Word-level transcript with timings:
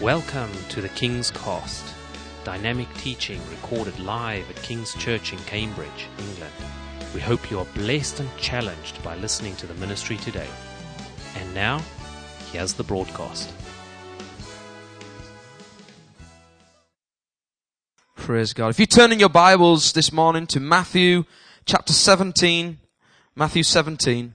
Welcome 0.00 0.50
to 0.70 0.80
the 0.80 0.88
King's 0.88 1.30
Cost, 1.30 1.84
dynamic 2.42 2.88
teaching 2.94 3.38
recorded 3.50 3.98
live 4.00 4.48
at 4.48 4.56
King's 4.62 4.94
Church 4.94 5.34
in 5.34 5.38
Cambridge, 5.40 6.06
England. 6.18 6.54
We 7.12 7.20
hope 7.20 7.50
you 7.50 7.58
are 7.58 7.66
blessed 7.74 8.20
and 8.20 8.36
challenged 8.38 9.02
by 9.02 9.16
listening 9.16 9.56
to 9.56 9.66
the 9.66 9.74
ministry 9.74 10.16
today. 10.16 10.48
And 11.36 11.54
now, 11.54 11.82
here's 12.50 12.72
the 12.72 12.82
broadcast. 12.82 13.52
Praise 18.16 18.54
God. 18.54 18.70
If 18.70 18.80
you 18.80 18.86
turn 18.86 19.12
in 19.12 19.20
your 19.20 19.28
Bibles 19.28 19.92
this 19.92 20.14
morning 20.14 20.46
to 20.46 20.60
Matthew 20.60 21.24
chapter 21.66 21.92
17, 21.92 22.78
Matthew 23.36 23.62
17. 23.62 24.32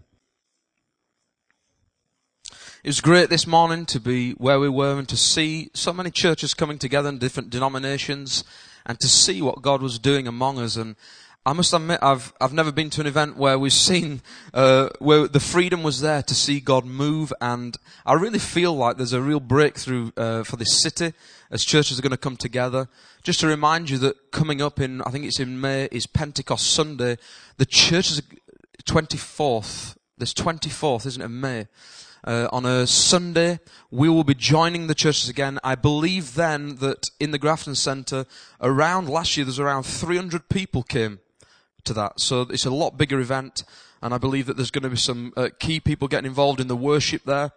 It 2.86 2.90
was 2.90 3.02
great 3.02 3.32
this 3.32 3.48
morning 3.48 3.88
to 3.88 4.00
be 4.00 4.34
where 4.34 4.60
we 4.60 4.70
were 4.70 5.00
and 5.00 5.10
to 5.10 5.18
see 5.18 5.72
so 5.74 5.92
many 5.92 6.12
churches 6.12 6.54
coming 6.54 6.78
together 6.78 7.10
in 7.10 7.18
different 7.18 7.50
denominations 7.50 8.44
and 8.86 9.00
to 9.00 9.08
see 9.08 9.42
what 9.42 9.64
God 9.64 9.82
was 9.82 9.98
doing 9.98 10.28
among 10.28 10.60
us. 10.60 10.76
And 10.76 10.96
I 11.48 11.54
must 11.54 11.74
admit, 11.74 11.98
I've, 12.04 12.32
I've 12.40 12.54
never 12.54 12.72
been 12.72 12.92
to 12.92 13.02
an 13.02 13.08
event 13.08 13.38
where 13.38 13.58
we've 13.58 13.74
seen, 13.74 14.22
uh, 14.54 14.90
where 15.00 15.28
the 15.28 15.40
freedom 15.40 15.82
was 15.82 16.02
there 16.02 16.22
to 16.22 16.36
see 16.36 16.60
God 16.60 16.86
move. 16.86 17.34
And 17.42 17.76
I 18.06 18.14
really 18.14 18.38
feel 18.38 18.76
like 18.76 18.98
there's 18.98 19.14
a 19.14 19.20
real 19.20 19.40
breakthrough, 19.40 20.12
uh, 20.16 20.44
for 20.44 20.56
this 20.56 20.80
city 20.80 21.14
as 21.50 21.66
churches 21.66 21.98
are 21.98 22.04
going 22.04 22.12
to 22.12 22.18
come 22.18 22.38
together. 22.38 22.88
Just 23.24 23.40
to 23.40 23.48
remind 23.48 23.90
you 23.90 23.98
that 23.98 24.30
coming 24.30 24.62
up 24.62 24.80
in, 24.80 25.02
I 25.02 25.10
think 25.10 25.26
it's 25.26 25.40
in 25.40 25.60
May, 25.60 25.86
is 25.92 26.06
Pentecost 26.06 26.68
Sunday. 26.68 27.18
The 27.58 27.66
church 27.66 28.12
is 28.12 28.22
24th. 28.84 29.96
This 30.20 30.36
24th, 30.36 31.08
isn't 31.08 31.24
it, 31.24 31.30
May? 31.30 31.66
Uh, 32.26 32.48
on 32.52 32.66
a 32.66 32.86
Sunday. 32.88 33.60
We 33.92 34.10
will 34.10 34.24
be 34.24 34.34
joining 34.34 34.88
the 34.88 34.96
churches 34.96 35.30
again. 35.30 35.60
I 35.64 35.76
believe 35.76 36.36
then 36.36 36.78
that 36.78 37.10
in 37.20 37.32
the 37.32 37.38
Grafton 37.38 37.76
Centre, 37.76 38.26
around 38.60 39.08
last 39.08 39.38
year, 39.38 39.46
there's 39.46 39.60
around 39.60 39.84
300 39.84 40.50
people 40.50 40.84
came 40.84 41.20
to 41.86 41.94
that. 41.94 42.20
So 42.20 42.42
it's 42.42 42.66
a 42.66 42.72
lot 42.72 42.98
bigger 42.98 43.20
event. 43.20 43.64
And 44.02 44.14
I 44.14 44.18
believe 44.18 44.48
that 44.48 44.58
there's 44.58 44.72
going 44.72 44.84
to 44.84 44.90
be 44.90 44.98
some 44.98 45.34
uh, 45.38 45.50
key 45.60 45.80
people 45.80 46.08
getting 46.08 46.28
involved 46.28 46.60
in 46.60 46.68
the 46.68 46.76
worship 46.76 47.24
there. 47.24 47.52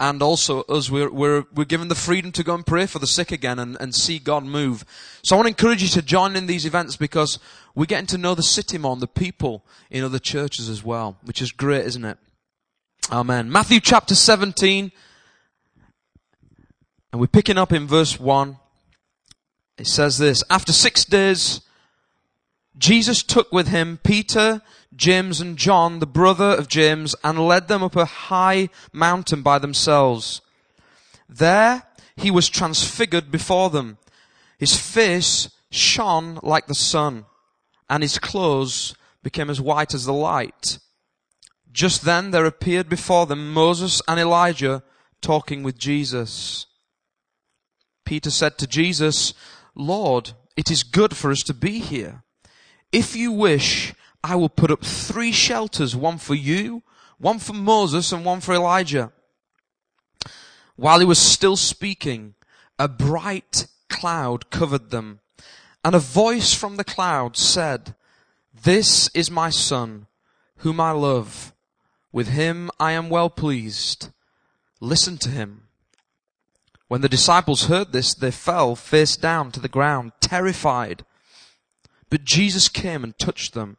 And 0.00 0.22
also 0.22 0.62
us, 0.62 0.90
we're, 0.90 1.08
we're, 1.08 1.44
we're 1.54 1.64
given 1.64 1.86
the 1.86 1.94
freedom 1.94 2.32
to 2.32 2.42
go 2.42 2.54
and 2.54 2.66
pray 2.66 2.86
for 2.86 2.98
the 2.98 3.06
sick 3.06 3.30
again 3.30 3.60
and, 3.60 3.76
and 3.78 3.94
see 3.94 4.18
God 4.18 4.44
move. 4.44 4.84
So 5.22 5.36
I 5.36 5.38
want 5.38 5.46
to 5.46 5.50
encourage 5.50 5.82
you 5.84 5.88
to 5.90 6.02
join 6.02 6.34
in 6.34 6.46
these 6.46 6.66
events 6.66 6.96
because 6.96 7.38
we're 7.76 7.84
getting 7.84 8.08
to 8.08 8.18
know 8.18 8.34
the 8.34 8.42
city 8.42 8.76
more 8.76 8.92
and 8.92 9.00
the 9.00 9.06
people 9.06 9.64
in 9.90 10.02
other 10.02 10.18
churches 10.18 10.68
as 10.68 10.82
well, 10.82 11.16
which 11.22 11.40
is 11.40 11.52
great, 11.52 11.84
isn't 11.86 12.04
it? 12.04 12.18
Amen. 13.12 13.52
Matthew 13.52 13.80
chapter 13.80 14.14
17. 14.14 14.90
And 17.12 17.20
we're 17.20 17.26
picking 17.26 17.58
up 17.58 17.72
in 17.72 17.86
verse 17.86 18.18
1. 18.18 18.56
It 19.76 19.86
says 19.86 20.18
this, 20.18 20.42
After 20.48 20.72
six 20.72 21.04
days, 21.04 21.60
Jesus 22.78 23.22
took 23.22 23.52
with 23.52 23.68
him 23.68 23.98
Peter, 24.02 24.62
James 24.96 25.40
and 25.40 25.58
John, 25.58 25.98
the 25.98 26.06
brother 26.06 26.50
of 26.50 26.66
James, 26.66 27.14
and 27.22 27.46
led 27.46 27.68
them 27.68 27.82
up 27.82 27.94
a 27.94 28.06
high 28.06 28.70
mountain 28.92 29.42
by 29.42 29.58
themselves. 29.58 30.40
There 31.28 31.82
he 32.16 32.30
was 32.30 32.48
transfigured 32.48 33.30
before 33.30 33.68
them. 33.68 33.98
His 34.58 34.80
face 34.80 35.50
shone 35.70 36.38
like 36.42 36.68
the 36.68 36.74
sun, 36.74 37.26
and 37.90 38.02
his 38.02 38.18
clothes 38.18 38.94
became 39.22 39.50
as 39.50 39.60
white 39.60 39.92
as 39.92 40.06
the 40.06 40.12
light. 40.12 40.78
Just 41.74 42.04
then 42.04 42.30
there 42.30 42.44
appeared 42.44 42.88
before 42.88 43.26
them 43.26 43.52
Moses 43.52 44.00
and 44.06 44.20
Elijah 44.20 44.84
talking 45.20 45.64
with 45.64 45.76
Jesus. 45.76 46.66
Peter 48.04 48.30
said 48.30 48.56
to 48.58 48.68
Jesus, 48.68 49.34
Lord, 49.74 50.34
it 50.56 50.70
is 50.70 50.84
good 50.84 51.16
for 51.16 51.32
us 51.32 51.42
to 51.42 51.52
be 51.52 51.80
here. 51.80 52.22
If 52.92 53.16
you 53.16 53.32
wish, 53.32 53.92
I 54.22 54.36
will 54.36 54.48
put 54.48 54.70
up 54.70 54.84
three 54.84 55.32
shelters, 55.32 55.96
one 55.96 56.18
for 56.18 56.36
you, 56.36 56.84
one 57.18 57.40
for 57.40 57.54
Moses, 57.54 58.12
and 58.12 58.24
one 58.24 58.40
for 58.40 58.54
Elijah. 58.54 59.10
While 60.76 61.00
he 61.00 61.06
was 61.06 61.18
still 61.18 61.56
speaking, 61.56 62.34
a 62.78 62.86
bright 62.86 63.66
cloud 63.88 64.48
covered 64.50 64.90
them, 64.90 65.18
and 65.84 65.96
a 65.96 65.98
voice 65.98 66.54
from 66.54 66.76
the 66.76 66.84
cloud 66.84 67.36
said, 67.36 67.96
This 68.62 69.08
is 69.08 69.28
my 69.28 69.50
son, 69.50 70.06
whom 70.58 70.80
I 70.80 70.92
love. 70.92 71.53
With 72.14 72.28
him 72.28 72.70
I 72.78 72.92
am 72.92 73.10
well 73.10 73.28
pleased. 73.28 74.10
Listen 74.80 75.18
to 75.18 75.30
him. 75.30 75.62
When 76.86 77.00
the 77.00 77.08
disciples 77.08 77.64
heard 77.64 77.90
this, 77.90 78.14
they 78.14 78.30
fell 78.30 78.76
face 78.76 79.16
down 79.16 79.50
to 79.50 79.58
the 79.58 79.68
ground, 79.68 80.12
terrified. 80.20 81.04
But 82.10 82.22
Jesus 82.22 82.68
came 82.68 83.02
and 83.02 83.18
touched 83.18 83.52
them. 83.52 83.78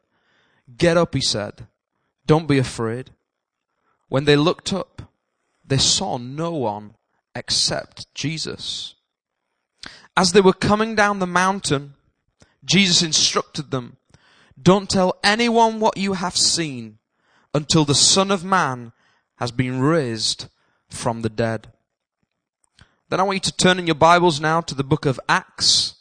Get 0.77 0.97
up, 0.97 1.13
he 1.13 1.21
said. 1.21 1.67
Don't 2.25 2.45
be 2.45 2.57
afraid. 2.57 3.11
When 4.09 4.25
they 4.25 4.35
looked 4.35 4.73
up, 4.73 5.03
they 5.65 5.77
saw 5.77 6.17
no 6.17 6.51
one 6.51 6.95
except 7.33 8.13
Jesus. 8.13 8.95
As 10.17 10.33
they 10.33 10.41
were 10.41 10.51
coming 10.51 10.93
down 10.93 11.19
the 11.19 11.25
mountain, 11.25 11.93
Jesus 12.65 13.01
instructed 13.01 13.71
them, 13.71 13.95
don't 14.61 14.89
tell 14.89 15.17
anyone 15.23 15.79
what 15.79 15.95
you 15.95 16.13
have 16.13 16.35
seen 16.35 16.97
until 17.55 17.85
the 17.85 17.95
Son 17.95 18.31
of 18.31 18.43
Man 18.43 18.91
has 19.37 19.49
been 19.49 19.79
raised 19.79 20.47
from 20.89 21.21
the 21.21 21.29
dead. 21.29 21.71
Then 23.07 23.21
I 23.21 23.23
want 23.23 23.37
you 23.37 23.51
to 23.51 23.55
turn 23.55 23.79
in 23.79 23.87
your 23.87 23.95
Bibles 23.95 24.41
now 24.41 24.59
to 24.59 24.75
the 24.75 24.83
book 24.83 25.05
of 25.05 25.21
Acts, 25.29 25.95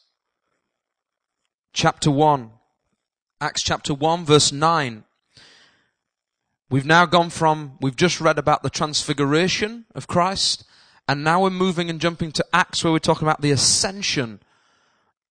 chapter 1.73 2.11
1. 2.11 2.51
Acts 3.41 3.63
chapter 3.63 3.95
1 3.95 4.25
verse 4.25 4.51
9. 4.51 5.05
We've 6.71 6.85
now 6.85 7.07
gone 7.07 7.31
from, 7.31 7.79
we've 7.81 7.95
just 7.95 8.21
read 8.21 8.39
about 8.39 8.65
the 8.65 8.71
transfiguration 8.71 9.85
of 9.95 10.09
Christ, 10.09 10.65
and 11.07 11.23
now 11.23 11.41
we're 11.41 11.51
moving 11.51 11.89
and 11.89 12.01
jumping 12.01 12.33
to 12.33 12.45
Acts 12.53 12.83
where 12.83 12.93
we're 12.93 12.99
talking 12.99 13.29
about 13.29 13.43
the 13.43 13.53
ascension 13.53 14.41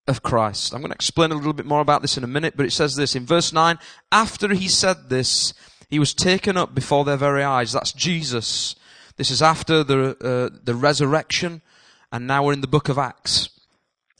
of 0.08 0.22
Christ. 0.22 0.72
I'm 0.72 0.80
going 0.80 0.90
to 0.90 0.94
explain 0.94 1.32
a 1.32 1.34
little 1.34 1.52
bit 1.52 1.66
more 1.66 1.82
about 1.82 2.00
this 2.00 2.16
in 2.16 2.24
a 2.24 2.28
minute, 2.28 2.54
but 2.56 2.64
it 2.64 2.72
says 2.72 2.96
this 2.96 3.14
in 3.14 3.26
verse 3.26 3.52
9, 3.52 3.78
after 4.10 4.54
he 4.54 4.68
said 4.68 5.10
this, 5.10 5.52
he 5.94 6.00
was 6.00 6.12
taken 6.12 6.56
up 6.56 6.74
before 6.74 7.04
their 7.04 7.16
very 7.16 7.44
eyes. 7.44 7.70
That's 7.70 7.92
Jesus. 7.92 8.74
This 9.16 9.30
is 9.30 9.40
after 9.40 9.84
the, 9.84 10.16
uh, 10.20 10.58
the 10.64 10.74
resurrection, 10.74 11.62
and 12.10 12.26
now 12.26 12.42
we're 12.42 12.52
in 12.52 12.62
the 12.62 12.66
book 12.66 12.88
of 12.88 12.98
Acts. 12.98 13.48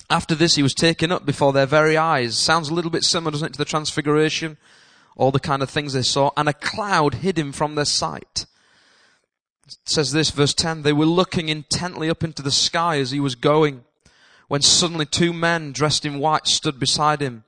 After 0.09 0.37
this, 0.37 0.55
he 0.55 0.63
was 0.63 0.73
taken 0.73 1.11
up 1.11 1.27
before 1.27 1.53
their 1.53 1.67
very 1.67 1.97
eyes. 1.97 2.39
Sounds 2.39 2.69
a 2.69 2.75
little 2.75 2.93
bit 2.93 3.03
similar, 3.03 3.33
doesn't 3.33 3.49
it, 3.49 3.53
to 3.55 3.59
the 3.59 3.65
transfiguration? 3.65 4.57
All 5.17 5.33
the 5.33 5.41
kind 5.41 5.65
of 5.65 5.69
things 5.69 5.95
they 5.95 6.03
saw. 6.03 6.31
And 6.37 6.49
a 6.49 6.53
cloud 6.53 7.15
hid 7.15 7.41
him 7.41 7.51
from 7.51 7.75
their 7.75 7.85
sight. 7.85 8.47
It 9.67 9.77
says 9.85 10.13
this, 10.13 10.31
verse 10.31 10.55
10, 10.55 10.83
they 10.83 10.93
were 10.93 11.07
looking 11.07 11.49
intently 11.49 12.09
up 12.09 12.23
into 12.23 12.41
the 12.43 12.53
sky 12.53 13.01
as 13.01 13.11
he 13.11 13.19
was 13.19 13.35
going, 13.35 13.83
when 14.47 14.63
suddenly 14.63 15.07
two 15.07 15.33
men 15.33 15.73
dressed 15.73 16.07
in 16.07 16.21
white 16.21 16.47
stood 16.47 16.79
beside 16.79 17.21
him. 17.21 17.43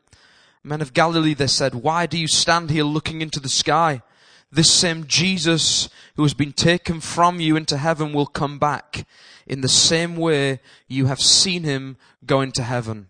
Men 0.65 0.83
of 0.83 0.95
Galilee, 0.95 1.35
they 1.35 1.47
said, 1.47 1.77
why 1.77 2.07
do 2.07 2.19
you 2.19 2.27
stand 2.27 2.71
here 2.71 2.83
looking 2.83 3.23
into 3.23 3.39
the 3.39 3.49
sky? 3.49 4.03
This 4.51 4.71
same 4.71 5.07
Jesus 5.07 5.89
who 6.17 6.23
has 6.23 6.35
been 6.35 6.53
taken 6.53 7.01
from 7.01 7.41
you 7.41 7.57
into 7.57 7.77
heaven 7.77 8.13
will 8.13 8.27
come 8.27 8.59
back 8.59 9.07
in 9.47 9.61
the 9.61 9.69
same 9.69 10.17
way 10.17 10.61
you 10.89 11.07
have 11.07 11.21
seen 11.21 11.65
him 11.65 11.97
go 12.25 12.41
into 12.41 12.63
heaven. 12.63 13.09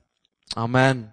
Amen. 0.56 1.12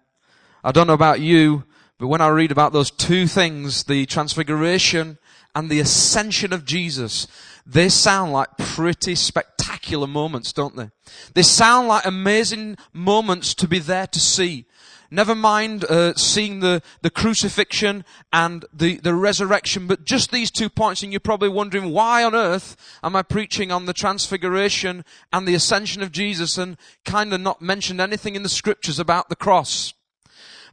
I 0.64 0.72
don't 0.72 0.88
know 0.88 0.94
about 0.94 1.20
you, 1.20 1.66
but 2.00 2.08
when 2.08 2.22
I 2.22 2.28
read 2.30 2.52
about 2.52 2.74
those 2.74 2.92
two 2.92 3.28
things, 3.28 3.84
the 3.84 4.06
transfiguration 4.06 5.18
and 5.56 5.70
the 5.70 5.80
ascension 5.80 6.54
of 6.54 6.66
Jesus, 6.66 7.28
they 7.66 7.90
sound 7.90 8.32
like 8.34 8.58
pretty 8.58 9.16
spectacular 9.16 10.08
moments, 10.08 10.52
don't 10.52 10.76
they? 10.76 10.90
They 11.34 11.44
sound 11.44 11.88
like 11.88 12.06
amazing 12.06 12.78
moments 12.92 13.54
to 13.56 13.68
be 13.68 13.80
there 13.80 14.08
to 14.08 14.20
see. 14.20 14.66
Never 15.14 15.36
mind 15.36 15.86
uh, 15.86 16.16
seeing 16.16 16.62
the, 16.62 16.82
the 17.04 17.12
crucifixion 17.12 18.04
and 18.34 18.66
the, 18.74 18.98
the 18.98 19.14
resurrection, 19.14 19.86
but 19.86 20.06
just 20.06 20.32
these 20.32 20.50
two 20.50 20.70
points, 20.70 21.04
and 21.04 21.14
you're 21.14 21.20
probably 21.20 21.50
wondering 21.50 21.92
why 21.92 22.24
on 22.24 22.34
earth 22.34 22.76
am 23.04 23.16
I 23.16 23.22
preaching 23.22 23.72
on 23.72 23.86
the 23.86 23.94
transfiguration 23.94 25.06
and 25.32 25.48
the 25.48 25.54
ascension 25.54 26.02
of 26.02 26.12
Jesus 26.12 26.58
and 26.58 26.78
kind 27.06 27.32
of 27.32 27.42
not 27.42 27.62
mentioned 27.62 28.02
anything 28.02 28.36
in 28.36 28.42
the 28.42 28.50
scriptures 28.50 28.98
about 28.98 29.30
the 29.30 29.36
cross. 29.36 29.94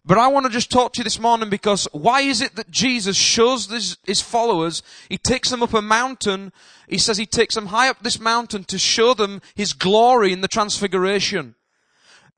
But 0.06 0.16
I 0.16 0.28
want 0.28 0.46
to 0.46 0.52
just 0.52 0.70
talk 0.70 0.94
to 0.94 1.00
you 1.00 1.04
this 1.04 1.20
morning 1.20 1.50
because 1.50 1.86
why 1.92 2.22
is 2.22 2.40
it 2.40 2.56
that 2.56 2.70
Jesus 2.70 3.18
shows 3.18 3.68
this, 3.68 3.98
his 4.06 4.22
followers, 4.22 4.82
he 5.10 5.18
takes 5.18 5.50
them 5.50 5.62
up 5.62 5.74
a 5.74 5.82
mountain, 5.82 6.50
he 6.88 6.96
says 6.96 7.18
he 7.18 7.26
takes 7.26 7.56
them 7.56 7.66
high 7.66 7.90
up 7.90 8.02
this 8.02 8.18
mountain 8.18 8.64
to 8.64 8.78
show 8.78 9.12
them 9.12 9.42
his 9.54 9.74
glory 9.74 10.32
in 10.32 10.40
the 10.40 10.48
transfiguration. 10.48 11.56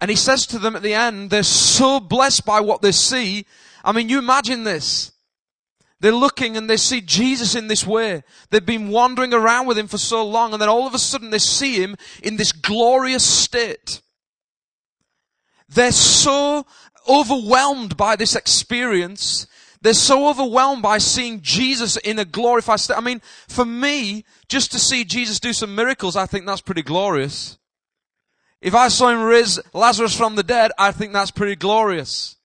And 0.02 0.10
he 0.10 0.16
says 0.16 0.48
to 0.48 0.58
them 0.58 0.74
at 0.74 0.82
the 0.82 0.94
end, 0.94 1.30
they're 1.30 1.44
so 1.44 2.00
blessed 2.00 2.44
by 2.44 2.58
what 2.58 2.82
they 2.82 2.90
see. 2.90 3.46
I 3.84 3.92
mean, 3.92 4.08
you 4.08 4.18
imagine 4.18 4.64
this. 4.64 5.12
They're 6.00 6.10
looking 6.10 6.56
and 6.56 6.68
they 6.68 6.76
see 6.76 7.00
Jesus 7.00 7.54
in 7.54 7.68
this 7.68 7.86
way. 7.86 8.24
They've 8.50 8.66
been 8.66 8.88
wandering 8.88 9.32
around 9.32 9.68
with 9.68 9.78
him 9.78 9.86
for 9.86 9.98
so 9.98 10.26
long 10.26 10.52
and 10.52 10.60
then 10.60 10.68
all 10.68 10.88
of 10.88 10.94
a 10.94 10.98
sudden 10.98 11.30
they 11.30 11.38
see 11.38 11.80
him 11.80 11.94
in 12.20 12.36
this 12.36 12.50
glorious 12.50 13.24
state. 13.24 14.02
They're 15.68 15.92
so 15.92 16.66
overwhelmed 17.08 17.96
by 17.96 18.16
this 18.16 18.34
experience. 18.34 19.46
They're 19.82 19.94
so 19.94 20.28
overwhelmed 20.28 20.82
by 20.82 20.98
seeing 20.98 21.42
Jesus 21.42 21.96
in 21.98 22.18
a 22.18 22.24
glorified 22.24 22.80
state. 22.80 22.98
I 22.98 23.02
mean, 23.02 23.22
for 23.46 23.64
me, 23.64 24.24
just 24.48 24.72
to 24.72 24.80
see 24.80 25.04
Jesus 25.04 25.38
do 25.38 25.52
some 25.52 25.76
miracles, 25.76 26.16
I 26.16 26.26
think 26.26 26.44
that's 26.44 26.60
pretty 26.60 26.82
glorious. 26.82 27.56
If 28.62 28.76
I 28.76 28.88
saw 28.88 29.08
him 29.08 29.22
raise 29.22 29.58
Lazarus 29.74 30.16
from 30.16 30.36
the 30.36 30.44
dead, 30.44 30.70
I 30.78 30.92
think 30.92 31.12
that's 31.12 31.32
pretty 31.32 31.56
glorious. 31.56 32.36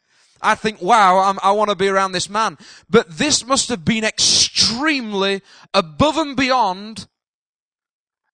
I 0.41 0.55
think, 0.55 0.81
wow, 0.81 1.19
I'm, 1.19 1.37
i 1.43 1.51
want 1.51 1.69
to 1.69 1.75
be 1.75 1.87
around 1.87 2.11
this 2.11 2.29
man. 2.29 2.57
But 2.89 3.17
this 3.17 3.45
must 3.45 3.69
have 3.69 3.85
been 3.85 4.03
extremely 4.03 5.41
above 5.75 6.17
and 6.17 6.35
beyond 6.35 7.07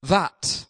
that. 0.01 0.65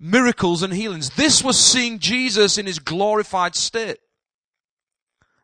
Miracles 0.00 0.62
and 0.62 0.72
healings. 0.72 1.10
This 1.10 1.44
was 1.44 1.58
seeing 1.58 1.98
Jesus 1.98 2.56
in 2.56 2.66
his 2.66 2.78
glorified 2.78 3.54
state. 3.54 3.98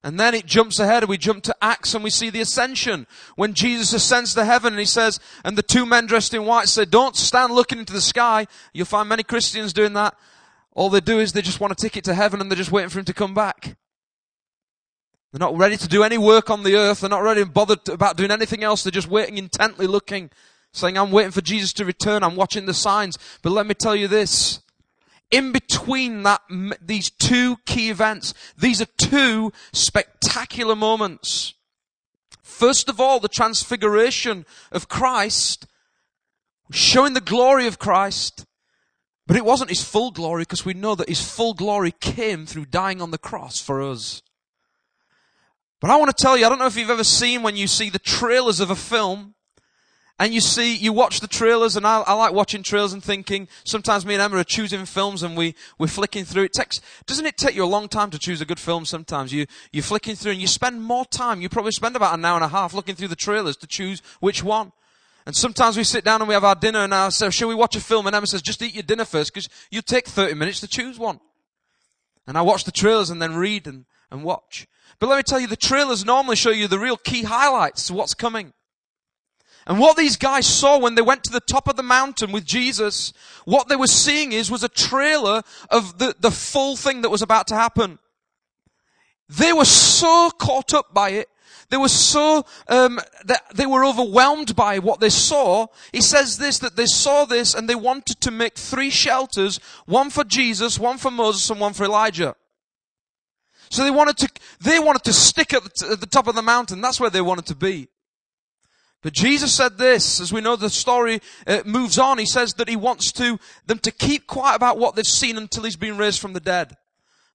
And 0.03 0.19
then 0.19 0.35
it 0.35 0.47
jumps 0.47 0.79
ahead 0.79 1.03
and 1.03 1.11
we 1.11 1.19
jump 1.19 1.43
to 1.45 1.57
Acts 1.61 1.93
and 1.93 2.03
we 2.03 2.11
see 2.11 2.31
the 2.31 2.41
ascension. 2.41 3.07
When 3.37 3.53
Jesus 3.53 3.93
ascends 3.93 4.33
to 4.35 4.45
heaven 4.45 4.73
and 4.73 4.81
he 4.81 4.87
says, 4.87 5.21
and 5.45 5.59
the 5.59 5.63
two 5.63 5.85
men 5.85 6.07
dressed 6.07 6.33
in 6.33 6.47
white 6.47 6.69
said, 6.69 6.91
don't 6.91 7.17
stand 7.17 7.53
looking 7.53 7.79
into 7.79 7.93
the 7.93 8.01
sky. 8.01 8.47
You'll 8.73 8.87
find 8.87 9.09
many 9.09 9.23
Christians 9.23 9.73
doing 9.73 9.93
that. 9.95 10.17
All 10.75 10.91
they 10.91 11.01
do 11.01 11.19
is 11.19 11.33
they 11.33 11.43
just 11.43 11.61
want 11.61 11.73
a 11.73 11.77
ticket 11.77 12.05
to 12.05 12.15
heaven 12.15 12.41
and 12.41 12.51
they're 12.51 12.57
just 12.57 12.73
waiting 12.73 12.91
for 12.91 12.99
him 12.99 13.05
to 13.07 13.15
come 13.15 13.35
back. 13.35 13.77
They're 15.33 15.41
not 15.41 15.57
ready 15.57 15.77
to 15.77 15.89
do 15.89 16.03
any 16.03 16.17
work 16.17 16.51
on 16.51 16.63
the 16.63 16.77
earth. 16.77 17.01
They're 17.01 17.11
not 17.11 17.23
ready 17.23 17.43
and 17.43 17.53
bothered 17.53 17.89
about 17.89 18.17
doing 18.17 18.31
anything 18.31 18.65
else. 18.65 18.83
They're 18.83 18.91
just 18.91 19.09
waiting 19.09 19.37
intently 19.37 19.87
looking, 19.87 20.31
saying, 20.73 20.97
I'm 20.97 21.11
waiting 21.11 21.33
for 21.33 21.43
Jesus 21.43 21.73
to 21.75 21.85
return. 21.85 22.23
I'm 22.23 22.37
watching 22.37 22.67
the 22.67 22.75
signs. 22.75 23.19
But 23.43 23.53
let 23.53 23.67
me 23.67 23.75
tell 23.75 23.95
you 23.95 24.09
this. 24.09 24.61
In 25.31 25.53
between 25.53 26.23
that, 26.23 26.41
these 26.81 27.11
two 27.11 27.57
key 27.67 27.91
events, 27.91 28.33
these 28.57 28.81
are 28.81 28.87
two 28.97 29.53
spectacular 29.73 30.75
moments. 30.75 31.53
First 32.43 32.89
of 32.89 32.99
all, 32.99 33.21
the 33.21 33.29
transfiguration 33.29 34.47
of 34.73 34.89
Christ, 34.89 35.67
showing 36.71 37.13
the 37.13 37.21
glory 37.21 37.67
of 37.67 37.79
Christ. 37.79 38.47
But 39.29 39.37
it 39.37 39.45
wasn't 39.45 39.69
his 39.69 39.85
full 39.85 40.11
glory 40.11 40.43
because 40.43 40.65
we 40.65 40.73
know 40.73 40.95
that 40.95 41.11
his 41.11 41.21
full 41.21 41.53
glory 41.53 41.93
came 41.93 42.47
through 42.47 42.65
dying 42.65 43.03
on 43.03 43.11
the 43.11 43.19
cross 43.19 43.61
for 43.61 43.83
us. 43.83 44.23
But 45.81 45.91
I 45.91 45.97
want 45.97 46.17
to 46.17 46.21
tell 46.21 46.37
you, 46.37 46.47
I 46.47 46.49
don't 46.49 46.59
know 46.59 46.67
if 46.67 46.79
you've 46.79 46.89
ever 46.89 47.05
seen 47.05 47.43
when 47.43 47.55
you 47.55 47.67
see 47.67 47.91
the 47.91 47.99
trailers 47.99 48.59
of 48.59 48.71
a 48.71 48.75
film, 48.75 49.35
and 50.19 50.33
you 50.33 50.41
see, 50.41 50.75
you 50.75 50.95
watch 50.95 51.21
the 51.21 51.29
trailers, 51.29 51.77
and 51.77 51.87
I, 51.87 52.01
I, 52.01 52.15
like 52.15 52.33
watching 52.33 52.63
trailers 52.63 52.95
and 52.95 53.05
thinking, 53.05 53.49
sometimes 53.65 54.07
me 54.07 54.15
and 54.15 54.23
Emma 54.23 54.39
are 54.39 54.45
choosing 54.45 54.87
films 54.87 55.23
and 55.23 55.37
we, 55.37 55.55
we're 55.79 55.89
flicking 55.89 56.25
through. 56.25 56.45
It 56.45 56.55
takes, 56.55 56.81
doesn't 57.07 57.27
it 57.27 57.37
take 57.37 57.55
you 57.55 57.65
a 57.65 57.67
long 57.67 57.87
time 57.87 58.11
to 58.11 58.19
choose 58.19 58.41
a 58.41 58.47
good 58.47 58.59
film 58.59 58.87
sometimes? 58.87 59.33
You, 59.33 59.45
you're 59.73 59.83
flicking 59.83 60.17
through 60.17 60.33
and 60.33 60.41
you 60.41 60.47
spend 60.47 60.83
more 60.83 61.05
time, 61.05 61.43
you 61.43 61.51
probably 61.51 61.73
spend 61.73 61.97
about 61.97 62.19
an 62.19 62.25
hour 62.25 62.37
and 62.37 62.45
a 62.45 62.49
half 62.49 62.73
looking 62.73 62.95
through 62.95 63.09
the 63.09 63.15
trailers 63.15 63.59
to 63.59 63.67
choose 63.67 64.01
which 64.21 64.43
one. 64.43 64.73
And 65.29 65.37
sometimes 65.37 65.77
we 65.77 65.85
sit 65.85 66.05
down 66.05 66.23
and 66.23 66.29
we 66.29 66.33
have 66.33 66.45
our 66.45 66.55
dinner 66.55 66.79
and 66.79 66.95
I 66.95 67.11
say, 67.11 67.29
shall 67.29 67.49
we 67.49 67.55
watch 67.55 67.77
a 67.77 67.83
film? 67.83 68.07
And 68.07 68.17
Emma 68.17 68.27
says, 68.27 68.41
just 68.41 68.63
eat 68.63 68.73
your 68.73 68.83
dinner 68.83 69.05
first 69.05 69.31
because 69.31 69.47
you 69.71 69.83
take 69.83 70.07
30 70.09 70.33
minutes 70.33 70.61
to 70.61 70.67
choose 70.67 70.99
one. 70.99 71.21
And 72.27 72.39
I 72.39 72.41
watch 72.41 72.65
the 72.65 72.73
trailers 72.73 73.11
and 73.11 73.21
then 73.21 73.37
read 73.37 73.67
and, 73.67 73.85
and 74.11 74.25
watch. 74.25 74.67
But 74.99 75.11
let 75.11 75.19
me 75.19 75.23
tell 75.23 75.39
you, 75.39 75.47
the 75.47 75.55
trailers 75.55 76.03
normally 76.03 76.35
show 76.35 76.49
you 76.49 76.67
the 76.67 76.79
real 76.79 76.97
key 76.97 77.25
highlights 77.25 77.91
what's 77.91 78.15
coming. 78.15 78.55
And 79.67 79.79
what 79.79 79.99
these 79.99 80.17
guys 80.17 80.47
saw 80.47 80.79
when 80.79 80.95
they 80.95 81.03
went 81.03 81.25
to 81.25 81.31
the 81.31 81.41
top 81.41 81.69
of 81.69 81.77
the 81.77 81.83
mountain 81.83 82.33
with 82.33 82.47
Jesus, 82.47 83.13
what 83.45 83.69
they 83.69 83.77
were 83.77 83.87
seeing 83.87 84.33
is, 84.33 84.51
was 84.51 84.65
a 84.65 84.69
trailer 84.71 85.43
of 85.69 85.99
the, 85.99 86.17
the 86.19 86.31
full 86.31 86.75
thing 86.75 87.03
that 87.03 87.11
was 87.11 87.21
about 87.21 87.47
to 87.49 87.55
happen. 87.55 87.99
They 89.29 89.53
were 89.53 89.67
so 89.67 90.31
caught 90.39 90.73
up 90.73 90.95
by 90.95 91.11
it. 91.11 91.29
They 91.71 91.77
were 91.77 91.89
so, 91.89 92.47
um, 92.69 92.99
that 93.25 93.43
they 93.55 93.67
were 93.67 93.85
overwhelmed 93.85 94.57
by 94.57 94.79
what 94.79 95.01
they 95.01 95.11
saw. 95.11 95.67
He 95.93 96.01
says 96.01 96.39
this, 96.39 96.59
that 96.61 96.77
they 96.77 96.87
saw 96.87 97.27
this 97.27 97.55
and 97.55 97.69
they 97.69 97.75
wanted 97.75 98.21
to 98.23 98.31
make 98.31 98.55
three 98.55 98.89
shelters, 98.91 99.61
one 99.85 100.09
for 100.09 100.25
Jesus, 100.25 100.79
one 100.79 100.97
for 100.97 101.11
Moses, 101.11 101.51
and 101.51 101.61
one 101.61 101.75
for 101.75 101.85
Elijah. 101.85 102.37
So 103.71 103.85
they 103.85 103.91
wanted 103.91 104.17
to, 104.19 104.29
they 104.61 104.79
wanted 104.79 105.05
to 105.05 105.13
stick 105.13 105.53
at 105.53 105.63
the, 105.63 105.69
t- 105.69 105.93
at 105.93 106.01
the 106.01 106.07
top 106.07 106.27
of 106.27 106.35
the 106.35 106.43
mountain. 106.43 106.81
That's 106.81 107.01
where 107.01 107.11
they 107.11 107.21
wanted 107.21 107.45
to 107.47 107.55
be. 107.55 107.89
But 109.03 109.13
Jesus 109.13 109.55
said 109.55 109.77
this, 109.79 110.21
as 110.21 110.33
we 110.33 110.41
know 110.41 110.57
the 110.57 110.71
story 110.71 111.21
uh, 111.47 111.63
moves 111.67 111.99
on, 111.99 112.19
he 112.19 112.27
says 112.27 112.55
that 112.55 112.69
he 112.69 112.77
wants 112.77 113.13
to, 113.13 113.39
them 113.67 113.79
to 113.81 113.93
keep 113.93 114.27
quiet 114.27 114.57
about 114.57 114.79
what 114.79 114.97
they've 114.97 115.07
seen 115.07 115.37
until 115.37 115.65
he's 115.65 115.77
been 115.77 115.99
raised 115.99 116.21
from 116.21 116.33
the 116.33 116.41
dead. 116.41 116.77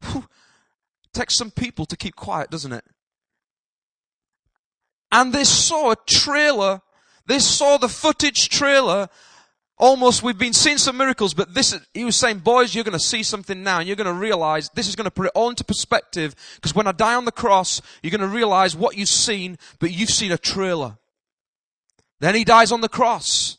Whew. 0.01 0.25
Takes 1.13 1.35
some 1.35 1.51
people 1.51 1.85
to 1.85 1.95
keep 1.95 2.15
quiet, 2.15 2.49
doesn't 2.49 2.73
it? 2.73 2.83
And 5.13 5.31
they 5.31 5.45
saw 5.45 5.91
a 5.91 5.95
trailer, 6.07 6.81
they 7.27 7.39
saw 7.39 7.77
the 7.77 7.87
footage 7.87 8.49
trailer 8.49 9.07
almost 9.77 10.23
we've 10.23 10.37
been 10.37 10.53
seeing 10.53 10.77
some 10.77 10.97
miracles, 10.97 11.33
but 11.33 11.53
this, 11.53 11.77
he 11.93 12.05
was 12.05 12.15
saying, 12.15 12.39
boys, 12.39 12.73
you're 12.73 12.83
going 12.83 12.97
to 12.97 13.03
see 13.03 13.21
something 13.21 13.63
now 13.63 13.79
and 13.79 13.87
you're 13.87 13.95
going 13.95 14.07
to 14.07 14.13
realize 14.13 14.69
this 14.69 14.87
is 14.87 14.95
going 14.95 15.05
to 15.05 15.11
put 15.11 15.25
it 15.25 15.31
all 15.35 15.49
into 15.49 15.63
perspective 15.63 16.35
because 16.55 16.73
when 16.73 16.87
I 16.87 16.93
die 16.93 17.15
on 17.15 17.25
the 17.25 17.31
cross, 17.31 17.81
you're 18.01 18.11
going 18.11 18.21
to 18.21 18.27
realize 18.27 18.75
what 18.75 18.97
you've 18.97 19.09
seen, 19.09 19.57
but 19.79 19.91
you've 19.91 20.09
seen 20.09 20.31
a 20.31 20.37
trailer. 20.37 20.97
Then 22.19 22.33
he 22.35 22.43
dies 22.43 22.71
on 22.71 22.81
the 22.81 22.89
cross. 22.89 23.57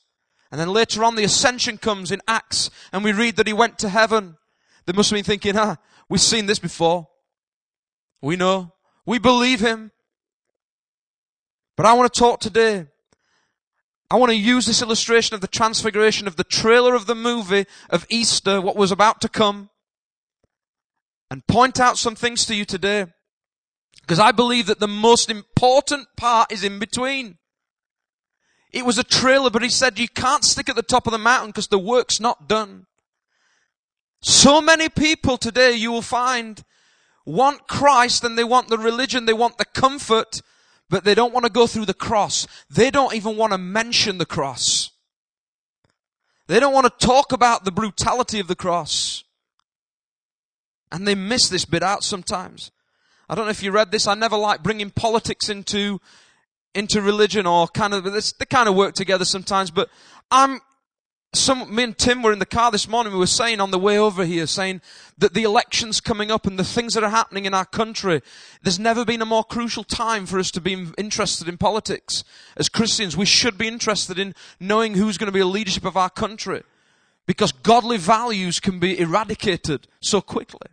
And 0.51 0.61
then 0.61 0.69
later 0.69 1.05
on 1.05 1.17
the 1.17 1.25
ascension 1.25 1.79
comes 1.79 2.11
in 2.11 2.23
Acts 2.27 2.71
and 2.93 3.05
we 3.05 3.13
read 3.13 3.37
that 3.37 3.47
he 3.47 3.53
went 3.53 3.79
to 3.81 3.89
heaven. 3.89 4.37
They 4.87 4.93
must 4.93 5.11
have 5.11 5.17
been 5.17 5.25
thinking, 5.25 5.59
ah, 5.59 5.77
we've 6.09 6.21
seen 6.21 6.47
this 6.47 6.59
before. 6.59 7.09
We 8.23 8.37
know. 8.37 8.73
We 9.05 9.19
believe 9.19 9.61
him. 9.61 9.91
But 11.77 11.87
I 11.87 11.93
want 11.95 12.13
to 12.13 12.19
talk 12.19 12.41
today 12.41 12.87
I 14.11 14.17
want 14.17 14.31
to 14.31 14.39
use 14.39 14.67
this 14.67 14.83
illustration 14.83 15.35
of 15.35 15.41
the 15.41 15.49
transfiguration 15.49 16.29
of 16.29 16.37
the 16.37 16.45
trailer 16.45 16.95
of 16.95 17.07
the 17.07 17.15
movie 17.15 17.67
of 17.91 18.07
Easter, 18.09 18.61
what 18.61 18.77
was 18.77 18.93
about 18.93 19.21
to 19.23 19.29
come, 19.29 19.71
and 21.31 21.47
point 21.47 21.81
out 21.81 21.99
some 21.99 22.15
things 22.15 22.45
to 22.47 22.55
you 22.55 22.65
today. 22.65 23.07
Because 24.03 24.21
I 24.21 24.31
believe 24.31 24.67
that 24.67 24.81
the 24.81 24.87
most 24.87 25.31
important 25.31 26.07
part 26.17 26.53
is 26.53 26.63
in 26.63 26.79
between. 26.79 27.39
It 28.73 28.85
was 28.85 28.99
a 28.99 29.05
trailer, 29.05 29.51
but 29.51 29.63
he 29.63 29.69
said 29.69 29.99
you 29.99 30.09
can't 30.09 30.45
stick 30.45 30.69
at 30.69 30.77
the 30.77 30.83
top 30.83 31.09
of 31.09 31.13
the 31.13 31.19
mountain 31.19 31.51
because 31.51 31.69
the 31.69 31.79
work's 31.79 32.21
not 32.21 32.49
done. 32.49 32.87
So 34.21 34.61
many 34.61 34.89
people 34.89 35.39
today 35.39 35.73
you 35.73 35.91
will 35.91 36.03
find 36.03 36.63
want 37.25 37.67
Christ 37.67 38.23
and 38.23 38.37
they 38.37 38.45
want 38.45 38.69
the 38.69 38.79
religion, 38.79 39.27
they 39.27 39.33
want 39.33 39.59
the 39.59 39.65
comfort, 39.65 40.41
but 40.95 41.03
they 41.03 41.17
don't 41.17 41.35
want 41.35 41.45
to 41.45 41.51
go 41.51 41.67
through 41.67 41.87
the 41.87 41.93
cross. 41.93 42.47
They 42.71 42.89
don't 42.89 43.17
even 43.17 43.37
want 43.37 43.51
to 43.51 43.59
mention 43.59 44.19
the 44.19 44.25
cross. 44.25 44.93
They 46.47 46.61
don't 46.61 46.73
want 46.73 46.87
to 46.87 47.05
talk 47.05 47.33
about 47.33 47.65
the 47.65 47.73
brutality 47.73 48.39
of 48.39 48.47
the 48.47 48.55
cross. 48.55 49.25
And 50.93 51.05
they 51.05 51.17
miss 51.17 51.49
this 51.49 51.65
bit 51.65 51.83
out 51.83 52.05
sometimes. 52.05 52.71
I 53.29 53.35
don't 53.35 53.47
know 53.47 53.51
if 53.51 53.61
you 53.61 53.73
read 53.73 53.91
this. 53.91 54.07
I 54.07 54.15
never 54.15 54.37
like 54.37 54.63
bringing 54.63 54.91
politics 54.91 55.49
into, 55.49 56.01
into 56.77 57.03
religion 57.03 57.45
or 57.45 57.67
kind 57.67 57.93
of, 57.93 58.05
this 58.05 58.31
they 58.31 58.45
kind 58.45 58.69
of 58.69 58.77
work 58.77 58.95
together 58.95 59.25
sometimes, 59.25 59.73
but 59.73 59.89
I'm 60.31 60.61
some, 61.37 61.75
me 61.75 61.85
and 61.85 61.97
Tim 61.97 62.23
were 62.23 62.33
in 62.33 62.39
the 62.39 62.47
car 62.47 62.71
this 62.71 62.89
morning. 62.89 63.13
We 63.13 63.19
were 63.19 63.27
saying 63.27 63.61
on 63.61 63.71
the 63.71 63.79
way 63.79 63.99
over 63.99 64.25
here, 64.25 64.47
saying 64.47 64.81
that 65.19 65.35
the 65.35 65.43
elections 65.43 66.01
coming 66.01 66.31
up 66.31 66.47
and 66.47 66.59
the 66.59 66.65
things 66.65 66.95
that 66.95 67.05
are 67.05 67.11
happening 67.11 67.45
in 67.45 67.55
our 67.55 67.65
country, 67.65 68.21
there's 68.63 68.79
never 68.79 69.05
been 69.05 69.23
a 69.23 69.27
more 69.27 69.45
crucial 69.45 69.85
time 69.85 70.27
for 70.27 70.39
us 70.39 70.51
to 70.53 70.61
be 70.61 70.87
interested 70.99 71.49
in 71.49 71.59
politics. 71.59 72.25
As 72.57 72.69
Christians, 72.69 73.17
we 73.17 73.27
should 73.27 73.57
be 73.59 73.69
interested 73.69 74.19
in 74.19 74.35
knowing 74.61 74.95
who's 74.95 75.19
going 75.19 75.29
to 75.29 75.33
be 75.33 75.41
a 75.41 75.47
leadership 75.47 75.85
of 75.85 75.97
our 75.97 76.11
country. 76.11 76.63
Because 77.27 77.53
godly 77.53 77.97
values 77.97 78.61
can 78.61 78.79
be 78.79 78.99
eradicated 78.99 79.89
so 80.01 80.21
quickly. 80.21 80.69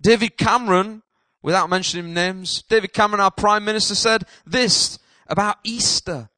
David 0.00 0.36
Cameron, 0.36 1.02
without 1.42 1.70
mentioning 1.70 2.12
names, 2.12 2.62
David 2.62 2.92
Cameron, 2.92 3.20
our 3.20 3.30
Prime 3.30 3.64
Minister, 3.64 3.94
said 3.94 4.24
this 4.44 4.98
about 5.28 5.58
Easter 5.64 6.28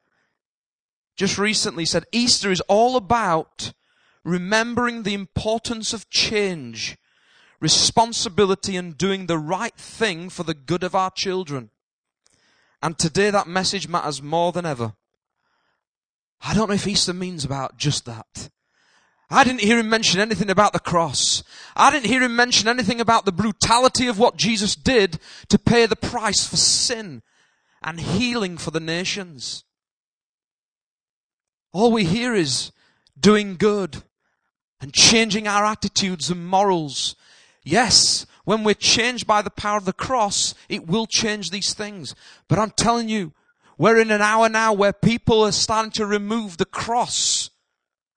just 1.17 1.37
recently 1.37 1.85
said 1.85 2.05
Easter 2.11 2.51
is 2.51 2.61
all 2.61 2.95
about 2.95 3.73
remembering 4.23 5.03
the 5.03 5.15
importance 5.15 5.91
of 5.91 6.09
change, 6.09 6.95
responsibility 7.59 8.77
and 8.77 8.97
doing 8.97 9.25
the 9.25 9.37
right 9.37 9.75
thing 9.75 10.29
for 10.29 10.43
the 10.43 10.53
good 10.53 10.83
of 10.83 10.93
our 10.93 11.09
children. 11.11 11.71
And 12.81 12.99
today 12.99 13.31
that 13.31 13.47
message 13.47 13.87
matters 13.87 14.21
more 14.21 14.51
than 14.51 14.65
ever. 14.65 14.93
I 16.41 16.53
don't 16.53 16.69
know 16.69 16.75
if 16.75 16.87
Easter 16.87 17.13
means 17.13 17.43
about 17.43 17.77
just 17.77 18.05
that. 18.05 18.49
I 19.29 19.43
didn't 19.43 19.61
hear 19.61 19.79
him 19.79 19.89
mention 19.89 20.21
anything 20.21 20.49
about 20.49 20.71
the 20.71 20.79
cross. 20.79 21.43
I 21.75 21.91
didn't 21.91 22.05
hear 22.05 22.21
him 22.21 22.35
mention 22.35 22.69
anything 22.69 23.01
about 23.01 23.25
the 23.25 23.31
brutality 23.31 24.07
of 24.07 24.19
what 24.19 24.37
Jesus 24.37 24.75
did 24.75 25.19
to 25.49 25.57
pay 25.57 25.85
the 25.85 25.95
price 25.95 26.47
for 26.47 26.55
sin 26.57 27.23
and 27.81 27.99
healing 27.99 28.57
for 28.57 28.71
the 28.71 28.79
nations. 28.79 29.65
All 31.73 31.91
we 31.91 32.05
hear 32.05 32.33
is 32.33 32.71
doing 33.19 33.55
good 33.55 34.03
and 34.79 34.93
changing 34.93 35.47
our 35.47 35.65
attitudes 35.65 36.29
and 36.29 36.47
morals. 36.47 37.15
Yes, 37.63 38.25
when 38.45 38.63
we're 38.63 38.75
changed 38.75 39.27
by 39.27 39.41
the 39.41 39.49
power 39.49 39.77
of 39.77 39.85
the 39.85 39.93
cross, 39.93 40.53
it 40.69 40.87
will 40.87 41.05
change 41.05 41.49
these 41.49 41.73
things. 41.73 42.15
But 42.47 42.59
I'm 42.59 42.71
telling 42.71 43.09
you, 43.09 43.33
we're 43.77 43.99
in 43.99 44.11
an 44.11 44.21
hour 44.21 44.49
now 44.49 44.73
where 44.73 44.93
people 44.93 45.43
are 45.43 45.51
starting 45.51 45.91
to 45.91 46.05
remove 46.05 46.57
the 46.57 46.65
cross 46.65 47.49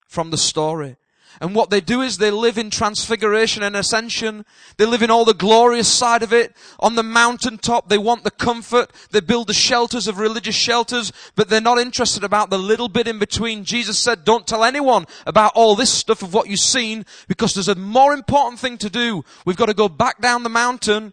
from 0.07 0.31
the 0.31 0.39
story. 0.39 0.97
And 1.41 1.55
what 1.55 1.71
they 1.71 1.81
do 1.81 2.03
is 2.03 2.19
they 2.19 2.31
live 2.31 2.59
in 2.59 2.71
transfiguration 2.71 3.63
and 3.63 3.77
ascension. 3.77 4.45
They 4.77 4.87
live 4.87 5.03
in 5.03 5.11
all 5.11 5.25
the 5.25 5.35
glorious 5.35 5.89
side 5.89 6.23
of 6.23 6.33
it. 6.33 6.57
On 6.79 6.95
the 6.95 7.03
mountaintop, 7.03 7.89
they 7.89 7.99
want 7.99 8.25
the 8.25 8.31
comfort. 8.31 8.91
They 9.11 9.21
build 9.21 9.47
the 9.47 9.55
shelters 9.55 10.09
of 10.09 10.19
religious 10.19 10.55
shelters, 10.55 11.13
but 11.37 11.49
they're 11.49 11.61
not 11.61 11.79
interested 11.79 12.25
about 12.25 12.51
the 12.51 12.59
little 12.59 12.89
bit 12.89 13.09
in 13.09 13.19
between. 13.19 13.65
Jesus 13.65 13.99
said, 13.99 14.25
don't 14.25 14.47
tell 14.47 14.65
anyone 14.65 15.07
about 15.27 15.53
all 15.55 15.77
this 15.77 15.93
stuff 15.93 16.23
of 16.23 16.35
what 16.35 16.49
you've 16.49 16.61
seen 16.61 17.07
because 17.29 17.55
there's 17.55 17.69
a 17.69 17.75
more 17.75 18.13
important 18.13 18.59
thing 18.59 18.77
to 18.79 18.91
do. 18.91 19.25
We've 19.45 19.57
got 19.57 19.67
to 19.67 19.75
go 19.75 19.89
back 19.89 20.21
down 20.21 20.43
the 20.43 20.49
mountain 20.49 21.13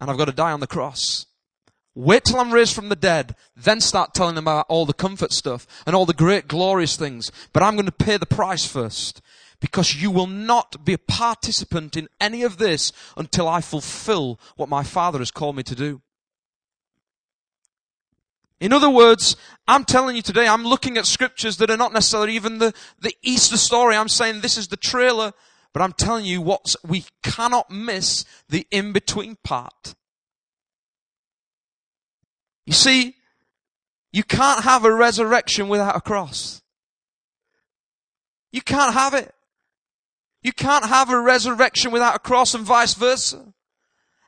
and 0.00 0.10
I've 0.10 0.18
got 0.18 0.26
to 0.26 0.32
die 0.32 0.52
on 0.52 0.60
the 0.60 0.66
cross. 0.66 1.26
Wait 1.94 2.24
till 2.24 2.38
I'm 2.38 2.52
raised 2.52 2.76
from 2.76 2.90
the 2.90 2.96
dead, 2.96 3.34
then 3.56 3.80
start 3.80 4.14
telling 4.14 4.36
them 4.36 4.44
about 4.44 4.66
all 4.68 4.86
the 4.86 4.92
comfort 4.92 5.32
stuff 5.32 5.66
and 5.84 5.96
all 5.96 6.06
the 6.06 6.14
great 6.14 6.46
glorious 6.46 6.96
things. 6.96 7.32
But 7.52 7.64
I'm 7.64 7.74
going 7.74 7.86
to 7.86 7.92
pay 7.92 8.16
the 8.16 8.24
price 8.24 8.64
first 8.64 9.20
because 9.60 9.96
you 9.96 10.10
will 10.10 10.26
not 10.26 10.84
be 10.84 10.92
a 10.92 10.98
participant 10.98 11.96
in 11.96 12.08
any 12.20 12.42
of 12.42 12.58
this 12.58 12.92
until 13.16 13.48
I 13.48 13.60
fulfill 13.60 14.38
what 14.56 14.68
my 14.68 14.82
Father 14.82 15.18
has 15.18 15.30
called 15.30 15.56
me 15.56 15.62
to 15.64 15.74
do. 15.74 16.00
In 18.60 18.72
other 18.72 18.90
words, 18.90 19.36
I'm 19.68 19.84
telling 19.84 20.16
you 20.16 20.22
today, 20.22 20.48
I'm 20.48 20.64
looking 20.64 20.96
at 20.96 21.06
scriptures 21.06 21.58
that 21.58 21.70
are 21.70 21.76
not 21.76 21.92
necessarily 21.92 22.34
even 22.34 22.58
the, 22.58 22.74
the 23.00 23.14
Easter 23.22 23.56
story. 23.56 23.94
I'm 23.94 24.08
saying 24.08 24.40
this 24.40 24.58
is 24.58 24.68
the 24.68 24.76
trailer, 24.76 25.32
but 25.72 25.82
I'm 25.82 25.92
telling 25.92 26.24
you 26.24 26.40
what 26.40 26.74
we 26.84 27.04
cannot 27.22 27.70
miss 27.70 28.24
the 28.48 28.66
in-between 28.70 29.36
part. 29.44 29.94
You 32.66 32.72
see, 32.72 33.14
you 34.12 34.24
can't 34.24 34.64
have 34.64 34.84
a 34.84 34.92
resurrection 34.92 35.68
without 35.68 35.96
a 35.96 36.00
cross. 36.00 36.60
You 38.50 38.60
can't 38.60 38.94
have 38.94 39.14
it. 39.14 39.32
You 40.48 40.52
can't 40.54 40.86
have 40.86 41.10
a 41.10 41.20
resurrection 41.20 41.90
without 41.90 42.16
a 42.16 42.18
cross 42.18 42.54
and 42.54 42.64
vice 42.64 42.94
versa. 42.94 43.52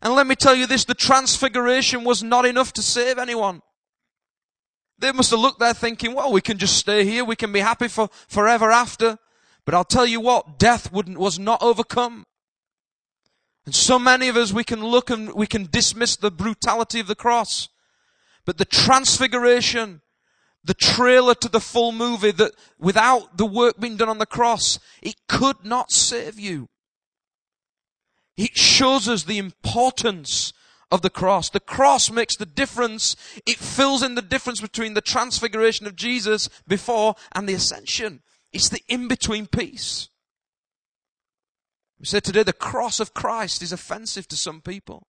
And 0.02 0.12
let 0.12 0.26
me 0.26 0.34
tell 0.34 0.54
you 0.54 0.66
this, 0.66 0.84
the 0.84 0.92
transfiguration 0.92 2.04
was 2.04 2.22
not 2.22 2.44
enough 2.44 2.74
to 2.74 2.82
save 2.82 3.16
anyone. 3.16 3.62
They 4.98 5.12
must 5.12 5.30
have 5.30 5.40
looked 5.40 5.60
there 5.60 5.72
thinking, 5.72 6.12
well, 6.12 6.30
we 6.30 6.42
can 6.42 6.58
just 6.58 6.76
stay 6.76 7.06
here. 7.06 7.24
We 7.24 7.36
can 7.36 7.52
be 7.52 7.60
happy 7.60 7.88
for 7.88 8.10
forever 8.28 8.70
after. 8.70 9.16
But 9.64 9.72
I'll 9.72 9.82
tell 9.82 10.04
you 10.04 10.20
what, 10.20 10.58
death 10.58 10.92
was 10.92 11.38
not 11.38 11.62
overcome. 11.62 12.26
And 13.64 13.74
so 13.74 13.98
many 13.98 14.28
of 14.28 14.36
us, 14.36 14.52
we 14.52 14.62
can 14.62 14.84
look 14.84 15.08
and 15.08 15.32
we 15.32 15.46
can 15.46 15.68
dismiss 15.70 16.16
the 16.16 16.30
brutality 16.30 17.00
of 17.00 17.06
the 17.06 17.14
cross. 17.14 17.70
But 18.44 18.58
the 18.58 18.66
transfiguration 18.66 20.02
the 20.62 20.74
trailer 20.74 21.34
to 21.34 21.48
the 21.48 21.60
full 21.60 21.92
movie 21.92 22.32
that 22.32 22.52
without 22.78 23.38
the 23.38 23.46
work 23.46 23.80
being 23.80 23.96
done 23.96 24.08
on 24.08 24.18
the 24.18 24.26
cross, 24.26 24.78
it 25.02 25.14
could 25.28 25.64
not 25.64 25.90
save 25.90 26.38
you. 26.38 26.68
It 28.36 28.56
shows 28.56 29.08
us 29.08 29.24
the 29.24 29.38
importance 29.38 30.52
of 30.90 31.02
the 31.02 31.10
cross. 31.10 31.50
The 31.50 31.60
cross 31.60 32.10
makes 32.10 32.36
the 32.36 32.46
difference. 32.46 33.16
It 33.46 33.56
fills 33.56 34.02
in 34.02 34.14
the 34.14 34.22
difference 34.22 34.60
between 34.60 34.94
the 34.94 35.00
transfiguration 35.00 35.86
of 35.86 35.96
Jesus 35.96 36.48
before 36.66 37.14
and 37.32 37.48
the 37.48 37.54
ascension. 37.54 38.22
It's 38.52 38.68
the 38.68 38.82
in-between 38.88 39.46
piece. 39.46 40.08
We 41.98 42.06
said 42.06 42.24
today 42.24 42.42
the 42.42 42.52
cross 42.52 42.98
of 42.98 43.14
Christ 43.14 43.62
is 43.62 43.72
offensive 43.72 44.26
to 44.28 44.36
some 44.36 44.60
people. 44.60 45.06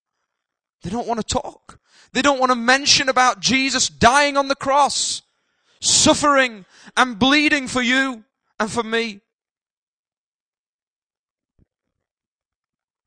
They 0.83 0.89
don't 0.89 1.07
want 1.07 1.19
to 1.19 1.33
talk. 1.33 1.79
They 2.13 2.21
don't 2.21 2.39
want 2.39 2.51
to 2.51 2.55
mention 2.55 3.07
about 3.07 3.39
Jesus 3.39 3.87
dying 3.87 4.35
on 4.35 4.47
the 4.47 4.55
cross 4.55 5.21
suffering 5.81 6.65
and 6.95 7.19
bleeding 7.19 7.67
for 7.67 7.81
you 7.81 8.23
and 8.59 8.71
for 8.71 8.83
me. 8.83 9.19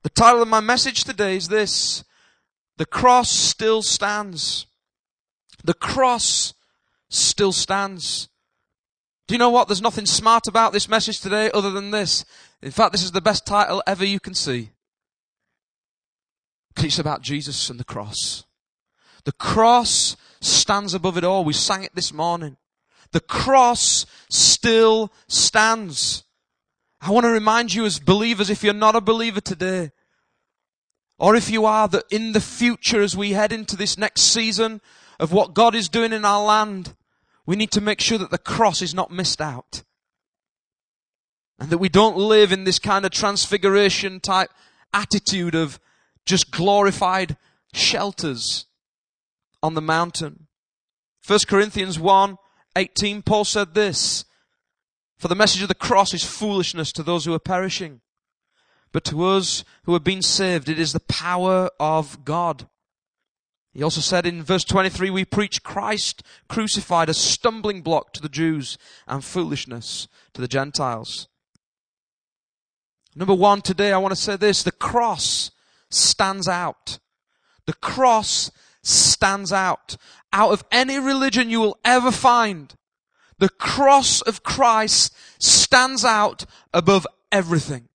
The 0.02 0.10
title 0.10 0.42
of 0.42 0.48
my 0.48 0.60
message 0.60 1.04
today 1.04 1.36
is 1.36 1.48
this. 1.48 2.04
The 2.76 2.84
cross 2.84 3.30
still 3.30 3.80
stands. 3.80 4.66
The 5.64 5.74
cross 5.74 6.52
still 7.08 7.52
stands. 7.52 8.28
Do 9.26 9.34
you 9.34 9.38
know 9.38 9.48
what? 9.48 9.68
There's 9.68 9.80
nothing 9.80 10.04
smart 10.04 10.46
about 10.46 10.74
this 10.74 10.88
message 10.88 11.20
today 11.20 11.50
other 11.54 11.70
than 11.70 11.90
this. 11.90 12.26
In 12.60 12.70
fact, 12.70 12.92
this 12.92 13.04
is 13.04 13.12
the 13.12 13.22
best 13.22 13.46
title 13.46 13.82
ever 13.86 14.04
you 14.04 14.20
can 14.20 14.34
see. 14.34 14.70
It's 16.76 16.98
about 16.98 17.22
Jesus 17.22 17.70
and 17.70 17.80
the 17.80 17.84
cross. 17.84 18.44
The 19.24 19.32
cross 19.32 20.16
stands 20.42 20.92
above 20.92 21.16
it 21.16 21.24
all. 21.24 21.44
We 21.44 21.54
sang 21.54 21.84
it 21.84 21.94
this 21.94 22.12
morning. 22.12 22.58
The 23.14 23.20
cross 23.20 24.06
still 24.28 25.12
stands. 25.28 26.24
I 27.00 27.12
want 27.12 27.22
to 27.22 27.30
remind 27.30 27.72
you 27.72 27.84
as 27.84 28.00
believers, 28.00 28.50
if 28.50 28.64
you're 28.64 28.74
not 28.74 28.96
a 28.96 29.00
believer 29.00 29.40
today, 29.40 29.92
or 31.16 31.36
if 31.36 31.48
you 31.48 31.64
are, 31.64 31.86
that 31.86 32.06
in 32.10 32.32
the 32.32 32.40
future 32.40 33.02
as 33.02 33.16
we 33.16 33.30
head 33.30 33.52
into 33.52 33.76
this 33.76 33.96
next 33.96 34.22
season 34.22 34.80
of 35.20 35.32
what 35.32 35.54
God 35.54 35.76
is 35.76 35.88
doing 35.88 36.12
in 36.12 36.24
our 36.24 36.44
land, 36.44 36.96
we 37.46 37.54
need 37.54 37.70
to 37.70 37.80
make 37.80 38.00
sure 38.00 38.18
that 38.18 38.32
the 38.32 38.36
cross 38.36 38.82
is 38.82 38.94
not 38.94 39.12
missed 39.12 39.40
out. 39.40 39.84
And 41.60 41.70
that 41.70 41.78
we 41.78 41.88
don't 41.88 42.16
live 42.16 42.50
in 42.50 42.64
this 42.64 42.80
kind 42.80 43.04
of 43.04 43.12
transfiguration 43.12 44.18
type 44.18 44.50
attitude 44.92 45.54
of 45.54 45.78
just 46.26 46.50
glorified 46.50 47.36
shelters 47.72 48.66
on 49.62 49.74
the 49.74 49.80
mountain. 49.80 50.48
1 51.24 51.38
Corinthians 51.46 51.96
1 51.96 52.38
18, 52.76 53.22
Paul 53.22 53.44
said 53.44 53.74
this, 53.74 54.24
For 55.18 55.28
the 55.28 55.34
message 55.34 55.62
of 55.62 55.68
the 55.68 55.74
cross 55.74 56.12
is 56.14 56.24
foolishness 56.24 56.92
to 56.92 57.02
those 57.02 57.24
who 57.24 57.34
are 57.34 57.38
perishing. 57.38 58.00
But 58.92 59.04
to 59.06 59.24
us 59.24 59.64
who 59.84 59.92
have 59.94 60.04
been 60.04 60.22
saved, 60.22 60.68
it 60.68 60.78
is 60.78 60.92
the 60.92 61.00
power 61.00 61.68
of 61.80 62.24
God. 62.24 62.68
He 63.72 63.82
also 63.82 64.00
said 64.00 64.24
in 64.24 64.44
verse 64.44 64.62
23, 64.62 65.10
we 65.10 65.24
preach 65.24 65.64
Christ 65.64 66.22
crucified 66.48 67.08
a 67.08 67.14
stumbling 67.14 67.82
block 67.82 68.12
to 68.12 68.22
the 68.22 68.28
Jews 68.28 68.78
and 69.08 69.24
foolishness 69.24 70.06
to 70.32 70.40
the 70.40 70.46
Gentiles. 70.46 71.26
Number 73.16 73.34
one, 73.34 73.62
today 73.62 73.92
I 73.92 73.98
want 73.98 74.12
to 74.12 74.20
say 74.20 74.36
this, 74.36 74.62
the 74.62 74.70
cross 74.70 75.50
stands 75.90 76.46
out. 76.46 77.00
The 77.66 77.74
cross 77.74 78.52
stands 78.86 79.52
out 79.52 79.96
out 80.32 80.52
of 80.52 80.64
any 80.70 80.98
religion 80.98 81.48
you 81.48 81.60
will 81.60 81.78
ever 81.84 82.10
find, 82.10 82.74
the 83.38 83.48
cross 83.48 84.20
of 84.20 84.42
Christ 84.42 85.14
stands 85.38 86.04
out 86.04 86.44
above 86.72 87.06
everything. 87.30 87.88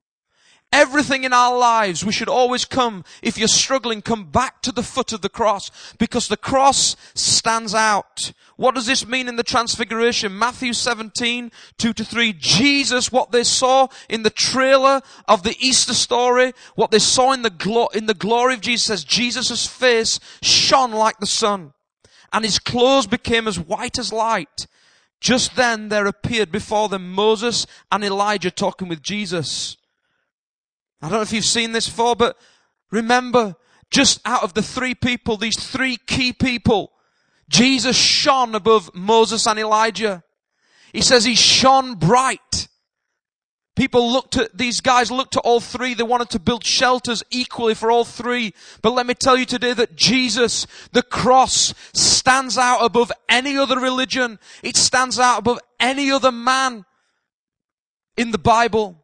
Everything 0.71 1.23
in 1.23 1.33
our 1.33 1.57
lives, 1.57 2.05
we 2.05 2.11
should 2.11 2.29
always 2.29 2.63
come, 2.63 3.03
if 3.23 3.37
you're 3.37 3.47
struggling, 3.47 4.01
come 4.01 4.25
back 4.25 4.61
to 4.61 4.71
the 4.71 4.83
foot 4.83 5.11
of 5.13 5.21
the 5.21 5.29
cross, 5.29 5.71
because 5.97 6.27
the 6.27 6.37
cross 6.37 6.95
stands 7.15 7.73
out. 7.73 8.33
What 8.55 8.75
does 8.75 8.85
this 8.85 9.07
mean 9.07 9.27
in 9.27 9.35
the 9.35 9.43
transfiguration? 9.43 10.37
Matthew 10.37 10.73
17, 10.73 11.51
2 11.77 11.93
to 11.93 12.05
3. 12.05 12.33
Jesus, 12.33 13.11
what 13.11 13.31
they 13.31 13.43
saw 13.43 13.87
in 14.09 14.23
the 14.23 14.29
trailer 14.29 15.01
of 15.27 15.43
the 15.43 15.55
Easter 15.59 15.93
story, 15.95 16.53
what 16.75 16.91
they 16.91 16.99
saw 16.99 17.31
in 17.33 17.41
the, 17.41 17.49
glo- 17.49 17.87
in 17.87 18.05
the 18.05 18.13
glory 18.13 18.53
of 18.53 18.61
Jesus 18.61 18.85
says, 18.85 19.03
Jesus' 19.03 19.65
face 19.65 20.19
shone 20.41 20.91
like 20.91 21.17
the 21.19 21.25
sun 21.25 21.73
and 22.31 22.45
his 22.45 22.59
clothes 22.59 23.07
became 23.07 23.47
as 23.47 23.59
white 23.59 23.97
as 23.97 24.13
light. 24.13 24.67
Just 25.19 25.55
then 25.55 25.89
there 25.89 26.05
appeared 26.05 26.51
before 26.51 26.89
them 26.89 27.11
Moses 27.11 27.65
and 27.91 28.03
Elijah 28.03 28.51
talking 28.51 28.87
with 28.87 29.01
Jesus. 29.01 29.77
I 31.01 31.07
don't 31.07 31.17
know 31.17 31.21
if 31.21 31.33
you've 31.33 31.45
seen 31.45 31.71
this 31.71 31.87
before, 31.87 32.15
but 32.15 32.37
remember, 32.91 33.55
just 33.91 34.19
out 34.25 34.43
of 34.43 34.53
the 34.53 34.61
three 34.61 34.95
people, 34.95 35.37
these 35.37 35.57
three 35.57 35.97
key 35.97 36.33
people, 36.33 36.91
Jesus 37.49 37.97
shone 37.97 38.53
above 38.53 38.93
Moses 38.93 39.47
and 39.47 39.57
Elijah. 39.57 40.23
He 40.93 41.01
says 41.01 41.25
he 41.25 41.35
shone 41.35 41.95
bright. 41.95 42.67
People 43.75 44.11
looked 44.11 44.35
at, 44.35 44.57
these 44.57 44.81
guys 44.81 45.09
looked 45.09 45.37
at 45.37 45.43
all 45.45 45.61
three. 45.61 45.93
They 45.93 46.03
wanted 46.03 46.31
to 46.31 46.39
build 46.39 46.65
shelters 46.65 47.23
equally 47.31 47.73
for 47.73 47.89
all 47.89 48.03
three. 48.03 48.53
But 48.81 48.91
let 48.91 49.05
me 49.05 49.13
tell 49.13 49.37
you 49.37 49.45
today 49.45 49.71
that 49.73 49.95
Jesus, 49.95 50.67
the 50.91 51.01
cross, 51.01 51.73
stands 51.93 52.57
out 52.57 52.83
above 52.83 53.09
any 53.29 53.57
other 53.57 53.79
religion. 53.79 54.37
It 54.63 54.75
stands 54.75 55.17
out 55.17 55.39
above 55.39 55.59
any 55.79 56.11
other 56.11 56.31
man 56.31 56.83
in 58.17 58.31
the 58.31 58.37
Bible. 58.37 58.98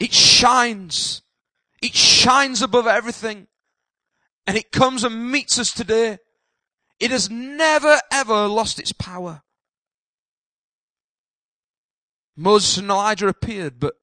It 0.00 0.14
shines. 0.14 1.22
It 1.82 1.94
shines 1.94 2.62
above 2.62 2.86
everything. 2.86 3.46
And 4.46 4.56
it 4.56 4.72
comes 4.72 5.04
and 5.04 5.30
meets 5.30 5.58
us 5.58 5.72
today. 5.72 6.18
It 6.98 7.10
has 7.10 7.30
never 7.30 8.00
ever 8.10 8.48
lost 8.48 8.80
its 8.80 8.92
power. 8.92 9.42
Moses 12.36 12.78
and 12.78 12.90
Elijah 12.90 13.28
appeared, 13.28 13.78
but 13.78 13.94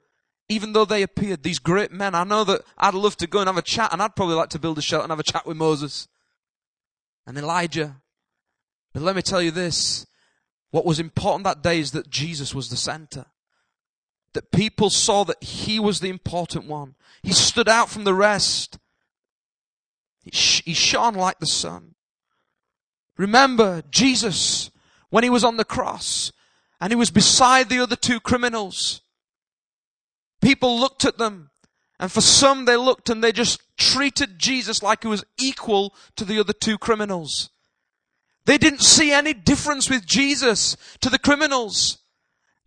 even 0.47 0.73
though 0.73 0.85
they 0.85 1.01
appeared, 1.01 1.43
these 1.43 1.59
great 1.59 1.91
men, 1.91 2.15
I 2.15 2.23
know 2.23 2.43
that 2.43 2.61
I'd 2.77 2.93
love 2.93 3.17
to 3.17 3.27
go 3.27 3.39
and 3.39 3.47
have 3.47 3.57
a 3.57 3.63
chat, 3.63 3.91
and 3.91 4.01
I'd 4.01 4.15
probably 4.15 4.35
like 4.35 4.49
to 4.49 4.59
build 4.59 4.77
a 4.77 4.81
shelter 4.81 5.03
and 5.03 5.11
have 5.11 5.19
a 5.19 5.23
chat 5.23 5.45
with 5.45 5.57
Moses 5.57 6.07
and 7.25 7.37
Elijah. 7.37 8.01
But 8.93 9.01
let 9.01 9.15
me 9.15 9.21
tell 9.21 9.41
you 9.41 9.51
this. 9.51 10.05
What 10.69 10.85
was 10.85 10.99
important 10.99 11.45
that 11.45 11.63
day 11.63 11.79
is 11.79 11.91
that 11.91 12.09
Jesus 12.09 12.53
was 12.53 12.69
the 12.69 12.77
center. 12.77 13.25
That 14.33 14.51
people 14.51 14.89
saw 14.89 15.23
that 15.23 15.43
he 15.43 15.79
was 15.79 15.99
the 15.99 16.09
important 16.09 16.65
one. 16.67 16.95
He 17.23 17.33
stood 17.33 17.67
out 17.67 17.89
from 17.89 18.03
the 18.03 18.13
rest. 18.13 18.77
He, 20.23 20.31
sh- 20.31 20.63
he 20.65 20.73
shone 20.73 21.15
like 21.15 21.39
the 21.39 21.47
sun. 21.47 21.95
Remember, 23.17 23.81
Jesus, 23.89 24.69
when 25.09 25.23
he 25.23 25.29
was 25.29 25.43
on 25.43 25.57
the 25.57 25.65
cross, 25.65 26.31
and 26.79 26.91
he 26.91 26.95
was 26.95 27.09
beside 27.09 27.69
the 27.69 27.79
other 27.79 27.95
two 27.95 28.19
criminals, 28.19 29.01
people 30.41 30.79
looked 30.79 31.05
at 31.05 31.17
them, 31.17 31.49
and 31.99 32.11
for 32.11 32.21
some 32.21 32.65
they 32.65 32.77
looked 32.77 33.09
and 33.09 33.23
they 33.23 33.31
just 33.31 33.61
treated 33.77 34.37
Jesus 34.37 34.83
like 34.83 35.03
he 35.03 35.07
was 35.07 35.23
equal 35.39 35.95
to 36.15 36.23
the 36.23 36.39
other 36.39 36.53
two 36.53 36.77
criminals. 36.77 37.49
They 38.45 38.57
didn't 38.57 38.81
see 38.81 39.11
any 39.11 39.33
difference 39.33 39.89
with 39.89 40.05
Jesus 40.05 40.77
to 41.01 41.09
the 41.09 41.19
criminals. 41.19 41.97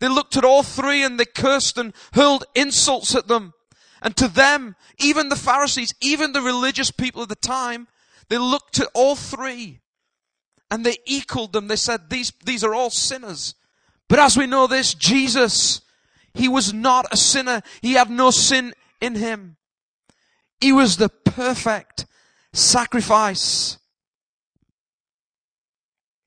They 0.01 0.09
looked 0.09 0.35
at 0.35 0.43
all 0.43 0.63
three 0.63 1.03
and 1.03 1.19
they 1.19 1.25
cursed 1.25 1.77
and 1.77 1.93
hurled 2.13 2.43
insults 2.55 3.13
at 3.15 3.27
them. 3.27 3.53
And 4.01 4.17
to 4.17 4.27
them, 4.27 4.75
even 4.97 5.29
the 5.29 5.35
Pharisees, 5.35 5.93
even 6.01 6.33
the 6.33 6.41
religious 6.41 6.89
people 6.89 7.21
of 7.21 7.29
the 7.29 7.35
time, 7.35 7.87
they 8.27 8.39
looked 8.39 8.79
at 8.79 8.89
all 8.95 9.15
three 9.15 9.79
and 10.71 10.83
they 10.83 10.97
equaled 11.05 11.53
them. 11.53 11.67
They 11.67 11.75
said, 11.75 12.09
these, 12.09 12.33
these 12.43 12.63
are 12.63 12.73
all 12.73 12.89
sinners. 12.89 13.53
But 14.09 14.17
as 14.17 14.35
we 14.35 14.47
know 14.47 14.65
this, 14.65 14.95
Jesus, 14.95 15.81
he 16.33 16.47
was 16.47 16.73
not 16.73 17.05
a 17.11 17.17
sinner. 17.17 17.61
He 17.83 17.93
had 17.93 18.09
no 18.09 18.31
sin 18.31 18.73
in 19.01 19.13
him. 19.13 19.57
He 20.59 20.73
was 20.73 20.97
the 20.97 21.09
perfect 21.09 22.07
sacrifice. 22.53 23.77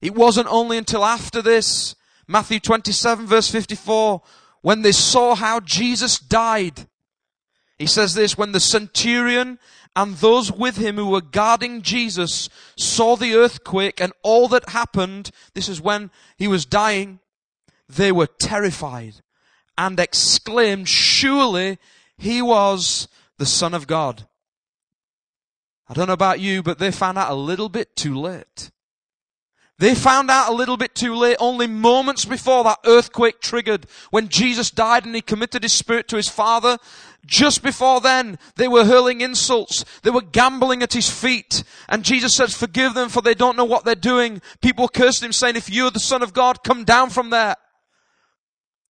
It 0.00 0.14
wasn't 0.14 0.46
only 0.48 0.78
until 0.78 1.04
after 1.04 1.42
this, 1.42 1.96
Matthew 2.26 2.60
27 2.60 3.26
verse 3.26 3.50
54, 3.50 4.22
when 4.62 4.82
they 4.82 4.92
saw 4.92 5.34
how 5.34 5.60
Jesus 5.60 6.18
died. 6.18 6.88
He 7.78 7.86
says 7.86 8.14
this, 8.14 8.38
when 8.38 8.52
the 8.52 8.60
centurion 8.60 9.58
and 9.96 10.14
those 10.16 10.50
with 10.50 10.76
him 10.76 10.96
who 10.96 11.10
were 11.10 11.20
guarding 11.20 11.82
Jesus 11.82 12.48
saw 12.76 13.16
the 13.16 13.34
earthquake 13.34 14.00
and 14.00 14.12
all 14.22 14.48
that 14.48 14.70
happened, 14.70 15.30
this 15.54 15.68
is 15.68 15.80
when 15.80 16.10
he 16.36 16.48
was 16.48 16.64
dying, 16.64 17.20
they 17.88 18.10
were 18.10 18.26
terrified 18.26 19.16
and 19.76 19.98
exclaimed, 19.98 20.88
surely 20.88 21.78
he 22.16 22.40
was 22.40 23.08
the 23.38 23.46
son 23.46 23.74
of 23.74 23.86
God. 23.86 24.26
I 25.88 25.94
don't 25.94 26.06
know 26.06 26.14
about 26.14 26.40
you, 26.40 26.62
but 26.62 26.78
they 26.78 26.90
found 26.90 27.18
out 27.18 27.30
a 27.30 27.34
little 27.34 27.68
bit 27.68 27.94
too 27.96 28.18
late. 28.18 28.70
They 29.78 29.94
found 29.94 30.30
out 30.30 30.50
a 30.50 30.54
little 30.54 30.76
bit 30.76 30.94
too 30.94 31.14
late, 31.16 31.36
only 31.40 31.66
moments 31.66 32.24
before 32.24 32.62
that 32.64 32.78
earthquake 32.86 33.40
triggered, 33.40 33.86
when 34.10 34.28
Jesus 34.28 34.70
died 34.70 35.04
and 35.04 35.14
he 35.14 35.20
committed 35.20 35.64
his 35.64 35.72
spirit 35.72 36.06
to 36.08 36.16
his 36.16 36.28
Father. 36.28 36.78
Just 37.26 37.62
before 37.62 38.00
then, 38.00 38.38
they 38.56 38.68
were 38.68 38.84
hurling 38.84 39.20
insults. 39.20 39.84
They 40.02 40.10
were 40.10 40.20
gambling 40.20 40.82
at 40.82 40.92
his 40.92 41.10
feet. 41.10 41.64
And 41.88 42.04
Jesus 42.04 42.36
says, 42.36 42.54
forgive 42.54 42.94
them 42.94 43.08
for 43.08 43.20
they 43.20 43.34
don't 43.34 43.56
know 43.56 43.64
what 43.64 43.84
they're 43.84 43.94
doing. 43.94 44.42
People 44.60 44.88
cursed 44.88 45.22
him 45.22 45.32
saying, 45.32 45.56
if 45.56 45.70
you're 45.70 45.90
the 45.90 45.98
son 45.98 46.22
of 46.22 46.34
God, 46.34 46.62
come 46.62 46.84
down 46.84 47.10
from 47.10 47.30
there. 47.30 47.56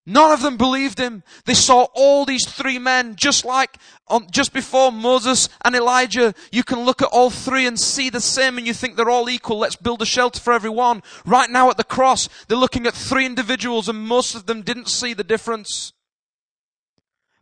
None 0.06 0.32
of 0.32 0.42
them 0.42 0.58
believed 0.58 0.99
him. 0.99 1.23
They 1.46 1.54
saw 1.54 1.87
all 1.94 2.26
these 2.26 2.47
three 2.47 2.78
men, 2.78 3.17
just 3.17 3.45
like 3.45 3.78
on, 4.06 4.30
just 4.30 4.52
before 4.52 4.93
Moses 4.93 5.49
and 5.64 5.75
Elijah. 5.75 6.34
You 6.52 6.62
can 6.62 6.80
look 6.80 7.00
at 7.00 7.08
all 7.08 7.30
three 7.30 7.67
and 7.67 7.80
see 7.80 8.10
the 8.10 8.21
same 8.21 8.58
and 8.58 8.67
you 8.67 8.75
think 8.75 8.97
they're 8.97 9.08
all 9.08 9.30
equal. 9.30 9.58
Let's 9.58 9.76
build 9.76 10.02
a 10.02 10.06
shelter 10.06 10.40
for 10.40 10.52
everyone. 10.52 11.02
Right 11.25 11.49
now 11.49 11.71
at 11.71 11.78
the 11.78 11.84
cross, 11.84 12.28
they're 12.49 12.58
looking 12.58 12.86
at 12.86 12.93
three 12.93 13.25
individuals 13.25 13.88
and 13.88 13.99
most 14.06 14.34
of 14.34 14.45
them 14.45 14.60
didn't 14.60 14.88
see 14.88 15.14
the 15.14 15.25
difference. 15.25 15.95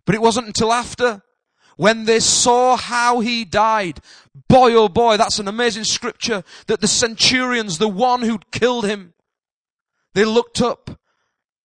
But 0.05 0.14
it 0.14 0.22
wasn't 0.22 0.46
until 0.46 0.72
after, 0.72 1.22
when 1.77 2.05
they 2.05 2.20
saw 2.20 2.77
how 2.77 3.20
he 3.20 3.44
died. 3.44 3.98
Boy, 4.48 4.75
oh 4.75 4.88
boy, 4.88 5.16
that's 5.16 5.40
an 5.40 5.48
amazing 5.48 5.85
scripture 5.85 6.44
that 6.68 6.81
the 6.81 6.87
centurions, 6.87 7.79
the 7.79 7.88
one 7.88 8.22
who'd 8.22 8.53
killed 8.53 8.87
him, 8.87 9.14
they 10.14 10.25
looked 10.25 10.61
up 10.61 11.01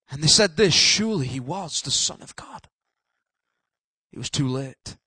and 0.09 0.23
they 0.23 0.27
said 0.27 0.55
this, 0.55 0.73
surely 0.73 1.27
he 1.27 1.39
was 1.39 1.81
the 1.81 1.91
Son 1.91 2.21
of 2.21 2.35
God. 2.35 2.67
It 4.11 4.17
was 4.17 4.29
too 4.29 4.47
late. 4.47 4.97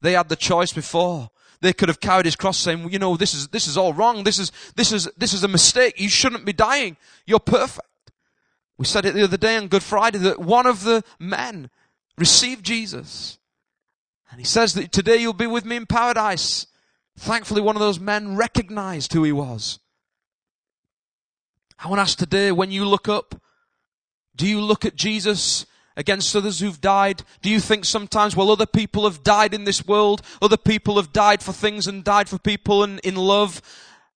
They 0.00 0.12
had 0.12 0.28
the 0.28 0.36
choice 0.36 0.72
before. 0.72 1.30
They 1.60 1.72
could 1.72 1.88
have 1.88 2.00
carried 2.00 2.24
his 2.24 2.34
cross 2.34 2.58
saying, 2.58 2.80
well, 2.80 2.90
you 2.90 2.98
know, 2.98 3.16
this 3.16 3.34
is, 3.34 3.48
this 3.48 3.68
is 3.68 3.78
all 3.78 3.92
wrong. 3.92 4.24
This 4.24 4.40
is, 4.40 4.50
this 4.74 4.90
is, 4.90 5.08
this 5.16 5.32
is 5.32 5.44
a 5.44 5.48
mistake. 5.48 6.00
You 6.00 6.08
shouldn't 6.08 6.44
be 6.44 6.52
dying. 6.52 6.96
You're 7.24 7.38
perfect. 7.38 7.86
We 8.78 8.84
said 8.84 9.04
it 9.04 9.14
the 9.14 9.22
other 9.22 9.36
day 9.36 9.56
on 9.56 9.68
Good 9.68 9.84
Friday 9.84 10.18
that 10.18 10.40
one 10.40 10.66
of 10.66 10.82
the 10.82 11.04
men 11.20 11.70
received 12.18 12.64
Jesus. 12.64 13.38
And 14.30 14.40
he 14.40 14.44
says 14.44 14.74
that 14.74 14.90
today 14.90 15.18
you'll 15.18 15.34
be 15.34 15.46
with 15.46 15.64
me 15.64 15.76
in 15.76 15.86
paradise. 15.86 16.66
Thankfully, 17.16 17.60
one 17.60 17.76
of 17.76 17.80
those 17.80 18.00
men 18.00 18.34
recognized 18.34 19.12
who 19.12 19.22
he 19.22 19.32
was. 19.32 19.78
I 21.78 21.88
want 21.88 21.98
to 21.98 22.02
ask 22.02 22.18
today, 22.18 22.50
when 22.50 22.70
you 22.72 22.86
look 22.86 23.08
up 23.08 23.41
do 24.36 24.46
you 24.46 24.60
look 24.60 24.84
at 24.84 24.96
Jesus 24.96 25.66
against 25.96 26.34
others 26.34 26.60
who've 26.60 26.80
died? 26.80 27.22
Do 27.42 27.50
you 27.50 27.60
think 27.60 27.84
sometimes, 27.84 28.34
well, 28.34 28.50
other 28.50 28.66
people 28.66 29.04
have 29.04 29.22
died 29.22 29.54
in 29.54 29.64
this 29.64 29.86
world, 29.86 30.22
other 30.40 30.56
people 30.56 30.96
have 30.96 31.12
died 31.12 31.42
for 31.42 31.52
things 31.52 31.86
and 31.86 32.02
died 32.02 32.28
for 32.28 32.38
people 32.38 32.82
and 32.82 32.98
in 33.00 33.14
love? 33.16 33.60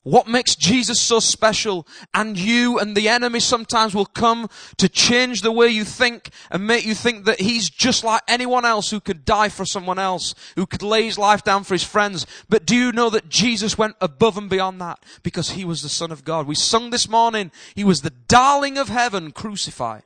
What 0.06 0.28
makes 0.28 0.54
Jesus 0.54 1.00
so 1.00 1.18
special? 1.18 1.84
And 2.14 2.38
you 2.38 2.78
and 2.78 2.96
the 2.96 3.08
enemy 3.08 3.40
sometimes 3.40 3.92
will 3.92 4.06
come 4.06 4.48
to 4.76 4.88
change 4.88 5.42
the 5.42 5.50
way 5.50 5.66
you 5.66 5.82
think 5.82 6.30
and 6.48 6.64
make 6.64 6.86
you 6.86 6.94
think 6.94 7.24
that 7.24 7.40
he's 7.40 7.68
just 7.68 8.04
like 8.04 8.22
anyone 8.28 8.64
else 8.64 8.88
who 8.88 9.00
could 9.00 9.24
die 9.24 9.48
for 9.48 9.64
someone 9.64 9.98
else, 9.98 10.32
who 10.54 10.64
could 10.64 10.84
lay 10.84 11.02
his 11.02 11.18
life 11.18 11.42
down 11.42 11.64
for 11.64 11.74
his 11.74 11.82
friends. 11.82 12.24
But 12.48 12.64
do 12.64 12.76
you 12.76 12.92
know 12.92 13.10
that 13.10 13.28
Jesus 13.28 13.76
went 13.76 13.96
above 14.00 14.38
and 14.38 14.48
beyond 14.48 14.80
that 14.80 15.02
because 15.24 15.50
he 15.50 15.64
was 15.64 15.82
the 15.82 15.88
son 15.88 16.12
of 16.12 16.22
God? 16.22 16.46
We 16.46 16.54
sung 16.54 16.90
this 16.90 17.08
morning, 17.08 17.50
he 17.74 17.82
was 17.82 18.02
the 18.02 18.10
darling 18.28 18.78
of 18.78 18.88
heaven 18.88 19.32
crucified. 19.32 20.04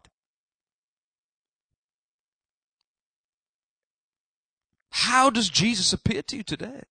How 4.92 5.28
does 5.28 5.50
Jesus 5.50 5.92
appear 5.92 6.22
to 6.22 6.38
you 6.38 6.42
today? 6.42 6.84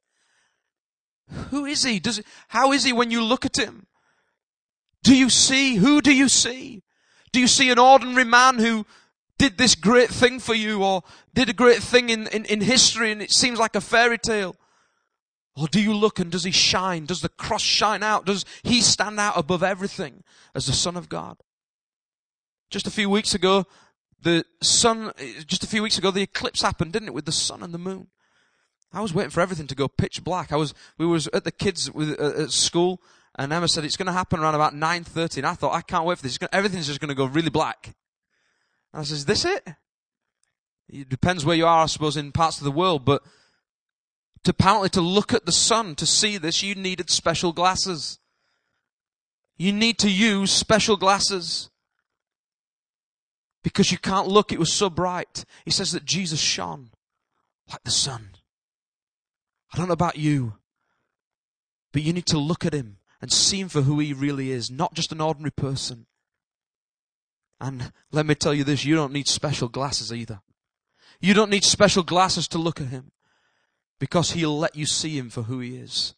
Who 1.50 1.66
is 1.66 1.84
he? 1.84 2.00
Does, 2.00 2.22
how 2.48 2.72
is 2.72 2.84
he 2.84 2.94
when 2.94 3.12
you 3.12 3.24
look 3.24 3.46
at 3.46 3.58
him? 3.58 3.88
Do 5.04 5.16
you 5.16 5.30
see? 5.30 5.76
Who 5.76 6.02
do 6.02 6.14
you 6.14 6.28
see? 6.28 6.84
Do 7.32 7.40
you 7.40 7.48
see 7.48 7.70
an 7.70 7.80
ordinary 7.80 8.26
man 8.26 8.58
who 8.58 8.86
did 9.38 9.58
this 9.58 9.76
great 9.76 10.10
thing 10.10 10.40
for 10.40 10.54
you 10.54 10.84
or 10.84 11.04
did 11.34 11.50
a 11.50 11.54
great 11.54 11.82
thing 11.82 12.10
in, 12.10 12.28
in, 12.28 12.46
in 12.46 12.62
history 12.62 13.12
and 13.12 13.22
it 13.22 13.32
seems 13.32 13.60
like 13.60 13.76
a 13.76 13.82
fairy 13.82 14.18
tale? 14.18 14.56
Or 15.56 15.68
do 15.68 15.82
you 15.82 15.94
look 15.94 16.20
and 16.20 16.32
does 16.32 16.44
he 16.44 16.52
shine? 16.52 17.06
Does 17.06 17.22
the 17.22 17.30
cross 17.30 17.62
shine 17.62 18.04
out? 18.04 18.26
Does 18.26 18.46
he 18.64 18.82
stand 18.82 19.20
out 19.20 19.38
above 19.38 19.64
everything 19.64 20.24
as 20.56 20.66
the 20.66 20.74
Son 20.74 20.96
of 20.96 21.10
God? 21.10 21.38
Just 22.70 22.88
a 22.88 22.92
few 22.92 23.10
weeks 23.10 23.34
ago, 23.34 23.66
the 24.22 24.46
sun, 24.62 25.12
just 25.46 25.64
a 25.64 25.68
few 25.68 25.82
weeks 25.82 25.98
ago, 25.98 26.12
the 26.12 26.22
eclipse 26.22 26.62
happened, 26.62 26.94
didn't 26.94 27.10
it, 27.10 27.14
with 27.14 27.26
the 27.26 27.32
sun 27.32 27.64
and 27.64 27.74
the 27.74 27.80
moon? 27.80 28.08
I 28.92 29.02
was 29.02 29.14
waiting 29.14 29.30
for 29.30 29.42
everything 29.42 29.68
to 29.68 29.76
go 29.76 29.88
pitch 29.88 30.24
black. 30.24 30.52
I 30.52 30.56
was, 30.56 30.74
we 30.98 31.06
was 31.06 31.28
at 31.28 31.44
the 31.44 31.52
kids 31.52 31.92
with, 31.92 32.20
uh, 32.20 32.44
at 32.44 32.52
school, 32.52 33.02
and 33.38 33.54
Emma 33.54 33.68
said 33.68 33.86
it's 33.86 33.98
going 33.98 34.08
to 34.08 34.12
happen 34.12 34.40
around 34.40 34.56
about 34.56 34.74
9.30, 34.74 35.38
and 35.38 35.46
I 35.46 35.54
thought, 35.54 35.76
I 35.76 35.82
can't 35.82 36.06
wait 36.06 36.18
for 36.18 36.24
this. 36.24 36.38
Gonna, 36.38 36.50
everything's 36.52 36.88
just 36.88 37.00
going 37.00 37.10
to 37.10 37.16
go 37.16 37.26
really 37.26 37.52
black. 37.52 37.94
And 38.94 39.02
I 39.02 39.04
said, 39.04 39.16
is 39.16 39.26
this 39.26 39.46
it? 39.46 39.68
It 40.90 41.08
depends 41.08 41.46
where 41.46 41.56
you 41.56 41.68
are, 41.68 41.84
I 41.84 41.86
suppose, 41.86 42.18
in 42.18 42.32
parts 42.32 42.58
of 42.58 42.64
the 42.64 42.72
world, 42.72 43.06
but 43.06 43.22
to 44.44 44.52
apparently 44.52 44.90
to 44.90 45.02
look 45.02 45.34
at 45.34 45.46
the 45.46 45.52
sun, 45.52 45.96
to 45.96 46.06
see 46.06 46.38
this, 46.38 46.64
you 46.64 46.74
needed 46.74 47.12
special 47.12 47.54
glasses. 47.54 48.18
You 49.58 49.72
need 49.72 50.00
to 50.00 50.10
use 50.10 50.52
special 50.52 50.98
glasses. 50.98 51.70
Because 53.62 53.92
you 53.92 53.98
can't 53.98 54.28
look, 54.28 54.52
it 54.52 54.60
was 54.60 54.74
so 54.74 54.90
bright. 54.90 55.46
He 55.66 55.72
says 55.72 55.92
that 55.92 56.06
Jesus 56.06 56.40
shone 56.40 56.90
like 57.70 57.84
the 57.84 57.92
sun. 57.92 58.32
I 59.74 59.78
don't 59.78 59.88
know 59.88 59.94
about 59.94 60.18
you, 60.18 60.56
but 61.92 62.02
you 62.02 62.14
need 62.14 62.26
to 62.28 62.40
look 62.40 62.66
at 62.66 62.74
him 62.74 62.98
and 63.22 63.32
see 63.32 63.60
him 63.60 63.70
for 63.70 63.82
who 63.82 64.00
he 64.00 64.14
really 64.14 64.52
is, 64.52 64.72
not 64.72 64.94
just 64.94 65.12
an 65.12 65.22
ordinary 65.22 65.52
person. 65.52 66.06
And 67.60 67.92
let 68.12 68.26
me 68.26 68.36
tell 68.36 68.54
you 68.54 68.64
this, 68.64 68.86
you 68.86 68.96
don't 68.96 69.14
need 69.14 69.28
special 69.28 69.68
glasses 69.68 70.14
either. 70.14 70.42
You 71.20 71.34
don't 71.34 71.52
need 71.52 71.66
special 71.66 72.04
glasses 72.04 72.48
to 72.50 72.58
look 72.58 72.80
at 72.80 72.88
him 72.88 73.12
because 74.00 74.32
he'll 74.32 74.58
let 74.58 74.76
you 74.76 74.86
see 74.86 75.18
him 75.18 75.30
for 75.30 75.44
who 75.44 75.60
he 75.60 75.76
is. 75.76 76.14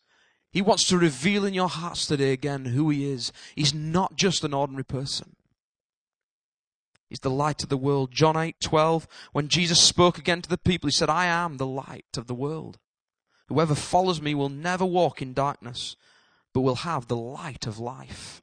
He 0.51 0.61
wants 0.61 0.83
to 0.87 0.97
reveal 0.97 1.45
in 1.45 1.53
your 1.53 1.69
hearts 1.69 2.05
today 2.05 2.33
again 2.33 2.65
who 2.65 2.89
He 2.89 3.09
is. 3.09 3.31
He's 3.55 3.73
not 3.73 4.17
just 4.17 4.43
an 4.43 4.53
ordinary 4.53 4.83
person. 4.83 5.35
He's 7.09 7.21
the 7.21 7.29
light 7.29 7.63
of 7.63 7.69
the 7.69 7.77
world. 7.77 8.11
John 8.11 8.37
8, 8.37 8.55
12, 8.61 9.07
when 9.31 9.47
Jesus 9.47 9.81
spoke 9.81 10.17
again 10.17 10.41
to 10.41 10.49
the 10.49 10.57
people, 10.57 10.87
He 10.87 10.91
said, 10.91 11.09
I 11.09 11.25
am 11.25 11.57
the 11.57 11.65
light 11.65 12.17
of 12.17 12.27
the 12.27 12.35
world. 12.35 12.79
Whoever 13.51 13.75
follows 13.75 14.21
me 14.21 14.33
will 14.33 14.47
never 14.47 14.85
walk 14.85 15.21
in 15.21 15.33
darkness, 15.33 15.97
but 16.53 16.61
will 16.61 16.87
have 16.87 17.09
the 17.09 17.17
light 17.17 17.67
of 17.67 17.79
life. 17.79 18.41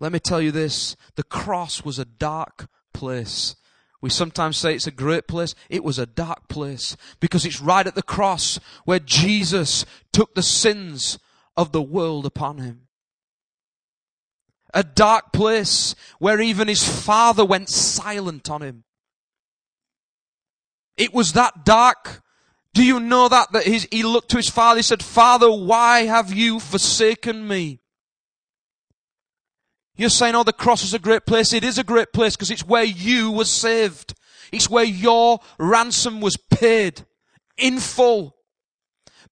Let 0.00 0.12
me 0.12 0.18
tell 0.18 0.38
you 0.38 0.50
this 0.50 0.94
the 1.14 1.22
cross 1.22 1.82
was 1.82 1.98
a 1.98 2.04
dark 2.04 2.68
place. 2.92 3.56
We 4.02 4.10
sometimes 4.10 4.58
say 4.58 4.74
it's 4.74 4.86
a 4.86 4.90
great 4.90 5.26
place. 5.26 5.54
It 5.70 5.82
was 5.82 5.98
a 5.98 6.04
dark 6.04 6.46
place 6.48 6.94
because 7.20 7.46
it's 7.46 7.58
right 7.58 7.86
at 7.86 7.94
the 7.94 8.02
cross 8.02 8.60
where 8.84 8.98
Jesus 8.98 9.86
took 10.12 10.34
the 10.34 10.42
sins 10.42 11.18
of 11.56 11.72
the 11.72 11.80
world 11.80 12.26
upon 12.26 12.58
him. 12.58 12.88
A 14.74 14.84
dark 14.84 15.32
place 15.32 15.94
where 16.18 16.38
even 16.38 16.68
his 16.68 16.86
father 16.86 17.46
went 17.46 17.70
silent 17.70 18.50
on 18.50 18.60
him. 18.60 18.84
It 20.98 21.14
was 21.14 21.32
that 21.32 21.64
dark. 21.64 22.20
Do 22.74 22.84
you 22.84 23.00
know 23.00 23.28
that? 23.28 23.52
That 23.52 23.64
his, 23.64 23.88
he 23.90 24.02
looked 24.02 24.30
to 24.30 24.36
his 24.36 24.50
father, 24.50 24.78
he 24.78 24.82
said, 24.82 25.02
Father, 25.02 25.50
why 25.50 26.00
have 26.00 26.32
you 26.32 26.58
forsaken 26.60 27.46
me? 27.46 27.80
You're 29.96 30.10
saying, 30.10 30.34
oh, 30.34 30.42
the 30.42 30.52
cross 30.52 30.82
is 30.82 30.92
a 30.92 30.98
great 30.98 31.24
place. 31.24 31.52
It 31.52 31.62
is 31.62 31.78
a 31.78 31.84
great 31.84 32.12
place 32.12 32.34
because 32.34 32.50
it's 32.50 32.66
where 32.66 32.84
you 32.84 33.30
were 33.30 33.44
saved. 33.44 34.14
It's 34.50 34.68
where 34.68 34.84
your 34.84 35.38
ransom 35.56 36.20
was 36.20 36.36
paid 36.36 37.06
in 37.56 37.78
full. 37.78 38.34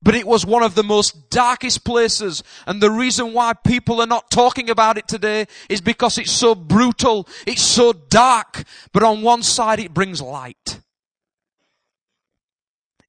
But 0.00 0.14
it 0.14 0.26
was 0.26 0.46
one 0.46 0.62
of 0.62 0.76
the 0.76 0.84
most 0.84 1.30
darkest 1.30 1.84
places. 1.84 2.44
And 2.66 2.80
the 2.80 2.90
reason 2.92 3.32
why 3.32 3.54
people 3.54 4.00
are 4.00 4.06
not 4.06 4.30
talking 4.30 4.70
about 4.70 4.98
it 4.98 5.08
today 5.08 5.46
is 5.68 5.80
because 5.80 6.16
it's 6.16 6.32
so 6.32 6.54
brutal. 6.54 7.28
It's 7.44 7.62
so 7.62 7.92
dark. 7.92 8.62
But 8.92 9.02
on 9.02 9.22
one 9.22 9.42
side, 9.42 9.80
it 9.80 9.94
brings 9.94 10.22
light. 10.22 10.80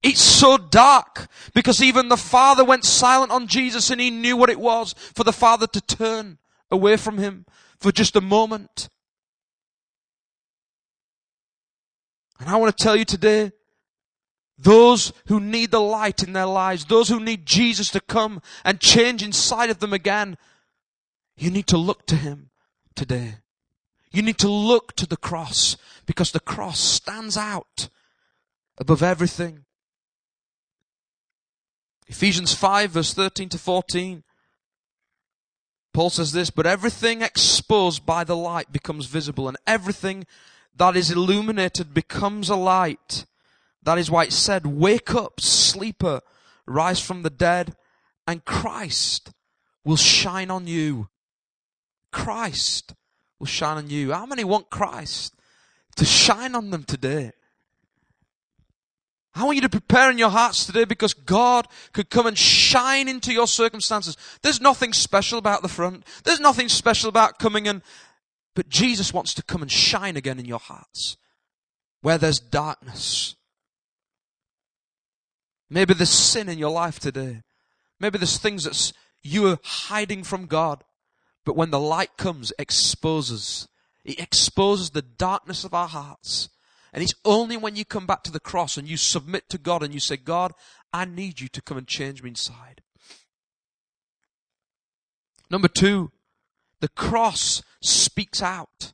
It's 0.03 0.21
so 0.21 0.57
dark 0.57 1.27
because 1.53 1.81
even 1.81 2.09
the 2.09 2.17
Father 2.17 2.65
went 2.65 2.83
silent 2.83 3.31
on 3.31 3.47
Jesus 3.47 3.89
and 3.89 4.01
he 4.01 4.11
knew 4.11 4.35
what 4.35 4.49
it 4.49 4.59
was 4.59 4.93
for 5.15 5.23
the 5.23 5.31
Father 5.31 5.65
to 5.67 5.81
turn 5.81 6.37
away 6.69 6.97
from 6.97 7.17
him 7.17 7.45
for 7.79 7.91
just 7.91 8.15
a 8.17 8.21
moment. 8.21 8.89
And 12.39 12.49
I 12.49 12.57
want 12.57 12.75
to 12.75 12.83
tell 12.83 12.97
you 12.97 13.05
today, 13.05 13.53
those 14.57 15.13
who 15.27 15.39
need 15.39 15.71
the 15.71 15.79
light 15.79 16.21
in 16.21 16.33
their 16.33 16.45
lives, 16.45 16.85
those 16.85 17.07
who 17.07 17.19
need 17.19 17.45
Jesus 17.45 17.89
to 17.91 18.01
come 18.01 18.41
and 18.65 18.81
change 18.81 19.23
inside 19.23 19.69
of 19.69 19.79
them 19.79 19.93
again, 19.93 20.37
you 21.37 21.49
need 21.49 21.67
to 21.67 21.77
look 21.77 22.05
to 22.07 22.15
Him 22.15 22.49
today. 22.95 23.35
You 24.11 24.21
need 24.21 24.37
to 24.39 24.49
look 24.49 24.95
to 24.97 25.07
the 25.07 25.17
cross 25.17 25.77
because 26.05 26.31
the 26.31 26.39
cross 26.39 26.79
stands 26.79 27.37
out 27.37 27.89
above 28.77 29.01
everything. 29.01 29.65
Ephesians 32.07 32.53
5 32.53 32.91
verse 32.91 33.13
13 33.13 33.49
to 33.49 33.57
14. 33.57 34.23
Paul 35.93 36.09
says 36.09 36.31
this, 36.31 36.49
but 36.49 36.65
everything 36.65 37.21
exposed 37.21 38.05
by 38.05 38.23
the 38.23 38.35
light 38.35 38.71
becomes 38.71 39.05
visible 39.05 39.47
and 39.47 39.57
everything 39.67 40.25
that 40.75 40.95
is 40.95 41.11
illuminated 41.11 41.93
becomes 41.93 42.49
a 42.49 42.55
light. 42.55 43.25
That 43.83 43.99
is 43.99 44.09
why 44.09 44.23
it 44.23 44.33
said, 44.33 44.65
wake 44.65 45.13
up, 45.13 45.39
sleeper, 45.39 46.21
rise 46.65 46.99
from 46.99 47.21
the 47.21 47.29
dead 47.29 47.75
and 48.27 48.43
Christ 48.43 49.31
will 49.83 49.97
shine 49.97 50.49
on 50.49 50.65
you. 50.65 51.09
Christ 52.11 52.95
will 53.37 53.47
shine 53.47 53.77
on 53.77 53.89
you. 53.89 54.13
How 54.13 54.25
many 54.25 54.43
want 54.43 54.69
Christ 54.69 55.35
to 55.97 56.05
shine 56.05 56.55
on 56.55 56.71
them 56.71 56.85
today? 56.85 57.33
I 59.35 59.43
want 59.43 59.55
you 59.55 59.61
to 59.61 59.69
prepare 59.69 60.11
in 60.11 60.19
your 60.19 60.29
hearts 60.29 60.65
today 60.65 60.85
because 60.85 61.13
God 61.13 61.67
could 61.91 62.09
come 62.09 62.27
and 62.27 62.37
shine 62.37 63.07
into 63.07 63.33
your 63.33 63.47
circumstances. 63.47 64.15
There's 64.43 64.61
nothing 64.61 64.93
special 64.93 65.39
about 65.39 65.63
the 65.63 65.67
front. 65.67 66.05
There's 66.23 66.39
nothing 66.39 66.69
special 66.69 67.09
about 67.09 67.39
coming 67.39 67.67
and, 67.67 67.81
but 68.53 68.69
Jesus 68.69 69.11
wants 69.11 69.33
to 69.33 69.43
come 69.43 69.63
and 69.63 69.71
shine 69.71 70.17
again 70.17 70.37
in 70.37 70.45
your 70.45 70.59
hearts 70.59 71.17
where 72.01 72.19
there's 72.19 72.39
darkness. 72.39 73.35
Maybe 75.69 75.95
there's 75.95 76.09
sin 76.09 76.49
in 76.49 76.59
your 76.59 76.69
life 76.69 76.99
today. 76.99 77.41
Maybe 77.99 78.19
there's 78.19 78.37
things 78.37 78.65
that 78.65 78.93
you 79.23 79.47
are 79.47 79.57
hiding 79.63 80.23
from 80.23 80.45
God. 80.45 80.83
But 81.45 81.55
when 81.55 81.71
the 81.71 81.79
light 81.79 82.17
comes, 82.17 82.53
exposes. 82.59 83.67
It 84.05 84.19
exposes 84.19 84.91
the 84.91 85.01
darkness 85.01 85.63
of 85.63 85.73
our 85.73 85.87
hearts. 85.87 86.49
And 86.93 87.01
it's 87.01 87.15
only 87.25 87.57
when 87.57 87.75
you 87.75 87.85
come 87.85 88.05
back 88.05 88.23
to 88.23 88.31
the 88.31 88.39
cross 88.39 88.77
and 88.77 88.87
you 88.87 88.97
submit 88.97 89.49
to 89.49 89.57
God 89.57 89.81
and 89.81 89.93
you 89.93 89.99
say, 89.99 90.15
God, 90.15 90.53
I 90.93 91.05
need 91.05 91.41
you 91.41 91.47
to 91.47 91.61
come 91.61 91.77
and 91.77 91.87
change 91.87 92.21
me 92.21 92.29
inside. 92.29 92.81
Number 95.49 95.67
two, 95.67 96.11
the 96.79 96.87
cross 96.89 97.63
speaks 97.81 98.43
out. 98.43 98.93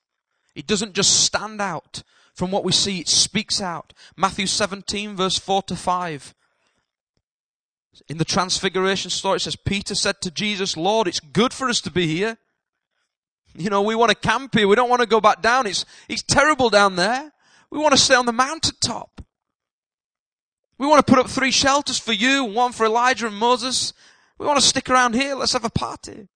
It 0.56 0.66
doesn't 0.66 0.94
just 0.94 1.24
stand 1.24 1.62
out 1.62 2.04
from 2.34 2.52
what 2.52 2.64
we 2.64 2.72
see, 2.72 3.00
it 3.00 3.10
speaks 3.10 3.62
out. 3.62 3.94
Matthew 4.16 4.48
17 4.48 5.18
verse 5.18 5.38
4 5.38 5.64
to 5.64 5.76
5. 5.76 6.34
In 8.08 8.18
the 8.18 8.24
transfiguration 8.24 9.12
story, 9.12 9.36
it 9.36 9.42
says, 9.42 9.58
Peter 9.58 9.94
said 9.94 10.22
to 10.22 10.32
Jesus, 10.32 10.78
Lord, 10.78 11.06
it's 11.06 11.20
good 11.20 11.54
for 11.54 11.68
us 11.68 11.82
to 11.82 11.92
be 11.92 12.08
here. 12.08 12.38
You 13.56 13.70
know, 13.70 13.82
we 13.82 13.94
want 13.94 14.10
to 14.12 14.16
camp 14.16 14.56
here. 14.56 14.70
We 14.70 14.78
don't 14.78 14.90
want 14.90 15.02
to 15.02 15.08
go 15.08 15.20
back 15.20 15.42
down. 15.42 15.68
It's, 15.68 15.84
it's 16.08 16.24
terrible 16.24 16.70
down 16.70 16.96
there. 16.96 17.34
We 17.72 17.80
want 17.80 17.94
to 17.94 17.98
stay 17.98 18.16
on 18.16 18.26
the 18.26 18.32
mountaintop. 18.32 19.22
We 20.78 20.88
want 20.88 21.06
to 21.06 21.12
put 21.12 21.20
up 21.20 21.30
three 21.30 21.52
shelters 21.52 22.00
for 22.00 22.14
you, 22.14 22.46
one 22.46 22.72
for 22.72 22.86
Elijah 22.86 23.28
and 23.28 23.36
Moses. 23.36 23.94
We 24.38 24.46
want 24.46 24.60
to 24.60 24.66
stick 24.66 24.90
around 24.90 25.14
here. 25.14 25.36
Let's 25.36 25.54
have 25.54 25.66
a 25.66 25.70
party. 25.70 26.30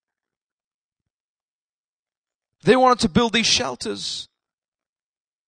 They 2.63 2.75
wanted 2.75 2.99
to 2.99 3.09
build 3.09 3.33
these 3.33 3.45
shelters. 3.47 4.27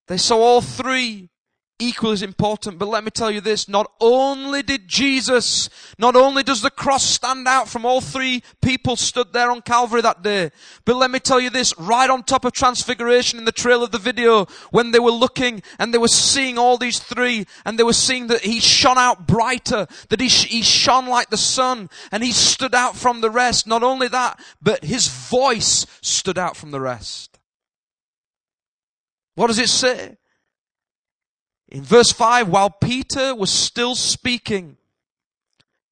They 0.08 0.16
saw 0.16 0.38
all 0.38 0.60
three 0.60 1.30
equally 1.78 2.14
as 2.14 2.22
important. 2.22 2.78
But 2.78 2.88
let 2.88 3.04
me 3.04 3.10
tell 3.10 3.30
you 3.30 3.40
this, 3.40 3.68
not 3.68 3.90
only 4.00 4.62
did 4.62 4.88
Jesus, 4.88 5.68
not 5.98 6.16
only 6.16 6.42
does 6.42 6.62
the 6.62 6.70
cross 6.70 7.04
stand 7.04 7.46
out 7.46 7.68
from 7.68 7.84
all 7.84 8.00
three 8.00 8.42
people 8.62 8.96
stood 8.96 9.32
there 9.32 9.50
on 9.50 9.60
Calvary 9.60 10.00
that 10.00 10.22
day, 10.22 10.50
but 10.84 10.96
let 10.96 11.10
me 11.10 11.18
tell 11.18 11.40
you 11.40 11.50
this, 11.50 11.78
right 11.78 12.08
on 12.08 12.22
top 12.22 12.44
of 12.44 12.52
transfiguration 12.52 13.38
in 13.38 13.44
the 13.44 13.52
trail 13.52 13.82
of 13.82 13.90
the 13.90 13.98
video, 13.98 14.46
when 14.70 14.90
they 14.90 14.98
were 14.98 15.10
looking 15.10 15.62
and 15.78 15.92
they 15.92 15.98
were 15.98 16.08
seeing 16.08 16.56
all 16.56 16.78
these 16.78 16.98
three 16.98 17.46
and 17.64 17.78
they 17.78 17.84
were 17.84 17.92
seeing 17.92 18.28
that 18.28 18.42
he 18.42 18.58
shone 18.60 18.98
out 18.98 19.26
brighter, 19.26 19.86
that 20.08 20.20
he, 20.20 20.28
he 20.28 20.62
shone 20.62 21.06
like 21.06 21.28
the 21.30 21.36
sun 21.36 21.90
and 22.10 22.24
he 22.24 22.32
stood 22.32 22.74
out 22.74 22.96
from 22.96 23.20
the 23.20 23.30
rest. 23.30 23.66
Not 23.66 23.82
only 23.82 24.08
that, 24.08 24.40
but 24.62 24.84
his 24.84 25.08
voice 25.08 25.86
stood 26.00 26.38
out 26.38 26.56
from 26.56 26.70
the 26.70 26.80
rest. 26.80 27.38
What 29.34 29.48
does 29.48 29.58
it 29.58 29.68
say? 29.68 30.16
In 31.68 31.82
verse 31.82 32.12
5, 32.12 32.48
while 32.48 32.70
Peter 32.70 33.34
was 33.34 33.50
still 33.50 33.94
speaking, 33.94 34.76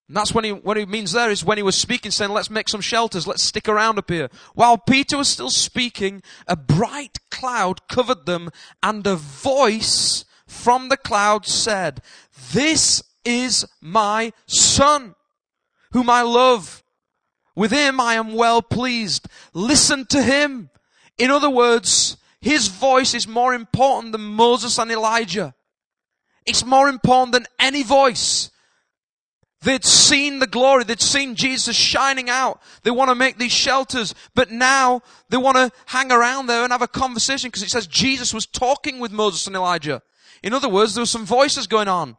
and 0.06 0.16
that's 0.16 0.34
when 0.34 0.44
he, 0.44 0.52
what 0.52 0.76
he 0.76 0.84
means 0.84 1.12
there 1.12 1.30
is 1.30 1.44
when 1.44 1.56
he 1.56 1.62
was 1.62 1.76
speaking, 1.76 2.10
saying, 2.10 2.30
let's 2.30 2.50
make 2.50 2.68
some 2.68 2.80
shelters, 2.80 3.26
let's 3.26 3.42
stick 3.42 3.68
around 3.68 3.98
up 3.98 4.10
here. 4.10 4.28
While 4.54 4.78
Peter 4.78 5.16
was 5.16 5.28
still 5.28 5.50
speaking, 5.50 6.22
a 6.46 6.56
bright 6.56 7.18
cloud 7.30 7.88
covered 7.88 8.26
them, 8.26 8.50
and 8.82 9.06
a 9.06 9.16
voice 9.16 10.24
from 10.46 10.90
the 10.90 10.96
cloud 10.96 11.46
said, 11.46 12.02
this 12.52 13.02
is 13.24 13.64
my 13.80 14.32
son, 14.46 15.14
whom 15.92 16.10
I 16.10 16.22
love. 16.22 16.84
With 17.56 17.70
him 17.70 18.00
I 18.00 18.14
am 18.14 18.34
well 18.34 18.62
pleased. 18.62 19.26
Listen 19.54 20.06
to 20.06 20.22
him. 20.22 20.70
In 21.16 21.30
other 21.30 21.50
words, 21.50 22.16
his 22.40 22.68
voice 22.68 23.14
is 23.14 23.26
more 23.26 23.54
important 23.54 24.12
than 24.12 24.20
Moses 24.20 24.78
and 24.78 24.90
Elijah. 24.90 25.54
It's 26.46 26.64
more 26.64 26.88
important 26.88 27.32
than 27.32 27.46
any 27.58 27.82
voice. 27.82 28.50
They'd 29.62 29.84
seen 29.84 30.40
the 30.40 30.46
glory. 30.46 30.84
They'd 30.84 31.00
seen 31.00 31.36
Jesus 31.36 31.74
shining 31.74 32.28
out. 32.28 32.60
They 32.82 32.90
want 32.90 33.08
to 33.08 33.14
make 33.14 33.38
these 33.38 33.52
shelters, 33.52 34.14
but 34.34 34.50
now 34.50 35.00
they 35.30 35.38
want 35.38 35.56
to 35.56 35.72
hang 35.86 36.12
around 36.12 36.46
there 36.46 36.64
and 36.64 36.72
have 36.72 36.82
a 36.82 36.88
conversation 36.88 37.48
because 37.48 37.62
it 37.62 37.70
says 37.70 37.86
Jesus 37.86 38.34
was 38.34 38.44
talking 38.44 39.00
with 39.00 39.10
Moses 39.10 39.46
and 39.46 39.56
Elijah. 39.56 40.02
In 40.42 40.52
other 40.52 40.68
words, 40.68 40.94
there 40.94 41.02
were 41.02 41.06
some 41.06 41.24
voices 41.24 41.66
going 41.66 41.88
on. 41.88 42.18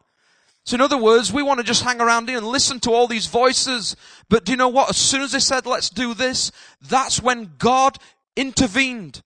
So 0.65 0.73
in 0.73 0.81
other 0.81 0.97
words, 0.97 1.31
we 1.31 1.43
want 1.43 1.59
to 1.59 1.63
just 1.63 1.83
hang 1.83 2.01
around 2.01 2.27
here 2.27 2.39
and 2.39 2.47
listen 2.47 2.79
to 2.81 2.91
all 2.91 3.05
these 3.05 3.27
voices. 3.27 3.95
But 4.27 4.45
do 4.45 4.51
you 4.51 4.57
know 4.57 4.69
what? 4.69 4.89
As 4.89 4.97
soon 4.97 5.21
as 5.21 5.31
they 5.31 5.39
said, 5.39 5.67
let's 5.67 5.91
do 5.91 6.15
this, 6.15 6.51
that's 6.81 7.21
when 7.21 7.51
God 7.59 7.99
intervened. 8.35 9.21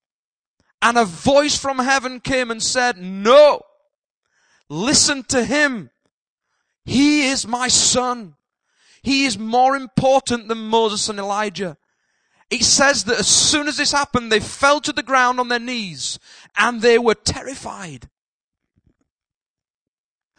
And 0.82 0.98
a 0.98 1.06
voice 1.06 1.58
from 1.58 1.80
heaven 1.80 2.20
came 2.20 2.52
and 2.52 2.62
said, 2.62 2.98
no, 2.98 3.62
Listen 4.70 5.24
to 5.24 5.44
him. 5.44 5.90
He 6.86 7.28
is 7.28 7.48
my 7.48 7.68
son. 7.68 8.36
He 9.02 9.26
is 9.26 9.38
more 9.38 9.76
important 9.76 10.48
than 10.48 10.60
Moses 10.60 11.10
and 11.10 11.20
Elijah. 11.20 11.78
It 12.50 12.64
says 12.64 13.04
that 13.06 13.20
as 13.20 13.28
soon 13.28 13.68
as 13.68 13.78
this 13.78 13.92
happened, 13.92 14.32
they 14.32 14.40
fell 14.40 14.80
to 14.82 14.92
the 14.92 15.04
ground 15.04 15.40
on 15.40 15.50
their 15.50 15.60
knees 15.60 16.20
and 16.58 16.82
they 16.82 16.98
were 16.98 17.16
terrified. 17.16 18.10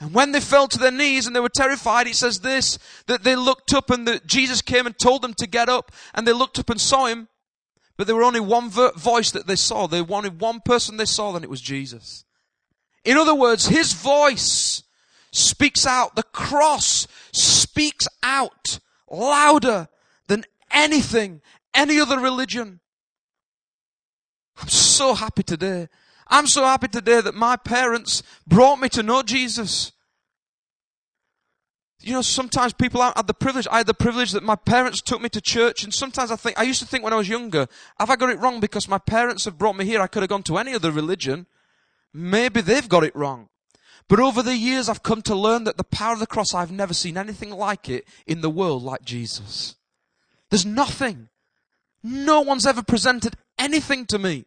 And 0.00 0.14
when 0.14 0.32
they 0.32 0.40
fell 0.40 0.66
to 0.66 0.78
their 0.78 0.90
knees 0.90 1.26
and 1.26 1.36
they 1.36 1.40
were 1.40 1.50
terrified, 1.50 2.06
it 2.06 2.14
says 2.16 2.40
this, 2.40 2.78
that 3.06 3.22
they 3.22 3.36
looked 3.36 3.74
up 3.74 3.90
and 3.90 4.08
that 4.08 4.26
Jesus 4.26 4.62
came 4.62 4.86
and 4.86 4.98
told 4.98 5.22
them 5.22 5.34
to 5.34 5.46
get 5.46 5.68
up 5.68 5.92
and 6.14 6.26
they 6.26 6.32
looked 6.32 6.58
up 6.58 6.70
and 6.70 6.80
saw 6.80 7.06
him. 7.06 7.28
But 7.96 8.06
there 8.06 8.16
were 8.16 8.24
only 8.24 8.40
one 8.40 8.70
voice 8.70 9.30
that 9.30 9.46
they 9.46 9.56
saw. 9.56 9.86
They 9.86 10.00
wanted 10.00 10.40
one 10.40 10.60
person 10.64 10.96
they 10.96 11.04
saw, 11.04 11.36
and 11.36 11.44
it 11.44 11.50
was 11.50 11.60
Jesus. 11.60 12.24
In 13.04 13.16
other 13.16 13.34
words, 13.34 13.66
his 13.66 13.92
voice 13.92 14.82
speaks 15.32 15.86
out. 15.86 16.16
The 16.16 16.22
cross 16.22 17.06
speaks 17.32 18.06
out 18.22 18.78
louder 19.10 19.88
than 20.28 20.44
anything, 20.70 21.40
any 21.74 21.98
other 21.98 22.18
religion. 22.18 22.80
I'm 24.60 24.68
so 24.68 25.14
happy 25.14 25.42
today. 25.42 25.88
I'm 26.28 26.46
so 26.46 26.64
happy 26.64 26.88
today 26.88 27.20
that 27.20 27.34
my 27.34 27.56
parents 27.56 28.22
brought 28.46 28.76
me 28.76 28.88
to 28.90 29.02
know 29.02 29.22
Jesus. 29.22 29.92
You 32.02 32.12
know, 32.12 32.22
sometimes 32.22 32.72
people 32.72 33.02
had 33.02 33.26
the 33.26 33.34
privilege, 33.34 33.66
I 33.70 33.78
had 33.78 33.86
the 33.86 33.94
privilege 33.94 34.32
that 34.32 34.42
my 34.42 34.56
parents 34.56 35.02
took 35.02 35.20
me 35.20 35.28
to 35.30 35.40
church 35.40 35.82
and 35.82 35.92
sometimes 35.92 36.30
I 36.30 36.36
think, 36.36 36.58
I 36.58 36.62
used 36.62 36.80
to 36.80 36.86
think 36.86 37.04
when 37.04 37.12
I 37.12 37.16
was 37.16 37.28
younger, 37.28 37.66
have 37.98 38.10
I 38.10 38.16
got 38.16 38.30
it 38.30 38.38
wrong 38.38 38.60
because 38.60 38.88
my 38.88 38.98
parents 38.98 39.44
have 39.44 39.58
brought 39.58 39.76
me 39.76 39.84
here? 39.84 40.00
I 40.00 40.06
could 40.06 40.22
have 40.22 40.30
gone 40.30 40.42
to 40.44 40.56
any 40.56 40.72
other 40.74 40.90
religion. 40.90 41.46
Maybe 42.12 42.60
they've 42.60 42.88
got 42.88 43.04
it 43.04 43.14
wrong. 43.14 43.48
But 44.08 44.18
over 44.18 44.42
the 44.42 44.56
years, 44.56 44.88
I've 44.88 45.04
come 45.04 45.22
to 45.22 45.34
learn 45.36 45.64
that 45.64 45.76
the 45.76 45.84
power 45.84 46.14
of 46.14 46.18
the 46.18 46.26
cross, 46.26 46.52
I've 46.52 46.72
never 46.72 46.92
seen 46.92 47.16
anything 47.16 47.50
like 47.50 47.88
it 47.88 48.06
in 48.26 48.40
the 48.40 48.50
world 48.50 48.82
like 48.82 49.04
Jesus. 49.04 49.76
There's 50.50 50.66
nothing. 50.66 51.28
No 52.02 52.40
one's 52.40 52.66
ever 52.66 52.82
presented 52.82 53.36
anything 53.58 54.06
to 54.06 54.18
me. 54.18 54.46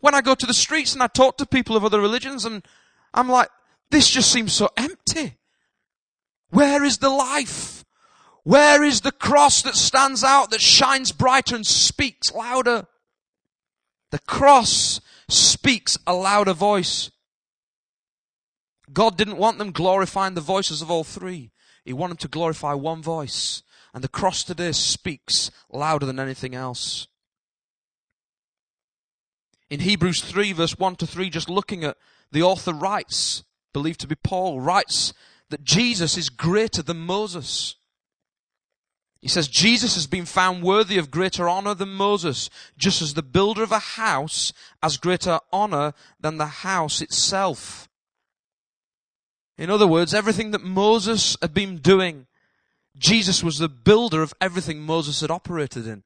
When 0.00 0.14
I 0.14 0.20
go 0.20 0.34
to 0.34 0.46
the 0.46 0.54
streets 0.54 0.92
and 0.92 1.02
I 1.02 1.06
talk 1.06 1.38
to 1.38 1.46
people 1.46 1.76
of 1.76 1.84
other 1.84 2.00
religions 2.00 2.44
and 2.44 2.66
I'm 3.14 3.28
like, 3.28 3.48
this 3.90 4.10
just 4.10 4.30
seems 4.30 4.52
so 4.52 4.68
empty. 4.76 5.36
Where 6.50 6.84
is 6.84 6.98
the 6.98 7.08
life? 7.08 7.84
Where 8.44 8.82
is 8.82 9.00
the 9.00 9.12
cross 9.12 9.62
that 9.62 9.74
stands 9.74 10.22
out, 10.22 10.50
that 10.50 10.60
shines 10.60 11.12
brighter 11.12 11.56
and 11.56 11.66
speaks 11.66 12.32
louder? 12.32 12.86
The 14.10 14.18
cross 14.20 15.00
speaks 15.28 15.98
a 16.06 16.14
louder 16.14 16.52
voice. 16.52 17.10
God 18.92 19.16
didn't 19.16 19.36
want 19.36 19.58
them 19.58 19.72
glorifying 19.72 20.34
the 20.34 20.40
voices 20.40 20.80
of 20.80 20.90
all 20.90 21.04
three. 21.04 21.50
He 21.84 21.92
wanted 21.92 22.14
them 22.14 22.18
to 22.18 22.28
glorify 22.28 22.74
one 22.74 23.02
voice. 23.02 23.62
And 23.94 24.02
the 24.02 24.08
cross 24.08 24.44
today 24.44 24.72
speaks 24.72 25.50
louder 25.70 26.06
than 26.06 26.20
anything 26.20 26.54
else. 26.54 27.08
In 29.70 29.80
Hebrews 29.80 30.22
3 30.22 30.52
verse 30.52 30.78
1 30.78 30.96
to 30.96 31.06
3, 31.06 31.30
just 31.30 31.50
looking 31.50 31.84
at 31.84 31.96
the 32.32 32.42
author 32.42 32.72
writes, 32.72 33.44
believed 33.72 34.00
to 34.00 34.06
be 34.06 34.14
Paul, 34.14 34.60
writes 34.60 35.12
that 35.50 35.64
Jesus 35.64 36.16
is 36.16 36.28
greater 36.28 36.82
than 36.82 36.98
Moses. 36.98 37.76
He 39.28 39.30
says 39.30 39.48
Jesus 39.48 39.94
has 39.94 40.06
been 40.06 40.24
found 40.24 40.62
worthy 40.62 40.96
of 40.96 41.10
greater 41.10 41.50
honor 41.50 41.74
than 41.74 41.90
Moses, 41.90 42.48
just 42.78 43.02
as 43.02 43.12
the 43.12 43.22
builder 43.22 43.62
of 43.62 43.72
a 43.72 43.78
house 43.78 44.54
has 44.82 44.96
greater 44.96 45.38
honor 45.52 45.92
than 46.18 46.38
the 46.38 46.46
house 46.46 47.02
itself. 47.02 47.90
In 49.58 49.68
other 49.68 49.86
words, 49.86 50.14
everything 50.14 50.52
that 50.52 50.62
Moses 50.62 51.36
had 51.42 51.52
been 51.52 51.76
doing, 51.76 52.26
Jesus 52.96 53.44
was 53.44 53.58
the 53.58 53.68
builder 53.68 54.22
of 54.22 54.32
everything 54.40 54.80
Moses 54.80 55.20
had 55.20 55.30
operated 55.30 55.86
in. 55.86 56.04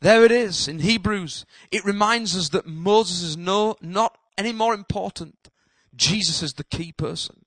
There 0.00 0.24
it 0.24 0.30
is 0.30 0.68
in 0.68 0.78
Hebrews. 0.78 1.44
It 1.72 1.84
reminds 1.84 2.36
us 2.36 2.50
that 2.50 2.68
Moses 2.68 3.20
is 3.20 3.36
no, 3.36 3.74
not 3.82 4.16
any 4.38 4.52
more 4.52 4.74
important. 4.74 5.48
Jesus 5.96 6.40
is 6.40 6.54
the 6.54 6.62
key 6.62 6.92
person. 6.92 7.44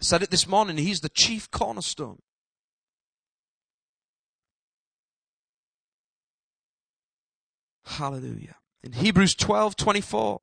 I 0.00 0.04
said 0.04 0.22
it 0.22 0.30
this 0.30 0.48
morning, 0.48 0.78
he's 0.78 1.02
the 1.02 1.10
chief 1.10 1.50
cornerstone. 1.50 2.22
Hallelujah. 7.88 8.56
In 8.82 8.92
Hebrews 8.92 9.34
12, 9.34 9.74
24, 9.74 10.40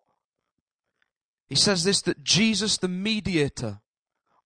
he 1.47 1.55
says 1.55 1.83
this, 1.83 2.01
that 2.01 2.23
Jesus, 2.23 2.77
the 2.77 2.87
mediator 2.87 3.81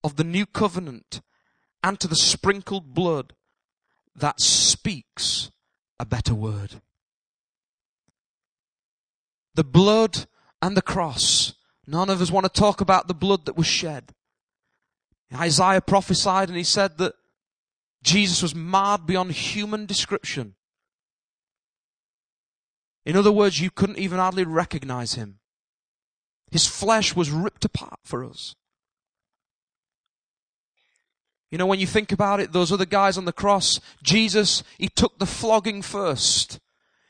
of 0.03 0.17
the 0.17 0.25
new 0.25 0.45
covenant 0.45 1.21
and 1.81 1.97
to 1.99 2.07
the 2.09 2.15
sprinkled 2.15 2.93
blood 2.93 3.33
that 4.15 4.41
speaks 4.41 5.49
a 5.97 6.05
better 6.05 6.35
word. 6.35 6.81
The 9.55 9.63
blood 9.63 10.25
and 10.61 10.75
the 10.75 10.81
cross. 10.81 11.55
None 11.87 12.09
of 12.09 12.21
us 12.21 12.29
want 12.29 12.45
to 12.45 12.59
talk 12.59 12.81
about 12.81 13.07
the 13.07 13.13
blood 13.13 13.45
that 13.45 13.57
was 13.57 13.65
shed. 13.67 14.13
Isaiah 15.33 15.81
prophesied 15.81 16.49
and 16.49 16.57
he 16.57 16.63
said 16.65 16.97
that 16.97 17.13
Jesus 18.03 18.41
was 18.41 18.53
marred 18.53 19.05
beyond 19.05 19.31
human 19.31 19.85
description. 19.85 20.55
In 23.09 23.17
other 23.17 23.31
words, 23.31 23.59
you 23.59 23.71
couldn't 23.71 23.97
even 23.97 24.19
hardly 24.19 24.43
recognize 24.43 25.15
him. 25.15 25.39
His 26.51 26.67
flesh 26.67 27.15
was 27.15 27.31
ripped 27.31 27.65
apart 27.65 27.99
for 28.03 28.23
us. 28.23 28.53
You 31.49 31.57
know, 31.57 31.65
when 31.65 31.79
you 31.79 31.87
think 31.87 32.11
about 32.11 32.39
it, 32.39 32.51
those 32.51 32.71
other 32.71 32.85
guys 32.85 33.17
on 33.17 33.25
the 33.25 33.33
cross, 33.33 33.79
Jesus, 34.03 34.61
he 34.77 34.89
took 34.89 35.17
the 35.17 35.25
flogging 35.25 35.81
first. 35.81 36.59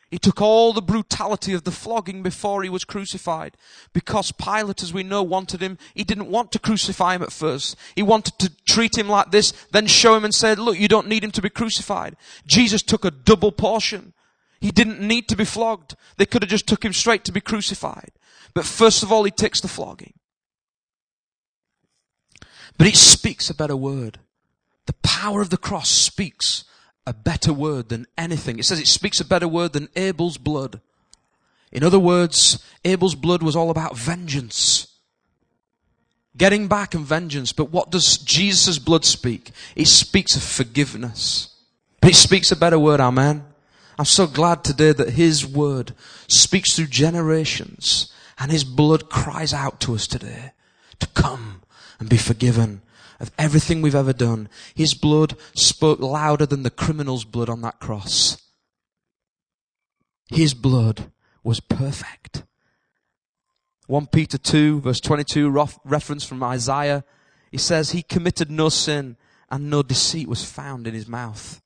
He 0.09 0.17
took 0.17 0.41
all 0.41 0.71
the 0.71 0.81
brutality 0.81 1.51
of 1.51 1.65
the 1.65 1.71
flogging 1.71 2.23
before 2.23 2.63
he 2.63 2.69
was 2.69 2.85
crucified. 2.85 3.57
Because 3.91 4.31
Pilate, 4.31 4.81
as 4.81 4.93
we 4.93 5.03
know, 5.03 5.21
wanted 5.21 5.61
him, 5.61 5.77
he 5.93 6.05
didn't 6.05 6.31
want 6.31 6.53
to 6.53 6.59
crucify 6.59 7.15
him 7.15 7.23
at 7.23 7.33
first. 7.33 7.75
He 7.93 8.03
wanted 8.03 8.39
to 8.39 8.53
treat 8.65 8.97
him 8.97 9.09
like 9.09 9.31
this, 9.31 9.51
then 9.73 9.85
show 9.85 10.15
him 10.15 10.23
and 10.23 10.33
said, 10.33 10.59
look, 10.59 10.79
you 10.79 10.87
don't 10.87 11.09
need 11.09 11.25
him 11.25 11.31
to 11.31 11.41
be 11.41 11.49
crucified. 11.49 12.15
Jesus 12.47 12.81
took 12.81 13.03
a 13.03 13.11
double 13.11 13.51
portion. 13.51 14.13
He 14.59 14.71
didn't 14.71 14.99
need 14.99 15.29
to 15.29 15.35
be 15.35 15.45
flogged. 15.45 15.95
They 16.17 16.25
could 16.25 16.41
have 16.41 16.49
just 16.49 16.67
took 16.67 16.83
him 16.83 16.93
straight 16.93 17.23
to 17.25 17.31
be 17.31 17.41
crucified. 17.41 18.11
But 18.53 18.65
first 18.65 19.03
of 19.03 19.11
all, 19.11 19.23
he 19.23 19.31
takes 19.31 19.61
the 19.61 19.67
flogging. 19.67 20.13
But 22.77 22.87
it 22.87 22.95
speaks 22.95 23.49
a 23.49 23.55
better 23.55 23.75
word. 23.75 24.19
The 24.85 24.93
power 25.03 25.41
of 25.41 25.49
the 25.49 25.57
cross 25.57 25.89
speaks 25.89 26.65
a 27.05 27.13
better 27.13 27.53
word 27.53 27.89
than 27.89 28.07
anything. 28.17 28.59
It 28.59 28.65
says 28.65 28.79
it 28.79 28.87
speaks 28.87 29.19
a 29.19 29.25
better 29.25 29.47
word 29.47 29.73
than 29.73 29.89
Abel's 29.95 30.37
blood. 30.37 30.81
In 31.71 31.83
other 31.83 31.99
words, 31.99 32.63
Abel's 32.83 33.15
blood 33.15 33.43
was 33.43 33.55
all 33.55 33.69
about 33.69 33.97
vengeance. 33.97 34.87
Getting 36.37 36.67
back 36.67 36.93
and 36.93 37.05
vengeance. 37.05 37.51
But 37.51 37.71
what 37.71 37.91
does 37.91 38.17
Jesus' 38.17 38.79
blood 38.79 39.05
speak? 39.05 39.51
It 39.75 39.87
speaks 39.87 40.35
of 40.35 40.43
forgiveness. 40.43 41.55
But 42.01 42.11
it 42.11 42.15
speaks 42.15 42.51
a 42.51 42.55
better 42.55 42.79
word, 42.79 42.99
amen. 42.99 43.43
I'm 43.99 44.05
so 44.05 44.27
glad 44.27 44.63
today 44.63 44.93
that 44.93 45.15
His 45.15 45.45
word 45.45 45.93
speaks 46.29 46.73
through 46.73 46.85
generations 46.85 48.09
and 48.37 48.49
His 48.49 48.63
blood 48.63 49.09
cries 49.09 49.53
out 49.53 49.81
to 49.81 49.93
us 49.93 50.07
today 50.07 50.53
to 50.99 51.07
come 51.07 51.63
and 51.99 52.07
be 52.07 52.15
forgiven 52.15 52.81
of 53.19 53.29
everything 53.37 53.81
we've 53.81 53.93
ever 53.93 54.13
done. 54.13 54.47
His 54.73 54.93
blood 54.93 55.35
spoke 55.53 55.99
louder 55.99 56.45
than 56.45 56.63
the 56.63 56.69
criminal's 56.69 57.25
blood 57.25 57.49
on 57.49 57.59
that 57.63 57.81
cross. 57.81 58.41
His 60.29 60.53
blood 60.53 61.11
was 61.43 61.59
perfect. 61.59 62.43
1 63.87 64.07
Peter 64.07 64.37
2 64.37 64.79
verse 64.79 65.01
22 65.01 65.49
reference 65.83 66.23
from 66.23 66.41
Isaiah. 66.41 67.03
He 67.51 67.57
says 67.57 67.91
he 67.91 68.03
committed 68.03 68.49
no 68.49 68.69
sin 68.69 69.17
and 69.51 69.69
no 69.69 69.83
deceit 69.83 70.29
was 70.29 70.49
found 70.49 70.87
in 70.87 70.93
his 70.93 71.09
mouth. 71.09 71.61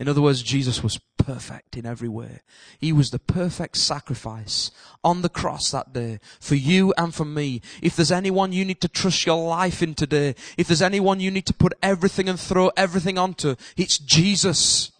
In 0.00 0.08
other 0.08 0.22
words, 0.22 0.42
Jesus 0.42 0.82
was 0.82 0.98
perfect 1.24 1.76
in 1.76 1.86
every 1.86 2.08
way. 2.08 2.40
He 2.78 2.92
was 2.92 3.10
the 3.10 3.18
perfect 3.18 3.76
sacrifice 3.76 4.70
on 5.04 5.22
the 5.22 5.28
cross 5.28 5.70
that 5.70 5.92
day 5.92 6.20
for 6.40 6.54
you 6.54 6.92
and 6.96 7.14
for 7.14 7.24
me. 7.24 7.60
If 7.82 7.96
there's 7.96 8.12
anyone 8.12 8.52
you 8.52 8.64
need 8.64 8.80
to 8.80 8.88
trust 8.88 9.26
your 9.26 9.48
life 9.48 9.82
in 9.82 9.94
today, 9.94 10.34
if 10.56 10.66
there's 10.66 10.82
anyone 10.82 11.20
you 11.20 11.30
need 11.30 11.46
to 11.46 11.54
put 11.54 11.74
everything 11.82 12.28
and 12.28 12.38
throw 12.38 12.70
everything 12.76 13.18
onto, 13.18 13.56
it's 13.76 13.98
Jesus. 13.98 14.92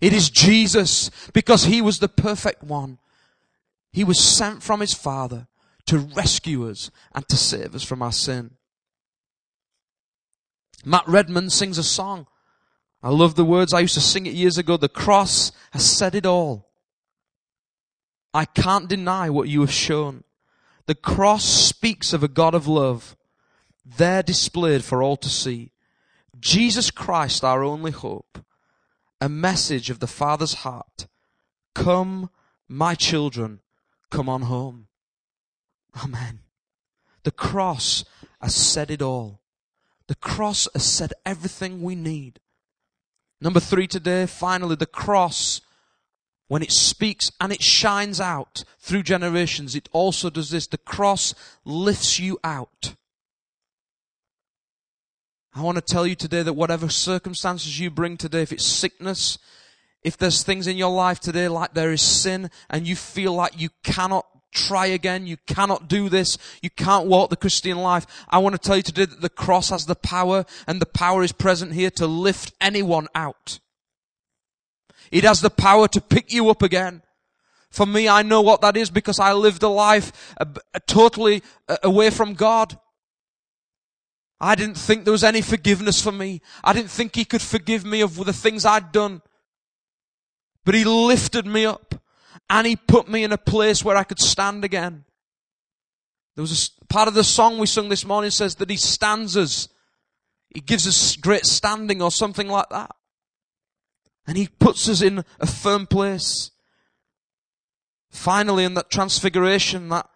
It 0.00 0.12
is 0.12 0.30
Jesus 0.30 1.10
because 1.32 1.64
he 1.64 1.80
was 1.80 1.98
the 1.98 2.08
perfect 2.08 2.62
one. 2.62 2.98
He 3.92 4.04
was 4.04 4.18
sent 4.18 4.62
from 4.62 4.80
his 4.80 4.92
Father 4.92 5.46
to 5.86 5.98
rescue 5.98 6.68
us 6.68 6.90
and 7.14 7.26
to 7.28 7.36
save 7.36 7.74
us 7.74 7.82
from 7.82 8.02
our 8.02 8.12
sin. 8.12 8.52
Matt 10.84 11.06
Redman 11.08 11.50
sings 11.50 11.78
a 11.78 11.82
song 11.82 12.26
I 13.06 13.10
love 13.10 13.36
the 13.36 13.44
words. 13.44 13.72
I 13.72 13.78
used 13.78 13.94
to 13.94 14.00
sing 14.00 14.26
it 14.26 14.34
years 14.34 14.58
ago. 14.58 14.76
The 14.76 14.88
cross 14.88 15.52
has 15.70 15.88
said 15.88 16.16
it 16.16 16.26
all. 16.26 16.72
I 18.34 18.46
can't 18.46 18.88
deny 18.88 19.30
what 19.30 19.48
you 19.48 19.60
have 19.60 19.70
shown. 19.70 20.24
The 20.86 20.96
cross 20.96 21.44
speaks 21.44 22.12
of 22.12 22.24
a 22.24 22.28
God 22.28 22.52
of 22.52 22.66
love, 22.66 23.16
there 23.84 24.24
displayed 24.24 24.82
for 24.82 25.04
all 25.04 25.16
to 25.18 25.28
see. 25.28 25.70
Jesus 26.40 26.90
Christ, 26.90 27.44
our 27.44 27.62
only 27.62 27.92
hope, 27.92 28.44
a 29.20 29.28
message 29.28 29.88
of 29.88 30.00
the 30.00 30.08
Father's 30.08 30.54
heart. 30.54 31.06
Come, 31.76 32.28
my 32.68 32.96
children, 32.96 33.60
come 34.10 34.28
on 34.28 34.42
home. 34.42 34.88
Amen. 36.02 36.40
The 37.22 37.30
cross 37.30 38.04
has 38.42 38.56
said 38.56 38.90
it 38.90 39.00
all. 39.00 39.42
The 40.08 40.16
cross 40.16 40.66
has 40.74 40.84
said 40.84 41.12
everything 41.24 41.82
we 41.82 41.94
need. 41.94 42.40
Number 43.40 43.60
three 43.60 43.86
today, 43.86 44.26
finally, 44.26 44.76
the 44.76 44.86
cross, 44.86 45.60
when 46.48 46.62
it 46.62 46.72
speaks 46.72 47.30
and 47.40 47.52
it 47.52 47.62
shines 47.62 48.20
out 48.20 48.64
through 48.78 49.02
generations, 49.02 49.74
it 49.74 49.88
also 49.92 50.30
does 50.30 50.50
this. 50.50 50.66
The 50.66 50.78
cross 50.78 51.34
lifts 51.64 52.18
you 52.18 52.38
out. 52.42 52.94
I 55.54 55.62
want 55.62 55.76
to 55.76 55.82
tell 55.82 56.06
you 56.06 56.14
today 56.14 56.42
that 56.42 56.52
whatever 56.52 56.88
circumstances 56.88 57.80
you 57.80 57.90
bring 57.90 58.16
today, 58.16 58.42
if 58.42 58.52
it's 58.52 58.66
sickness, 58.66 59.38
if 60.02 60.16
there's 60.16 60.42
things 60.42 60.66
in 60.66 60.76
your 60.76 60.90
life 60.90 61.18
today 61.18 61.48
like 61.48 61.74
there 61.74 61.92
is 61.92 62.02
sin 62.02 62.50
and 62.70 62.86
you 62.86 62.94
feel 62.94 63.32
like 63.32 63.60
you 63.60 63.70
cannot 63.82 64.26
try 64.56 64.86
again, 64.86 65.26
you 65.26 65.36
cannot 65.46 65.88
do 65.88 66.08
this, 66.08 66.38
you 66.62 66.70
can't 66.70 67.06
walk 67.06 67.30
the 67.30 67.36
Christian 67.36 67.78
life, 67.78 68.06
I 68.28 68.38
want 68.38 68.54
to 68.54 68.58
tell 68.58 68.76
you 68.76 68.82
today 68.82 69.04
that 69.04 69.20
the 69.20 69.28
cross 69.28 69.70
has 69.70 69.86
the 69.86 69.94
power 69.94 70.44
and 70.66 70.80
the 70.80 70.86
power 70.86 71.22
is 71.22 71.32
present 71.32 71.74
here 71.74 71.90
to 71.90 72.06
lift 72.06 72.52
anyone 72.60 73.06
out. 73.14 73.60
It 75.12 75.24
has 75.24 75.40
the 75.40 75.50
power 75.50 75.86
to 75.88 76.00
pick 76.00 76.32
you 76.32 76.50
up 76.50 76.62
again. 76.62 77.02
For 77.70 77.86
me, 77.86 78.08
I 78.08 78.22
know 78.22 78.40
what 78.40 78.62
that 78.62 78.76
is 78.76 78.90
because 78.90 79.20
I 79.20 79.32
lived 79.32 79.62
a 79.62 79.68
life 79.68 80.34
uh, 80.40 80.46
totally 80.86 81.42
uh, 81.68 81.76
away 81.82 82.10
from 82.10 82.34
God. 82.34 82.78
I 84.40 84.54
didn't 84.54 84.76
think 84.76 85.04
there 85.04 85.12
was 85.12 85.24
any 85.24 85.42
forgiveness 85.42 86.02
for 86.02 86.12
me. 86.12 86.40
I 86.64 86.72
didn't 86.72 86.90
think 86.90 87.14
He 87.14 87.24
could 87.24 87.42
forgive 87.42 87.84
me 87.84 88.00
of 88.00 88.24
the 88.24 88.32
things 88.32 88.64
I'd 88.64 88.92
done. 88.92 89.22
But 90.64 90.74
He 90.74 90.84
lifted 90.84 91.46
me 91.46 91.66
up 91.66 91.94
and 92.48 92.66
He 92.66 92.76
put 92.76 93.08
me 93.08 93.24
in 93.24 93.32
a 93.32 93.38
place 93.38 93.84
where 93.84 93.96
I 93.96 94.04
could 94.04 94.20
stand 94.20 94.64
again. 94.64 95.04
There 96.34 96.42
was 96.42 96.72
a 96.80 96.84
part 96.86 97.08
of 97.08 97.14
the 97.14 97.24
song 97.24 97.58
we 97.58 97.66
sung 97.66 97.88
this 97.88 98.04
morning 98.04 98.30
says 98.30 98.56
that 98.56 98.70
He 98.70 98.76
stands 98.76 99.36
us. 99.36 99.68
He 100.54 100.60
gives 100.60 100.86
us 100.86 101.16
great 101.16 101.46
standing 101.46 102.02
or 102.02 102.10
something 102.10 102.48
like 102.48 102.68
that. 102.70 102.94
And 104.26 104.36
He 104.36 104.48
puts 104.48 104.88
us 104.88 105.02
in 105.02 105.24
a 105.40 105.46
firm 105.46 105.86
place. 105.86 106.50
Finally, 108.10 108.64
in 108.64 108.74
that 108.74 108.90
transfiguration, 108.90 109.88
that 109.88 110.08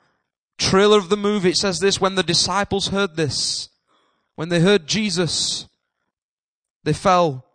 trailer 0.59 0.99
of 0.99 1.09
the 1.09 1.17
movie, 1.17 1.51
it 1.51 1.57
says 1.57 1.81
this, 1.81 2.01
when 2.01 2.15
the 2.15 2.23
disciples 2.23 2.89
heard 2.89 3.17
this, 3.17 3.69
when 4.37 4.49
they 4.49 4.61
heard 4.61 4.87
Jesus, 4.87 5.67
they 6.85 6.93
fell. 6.93 7.47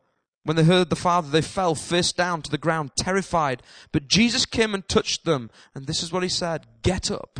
When 0.45 0.55
they 0.55 0.63
heard 0.63 0.91
the 0.91 0.95
Father, 0.95 1.27
they 1.27 1.41
fell 1.41 1.73
face 1.73 2.11
down 2.11 2.43
to 2.43 2.51
the 2.51 2.59
ground, 2.59 2.91
terrified. 2.95 3.63
But 3.91 4.07
Jesus 4.07 4.45
came 4.45 4.75
and 4.75 4.87
touched 4.87 5.25
them, 5.25 5.49
and 5.73 5.87
this 5.87 6.03
is 6.03 6.13
what 6.13 6.21
he 6.21 6.29
said 6.29 6.67
Get 6.83 7.09
up. 7.09 7.39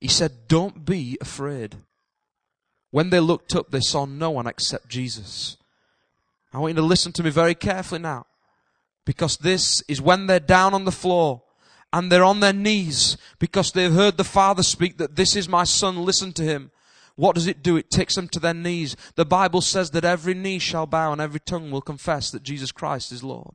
He 0.00 0.08
said, 0.08 0.48
Don't 0.48 0.84
be 0.84 1.16
afraid. 1.20 1.76
When 2.90 3.10
they 3.10 3.20
looked 3.20 3.54
up, 3.54 3.70
they 3.70 3.80
saw 3.80 4.04
no 4.04 4.30
one 4.30 4.48
except 4.48 4.88
Jesus. 4.88 5.56
I 6.52 6.58
want 6.58 6.72
you 6.72 6.80
to 6.80 6.86
listen 6.86 7.12
to 7.12 7.22
me 7.22 7.30
very 7.30 7.54
carefully 7.54 8.00
now. 8.00 8.26
Because 9.04 9.36
this 9.36 9.80
is 9.82 10.00
when 10.00 10.26
they're 10.26 10.40
down 10.40 10.74
on 10.74 10.84
the 10.84 10.92
floor 10.92 11.42
and 11.92 12.10
they're 12.10 12.24
on 12.24 12.40
their 12.40 12.52
knees 12.52 13.16
because 13.38 13.70
they've 13.70 13.92
heard 13.92 14.16
the 14.16 14.24
Father 14.24 14.64
speak 14.64 14.98
that 14.98 15.14
this 15.14 15.36
is 15.36 15.48
my 15.48 15.62
son, 15.62 16.04
listen 16.04 16.32
to 16.32 16.42
him. 16.42 16.72
What 17.16 17.34
does 17.34 17.46
it 17.46 17.62
do? 17.62 17.76
It 17.76 17.90
takes 17.90 18.14
them 18.16 18.28
to 18.28 18.40
their 18.40 18.54
knees. 18.54 18.96
The 19.14 19.24
Bible 19.24 19.60
says 19.60 19.90
that 19.92 20.04
every 20.04 20.34
knee 20.34 20.58
shall 20.58 20.86
bow 20.86 21.12
and 21.12 21.20
every 21.20 21.40
tongue 21.40 21.70
will 21.70 21.80
confess 21.80 22.30
that 22.30 22.42
Jesus 22.42 22.72
Christ 22.72 23.12
is 23.12 23.22
Lord. 23.22 23.54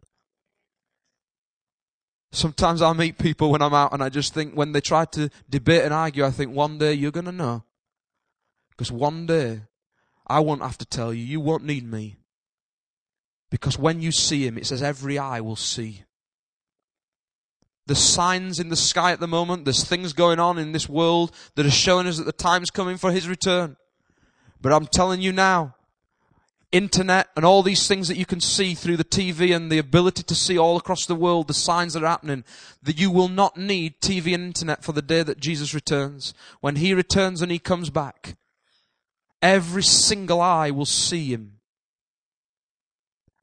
Sometimes 2.31 2.81
I 2.81 2.93
meet 2.93 3.17
people 3.17 3.51
when 3.51 3.61
I'm 3.61 3.73
out 3.73 3.91
and 3.91 4.03
I 4.03 4.09
just 4.09 4.33
think 4.33 4.53
when 4.53 4.71
they 4.71 4.81
try 4.81 5.05
to 5.05 5.29
debate 5.49 5.83
and 5.83 5.93
argue, 5.93 6.23
I 6.23 6.31
think 6.31 6.53
one 6.53 6.77
day 6.77 6.93
you're 6.93 7.11
going 7.11 7.25
to 7.25 7.31
know. 7.31 7.63
Because 8.69 8.91
one 8.91 9.25
day 9.25 9.61
I 10.27 10.39
won't 10.39 10.61
have 10.61 10.77
to 10.77 10.85
tell 10.85 11.13
you, 11.13 11.23
you 11.23 11.39
won't 11.39 11.63
need 11.65 11.89
me. 11.89 12.17
Because 13.49 13.79
when 13.79 14.01
you 14.01 14.11
see 14.11 14.45
him, 14.45 14.57
it 14.57 14.67
says 14.67 14.83
every 14.83 15.17
eye 15.17 15.41
will 15.41 15.55
see. 15.55 16.03
There's 17.89 17.97
signs 17.97 18.59
in 18.59 18.69
the 18.69 18.75
sky 18.75 19.11
at 19.13 19.19
the 19.19 19.27
moment. 19.27 19.65
There's 19.65 19.83
things 19.83 20.13
going 20.13 20.39
on 20.39 20.59
in 20.59 20.73
this 20.73 20.87
world 20.87 21.31
that 21.55 21.65
are 21.65 21.71
showing 21.71 22.05
us 22.05 22.19
that 22.19 22.25
the 22.25 22.31
time's 22.31 22.69
coming 22.69 22.97
for 22.97 23.11
His 23.11 23.27
return. 23.27 23.77
But 24.61 24.73
I'm 24.73 24.85
telling 24.85 25.21
you 25.21 25.31
now, 25.31 25.73
internet 26.71 27.29
and 27.35 27.43
all 27.43 27.63
these 27.63 27.87
things 27.87 28.07
that 28.07 28.15
you 28.15 28.27
can 28.27 28.41
see 28.41 28.75
through 28.75 28.97
the 28.97 29.03
TV 29.03 29.55
and 29.55 29.71
the 29.71 29.79
ability 29.79 30.21
to 30.21 30.35
see 30.35 30.55
all 30.55 30.77
across 30.77 31.07
the 31.07 31.15
world, 31.15 31.47
the 31.47 31.53
signs 31.55 31.93
that 31.93 32.03
are 32.03 32.07
happening, 32.09 32.43
that 32.83 32.99
you 32.99 33.09
will 33.09 33.27
not 33.27 33.57
need 33.57 33.99
TV 34.01 34.35
and 34.35 34.43
internet 34.43 34.83
for 34.83 34.91
the 34.91 35.01
day 35.01 35.23
that 35.23 35.39
Jesus 35.39 35.73
returns. 35.73 36.35
When 36.61 36.75
He 36.75 36.93
returns 36.93 37.41
and 37.41 37.51
He 37.51 37.57
comes 37.57 37.89
back, 37.89 38.37
every 39.41 39.81
single 39.81 40.41
eye 40.41 40.69
will 40.69 40.85
see 40.85 41.33
Him. 41.33 41.53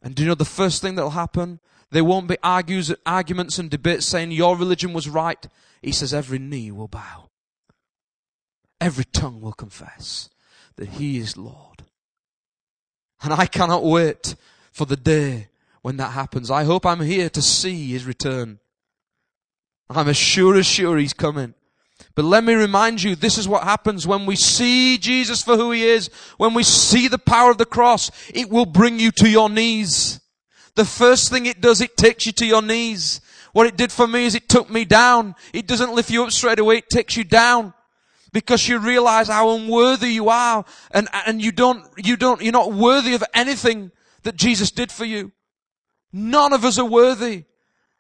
And 0.01 0.15
do 0.15 0.23
you 0.23 0.29
know 0.29 0.37
the 0.37 0.45
first 0.45 0.83
thing 0.83 0.95
that 0.95 1.03
will 1.03 1.11
happen? 1.11 1.59
There 1.97 2.05
won't 2.05 2.29
be 2.29 2.37
argues, 2.43 2.95
arguments 3.07 3.59
and 3.59 3.71
debates 3.71 4.05
saying 4.05 4.31
your 4.31 4.55
religion 4.55 4.93
was 4.93 5.09
right. 5.09 5.49
He 5.81 5.93
says 5.93 6.13
every 6.13 6.39
knee 6.39 6.71
will 6.71 6.89
bow. 6.89 7.31
Every 8.79 9.07
tongue 9.07 9.41
will 9.41 9.55
confess 9.55 10.29
that 10.77 10.91
He 10.91 11.17
is 11.17 11.39
Lord. 11.39 11.85
And 13.23 13.33
I 13.33 13.47
cannot 13.47 13.83
wait 13.83 14.35
for 14.73 14.85
the 14.85 14.99
day 14.99 15.49
when 15.81 15.97
that 15.97 16.11
happens. 16.11 16.51
I 16.51 16.65
hope 16.65 16.85
I'm 16.85 17.01
here 17.01 17.31
to 17.31 17.41
see 17.41 17.93
His 17.93 18.05
return. 18.05 18.59
I'm 19.89 20.09
as 20.09 20.19
sure 20.19 20.55
as 20.55 20.67
sure 20.67 20.99
He's 20.99 21.15
coming. 21.15 21.55
But 22.15 22.27
let 22.27 22.45
me 22.45 22.53
remind 22.53 23.03
you, 23.03 23.17
this 23.17 23.39
is 23.39 23.49
what 23.49 23.65
happens 23.65 24.07
when 24.07 24.27
we 24.27 24.37
see 24.37 24.99
Jesus 24.99 25.43
for 25.43 25.57
who 25.57 25.71
He 25.71 25.83
is, 25.83 26.11
when 26.37 26.53
we 26.53 26.63
see 26.63 27.09
the 27.09 27.17
power 27.17 27.51
of 27.51 27.57
the 27.57 27.65
cross, 27.65 28.11
it 28.35 28.51
will 28.51 28.67
bring 28.67 29.01
you 29.01 29.11
to 29.13 29.31
your 29.31 29.49
knees. 29.49 30.21
The 30.77 30.85
first 30.85 31.31
thing 31.31 31.47
it 31.47 31.61
does, 31.61 31.81
it 31.81 31.97
takes 31.97 32.27
you 32.27 32.33
to 32.33 32.47
your 32.47 32.62
knees. 32.62 33.21
What 33.53 33.67
it 33.67 33.77
did 33.77 33.91
for 33.91 34.07
me 34.07 34.27
is 34.27 34.35
it 34.35 34.49
took 34.49 34.71
me 34.71 34.85
down. 34.85 35.35
It 35.53 35.67
doesn't 35.67 35.95
lift 35.95 36.11
you 36.11 36.23
up 36.23 36.31
straight 36.31 36.59
away, 36.59 36.77
it 36.79 36.91
takes 36.91 37.17
you 37.17 37.25
down. 37.25 37.73
Because 38.33 38.69
you 38.69 38.79
realize 38.79 39.29
how 39.29 39.57
unworthy 39.57 40.09
you 40.09 40.29
are 40.29 40.65
and, 40.91 41.09
and 41.27 41.41
you 41.41 41.53
don't, 41.53 41.87
you 41.97 42.17
don't, 42.19 42.43
you're 42.43 42.53
not 42.53 42.73
worthy 42.73 43.15
of 43.15 43.25
anything 43.33 43.91
that 44.25 44.37
Jesus 44.37 44.71
did 44.71 44.93
for 44.93 45.07
you. 45.07 45.33
None 46.12 46.53
of 46.53 46.65
us 46.65 46.79
are 46.79 46.85
worthy. 46.85 47.45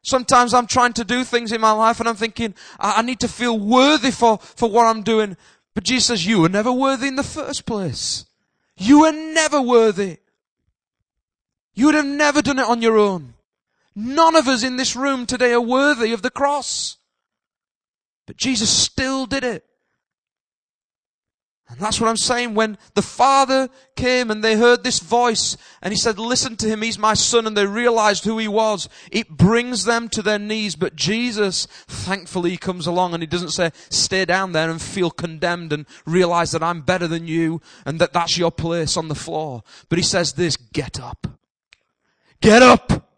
Sometimes 0.02 0.52
I'm 0.52 0.66
trying 0.66 0.92
to 0.94 1.04
do 1.04 1.24
things 1.24 1.52
in 1.52 1.60
my 1.60 1.72
life 1.72 2.00
and 2.00 2.08
I'm 2.08 2.16
thinking, 2.16 2.54
I, 2.78 2.96
I 2.98 3.02
need 3.02 3.20
to 3.20 3.28
feel 3.28 3.58
worthy 3.58 4.10
for, 4.10 4.38
for 4.38 4.70
what 4.70 4.86
I'm 4.86 5.02
doing. 5.02 5.38
But 5.74 5.84
Jesus 5.84 6.06
says, 6.06 6.26
you 6.26 6.40
were 6.40 6.50
never 6.50 6.70
worthy 6.70 7.08
in 7.08 7.16
the 7.16 7.22
first 7.22 7.64
place. 7.64 8.26
You 8.76 9.00
were 9.00 9.12
never 9.12 9.62
worthy. 9.62 10.18
You 11.76 11.86
would 11.86 11.94
have 11.94 12.06
never 12.06 12.42
done 12.42 12.58
it 12.58 12.66
on 12.66 12.82
your 12.82 12.98
own. 12.98 13.34
None 13.94 14.34
of 14.34 14.48
us 14.48 14.64
in 14.64 14.76
this 14.76 14.96
room 14.96 15.26
today 15.26 15.52
are 15.52 15.60
worthy 15.60 16.12
of 16.12 16.22
the 16.22 16.30
cross. 16.30 16.96
But 18.26 18.36
Jesus 18.36 18.68
still 18.68 19.26
did 19.26 19.44
it. 19.44 19.64
And 21.68 21.80
that's 21.80 22.00
what 22.00 22.08
I'm 22.08 22.16
saying. 22.16 22.54
When 22.54 22.78
the 22.94 23.02
Father 23.02 23.68
came 23.96 24.30
and 24.30 24.42
they 24.42 24.56
heard 24.56 24.84
this 24.84 25.00
voice 25.00 25.56
and 25.82 25.92
He 25.92 25.98
said, 25.98 26.18
listen 26.18 26.56
to 26.56 26.68
Him, 26.68 26.80
He's 26.80 26.98
my 26.98 27.14
Son, 27.14 27.46
and 27.46 27.56
they 27.56 27.66
realized 27.66 28.24
who 28.24 28.38
He 28.38 28.46
was, 28.46 28.88
it 29.10 29.28
brings 29.30 29.84
them 29.84 30.08
to 30.10 30.22
their 30.22 30.38
knees. 30.38 30.76
But 30.76 30.94
Jesus, 30.94 31.66
thankfully, 31.88 32.50
He 32.50 32.56
comes 32.56 32.86
along 32.86 33.14
and 33.14 33.22
He 33.22 33.26
doesn't 33.26 33.50
say, 33.50 33.72
stay 33.90 34.24
down 34.24 34.52
there 34.52 34.70
and 34.70 34.80
feel 34.80 35.10
condemned 35.10 35.72
and 35.72 35.86
realize 36.06 36.52
that 36.52 36.62
I'm 36.62 36.82
better 36.82 37.08
than 37.08 37.26
you 37.26 37.60
and 37.84 37.98
that 37.98 38.12
that's 38.12 38.38
your 38.38 38.52
place 38.52 38.96
on 38.96 39.08
the 39.08 39.14
floor. 39.14 39.62
But 39.88 39.98
He 39.98 40.04
says 40.04 40.34
this, 40.34 40.56
get 40.56 41.00
up. 41.00 41.26
Get 42.40 42.62
up. 42.62 43.08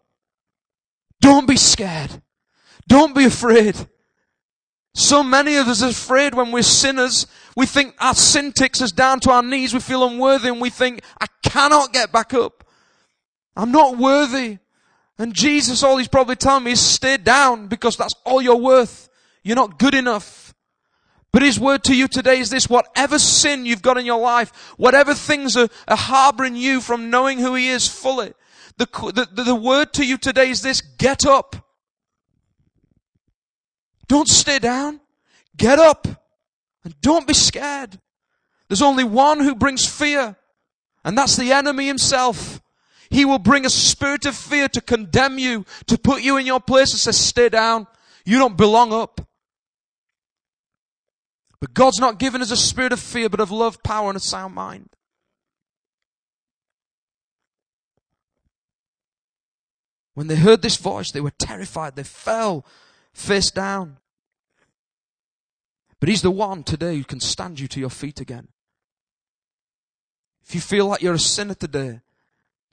Don't 1.21 1.47
be 1.47 1.57
scared. 1.57 2.21
Don't 2.87 3.13
be 3.13 3.25
afraid. 3.25 3.75
So 4.95 5.23
many 5.23 5.55
of 5.55 5.67
us 5.67 5.83
are 5.83 5.89
afraid 5.89 6.33
when 6.33 6.51
we're 6.51 6.63
sinners. 6.63 7.27
We 7.55 7.65
think 7.65 7.95
our 7.99 8.15
sin 8.15 8.51
takes 8.51 8.81
us 8.81 8.91
down 8.91 9.19
to 9.21 9.31
our 9.31 9.43
knees. 9.43 9.73
We 9.73 9.79
feel 9.79 10.05
unworthy 10.05 10.49
and 10.49 10.59
we 10.59 10.69
think, 10.69 11.01
I 11.21 11.27
cannot 11.43 11.93
get 11.93 12.11
back 12.11 12.33
up. 12.33 12.63
I'm 13.55 13.71
not 13.71 13.97
worthy. 13.97 14.57
And 15.17 15.33
Jesus, 15.33 15.83
all 15.83 15.97
he's 15.97 16.07
probably 16.07 16.37
telling 16.37 16.63
me 16.63 16.71
is 16.71 16.81
stay 16.81 17.17
down 17.17 17.67
because 17.67 17.97
that's 17.97 18.13
all 18.25 18.41
you're 18.41 18.55
worth. 18.55 19.09
You're 19.43 19.55
not 19.55 19.77
good 19.77 19.93
enough. 19.93 20.53
But 21.31 21.43
his 21.43 21.59
word 21.59 21.83
to 21.83 21.95
you 21.95 22.07
today 22.07 22.39
is 22.39 22.49
this, 22.49 22.69
whatever 22.69 23.19
sin 23.19 23.65
you've 23.65 23.81
got 23.81 23.97
in 23.97 24.05
your 24.05 24.19
life, 24.19 24.51
whatever 24.77 25.13
things 25.13 25.55
are, 25.55 25.69
are 25.87 25.97
harboring 25.97 26.55
you 26.55 26.81
from 26.81 27.09
knowing 27.09 27.37
who 27.37 27.53
he 27.53 27.69
is 27.69 27.87
fully, 27.87 28.33
the, 28.79 29.27
the, 29.33 29.43
the 29.43 29.55
word 29.55 29.93
to 29.93 30.05
you 30.05 30.17
today 30.17 30.49
is 30.49 30.61
this, 30.61 30.79
get 30.81 31.25
up. 31.25 31.55
Don't 34.07 34.27
stay 34.27 34.57
down. 34.57 35.01
Get 35.55 35.77
up. 35.77 36.07
And 36.85 36.99
don't 37.01 37.27
be 37.27 37.33
scared. 37.33 37.99
There's 38.69 38.81
only 38.81 39.03
one 39.03 39.41
who 39.41 39.53
brings 39.53 39.85
fear. 39.85 40.37
And 41.03 41.17
that's 41.17 41.35
the 41.35 41.51
enemy 41.51 41.87
himself. 41.87 42.61
He 43.09 43.25
will 43.25 43.39
bring 43.39 43.65
a 43.65 43.69
spirit 43.69 44.25
of 44.25 44.35
fear 44.35 44.69
to 44.69 44.81
condemn 44.81 45.37
you, 45.37 45.65
to 45.87 45.97
put 45.97 46.21
you 46.21 46.37
in 46.37 46.45
your 46.45 46.61
place 46.61 46.91
and 46.91 46.99
say, 46.99 47.11
stay 47.11 47.49
down. 47.49 47.85
You 48.25 48.39
don't 48.39 48.55
belong 48.55 48.93
up. 48.93 49.21
But 51.59 51.73
God's 51.73 51.99
not 51.99 52.17
given 52.17 52.41
us 52.41 52.51
a 52.51 52.57
spirit 52.57 52.93
of 52.93 52.99
fear, 52.99 53.27
but 53.27 53.41
of 53.41 53.51
love, 53.51 53.83
power, 53.83 54.09
and 54.09 54.17
a 54.17 54.21
sound 54.21 54.55
mind. 54.55 54.89
When 60.19 60.27
they 60.27 60.35
heard 60.35 60.61
this 60.61 60.75
voice, 60.75 61.11
they 61.11 61.21
were 61.21 61.31
terrified. 61.31 61.95
They 61.95 62.03
fell 62.03 62.65
face 63.13 63.51
down. 63.51 63.99
But 66.01 66.09
He's 66.09 66.23
the 66.23 66.29
one 66.29 66.63
today 66.63 66.97
who 66.97 67.05
can 67.05 67.21
stand 67.21 67.57
you 67.57 67.69
to 67.69 67.79
your 67.79 67.89
feet 67.89 68.19
again. 68.19 68.49
If 70.45 70.53
you 70.53 70.59
feel 70.59 70.87
like 70.87 71.01
you're 71.01 71.13
a 71.13 71.19
sinner 71.19 71.53
today, 71.53 72.01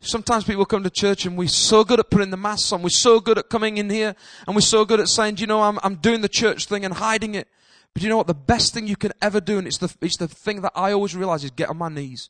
Sometimes 0.00 0.42
people 0.42 0.66
come 0.66 0.82
to 0.82 0.90
church 0.90 1.24
and 1.24 1.38
we're 1.38 1.46
so 1.46 1.84
good 1.84 2.00
at 2.00 2.10
putting 2.10 2.30
the 2.30 2.36
masks 2.36 2.72
on. 2.72 2.82
We're 2.82 2.88
so 2.88 3.20
good 3.20 3.38
at 3.38 3.48
coming 3.48 3.78
in 3.78 3.90
here 3.90 4.16
and 4.46 4.56
we're 4.56 4.60
so 4.60 4.84
good 4.84 4.98
at 4.98 5.08
saying, 5.08 5.38
you 5.38 5.46
know, 5.46 5.62
I'm, 5.62 5.78
I'm 5.84 5.94
doing 5.94 6.22
the 6.22 6.28
church 6.28 6.66
thing 6.66 6.84
and 6.84 6.94
hiding 6.94 7.36
it. 7.36 7.46
But 7.94 8.02
you 8.02 8.08
know 8.08 8.16
what? 8.16 8.26
The 8.26 8.34
best 8.34 8.74
thing 8.74 8.88
you 8.88 8.96
can 8.96 9.12
ever 9.22 9.40
do, 9.40 9.56
and 9.56 9.66
it's 9.68 9.78
the, 9.78 9.94
it's 10.02 10.18
the 10.18 10.28
thing 10.28 10.62
that 10.62 10.72
I 10.74 10.90
always 10.92 11.14
realize 11.14 11.44
is 11.44 11.52
get 11.52 11.70
on 11.70 11.78
my 11.78 11.88
knees. 11.88 12.28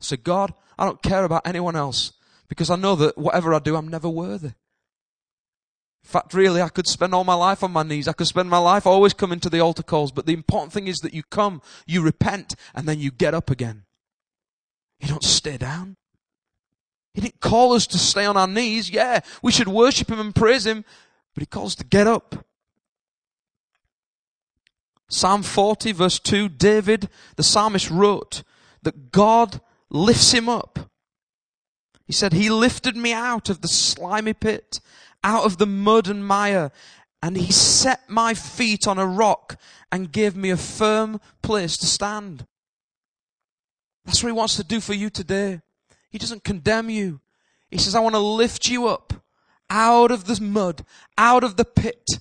Say, 0.00 0.16
God, 0.16 0.52
I 0.76 0.84
don't 0.84 1.02
care 1.02 1.24
about 1.24 1.46
anyone 1.46 1.76
else 1.76 2.12
because 2.48 2.70
I 2.70 2.76
know 2.76 2.94
that 2.96 3.18
whatever 3.18 3.54
I 3.54 3.58
do, 3.58 3.76
I'm 3.76 3.88
never 3.88 4.08
worthy. 4.08 4.48
In 4.48 6.10
fact, 6.12 6.34
really, 6.34 6.62
I 6.62 6.68
could 6.68 6.86
spend 6.86 7.14
all 7.14 7.24
my 7.24 7.34
life 7.34 7.64
on 7.64 7.72
my 7.72 7.82
knees. 7.82 8.06
I 8.06 8.12
could 8.12 8.28
spend 8.28 8.48
my 8.48 8.58
life 8.58 8.86
always 8.86 9.12
coming 9.12 9.40
to 9.40 9.50
the 9.50 9.58
altar 9.58 9.82
calls. 9.82 10.12
But 10.12 10.26
the 10.26 10.34
important 10.34 10.72
thing 10.72 10.86
is 10.86 10.98
that 10.98 11.14
you 11.14 11.24
come, 11.24 11.60
you 11.84 12.00
repent, 12.00 12.54
and 12.74 12.88
then 12.88 13.00
you 13.00 13.10
get 13.10 13.34
up 13.34 13.50
again. 13.50 13.82
You 15.00 15.08
don't 15.08 15.24
stay 15.24 15.56
down. 15.56 15.96
He 17.12 17.20
didn't 17.20 17.40
call 17.40 17.72
us 17.72 17.86
to 17.88 17.98
stay 17.98 18.24
on 18.24 18.36
our 18.36 18.46
knees. 18.46 18.88
Yeah, 18.88 19.20
we 19.42 19.50
should 19.50 19.68
worship 19.68 20.10
Him 20.10 20.20
and 20.20 20.34
praise 20.34 20.64
Him, 20.64 20.84
but 21.34 21.42
He 21.42 21.46
calls 21.46 21.72
us 21.72 21.76
to 21.76 21.84
get 21.84 22.06
up. 22.06 22.46
Psalm 25.08 25.42
40 25.42 25.92
verse 25.92 26.18
2, 26.18 26.48
David, 26.48 27.08
the 27.36 27.42
psalmist 27.42 27.90
wrote 27.90 28.42
that 28.82 29.12
God 29.12 29.60
lifts 29.88 30.32
him 30.32 30.48
up. 30.48 30.90
He 32.06 32.12
said, 32.12 32.32
He 32.32 32.50
lifted 32.50 32.96
me 32.96 33.12
out 33.12 33.50
of 33.50 33.60
the 33.60 33.68
slimy 33.68 34.32
pit, 34.32 34.80
out 35.24 35.44
of 35.44 35.58
the 35.58 35.66
mud 35.66 36.08
and 36.08 36.26
mire, 36.26 36.70
and 37.22 37.36
He 37.36 37.52
set 37.52 38.08
my 38.08 38.34
feet 38.34 38.86
on 38.86 38.98
a 38.98 39.06
rock 39.06 39.58
and 39.90 40.12
gave 40.12 40.36
me 40.36 40.50
a 40.50 40.56
firm 40.56 41.20
place 41.42 41.76
to 41.78 41.86
stand. 41.86 42.46
That's 44.04 44.22
what 44.22 44.28
He 44.28 44.36
wants 44.36 44.56
to 44.56 44.64
do 44.64 44.80
for 44.80 44.94
you 44.94 45.10
today. 45.10 45.60
He 46.10 46.18
doesn't 46.18 46.44
condemn 46.44 46.90
you. 46.90 47.20
He 47.70 47.78
says, 47.78 47.94
I 47.94 48.00
want 48.00 48.14
to 48.14 48.20
lift 48.20 48.68
you 48.68 48.86
up 48.86 49.12
out 49.68 50.10
of 50.10 50.26
the 50.26 50.40
mud, 50.40 50.84
out 51.18 51.42
of 51.42 51.56
the 51.56 51.64
pit, 51.64 52.20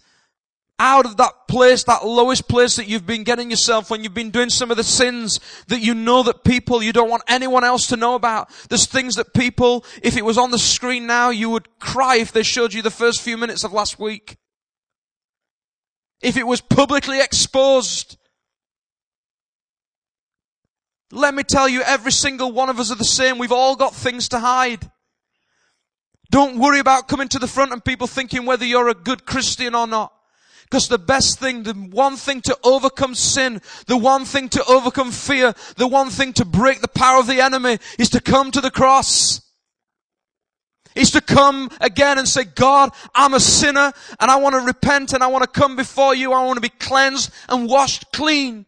out 0.77 1.05
of 1.05 1.17
that 1.17 1.47
place, 1.47 1.83
that 1.85 2.05
lowest 2.05 2.49
place 2.49 2.75
that 2.75 2.87
you've 2.87 3.05
been 3.05 3.23
getting 3.23 3.49
yourself 3.49 3.89
when 3.89 4.03
you've 4.03 4.13
been 4.13 4.31
doing 4.31 4.49
some 4.49 4.71
of 4.71 4.77
the 4.77 4.83
sins 4.83 5.39
that 5.67 5.81
you 5.81 5.93
know 5.93 6.23
that 6.23 6.43
people, 6.43 6.83
you 6.83 6.91
don't 6.91 7.09
want 7.09 7.23
anyone 7.27 7.63
else 7.63 7.87
to 7.87 7.95
know 7.95 8.15
about. 8.15 8.49
There's 8.69 8.85
things 8.85 9.15
that 9.15 9.33
people, 9.33 9.85
if 10.03 10.17
it 10.17 10.25
was 10.25 10.37
on 10.37 10.51
the 10.51 10.59
screen 10.59 11.07
now, 11.07 11.29
you 11.29 11.49
would 11.49 11.79
cry 11.79 12.17
if 12.17 12.31
they 12.33 12.43
showed 12.43 12.73
you 12.73 12.81
the 12.81 12.91
first 12.91 13.21
few 13.21 13.37
minutes 13.37 13.63
of 13.63 13.71
last 13.71 13.99
week. 13.99 14.37
If 16.21 16.35
it 16.35 16.47
was 16.47 16.59
publicly 16.59 17.21
exposed. 17.21 18.17
Let 21.11 21.33
me 21.33 21.43
tell 21.43 21.69
you, 21.69 21.81
every 21.83 22.11
single 22.11 22.51
one 22.51 22.69
of 22.69 22.79
us 22.79 22.91
are 22.91 22.95
the 22.95 23.05
same. 23.05 23.37
We've 23.37 23.51
all 23.51 23.75
got 23.75 23.93
things 23.93 24.27
to 24.29 24.39
hide. 24.39 24.91
Don't 26.31 26.57
worry 26.59 26.79
about 26.79 27.07
coming 27.07 27.27
to 27.29 27.39
the 27.39 27.47
front 27.47 27.71
and 27.71 27.85
people 27.85 28.07
thinking 28.07 28.45
whether 28.45 28.65
you're 28.65 28.89
a 28.89 28.93
good 28.95 29.25
Christian 29.25 29.75
or 29.75 29.87
not. 29.87 30.11
Because 30.65 30.87
the 30.87 30.97
best 30.97 31.39
thing, 31.39 31.63
the 31.63 31.73
one 31.73 32.15
thing 32.15 32.41
to 32.41 32.57
overcome 32.63 33.13
sin, 33.13 33.61
the 33.85 33.97
one 33.97 34.25
thing 34.25 34.49
to 34.49 34.65
overcome 34.65 35.11
fear, 35.11 35.53
the 35.77 35.87
one 35.87 36.09
thing 36.09 36.33
to 36.33 36.45
break 36.45 36.81
the 36.81 36.87
power 36.87 37.19
of 37.19 37.27
the 37.27 37.39
enemy 37.39 37.77
is 37.99 38.09
to 38.09 38.19
come 38.19 38.51
to 38.51 38.61
the 38.61 38.71
cross. 38.71 39.41
Is 40.95 41.11
to 41.11 41.21
come 41.21 41.69
again 41.81 42.17
and 42.17 42.27
say, 42.27 42.45
God, 42.45 42.91
I'm 43.13 43.33
a 43.33 43.39
sinner 43.39 43.91
and 44.19 44.31
I 44.31 44.37
want 44.37 44.55
to 44.55 44.61
repent 44.61 45.13
and 45.13 45.21
I 45.21 45.27
want 45.27 45.43
to 45.43 45.59
come 45.59 45.75
before 45.75 46.15
you. 46.15 46.31
I 46.31 46.43
want 46.45 46.57
to 46.57 46.61
be 46.61 46.69
cleansed 46.69 47.31
and 47.49 47.67
washed 47.67 48.11
clean. 48.11 48.65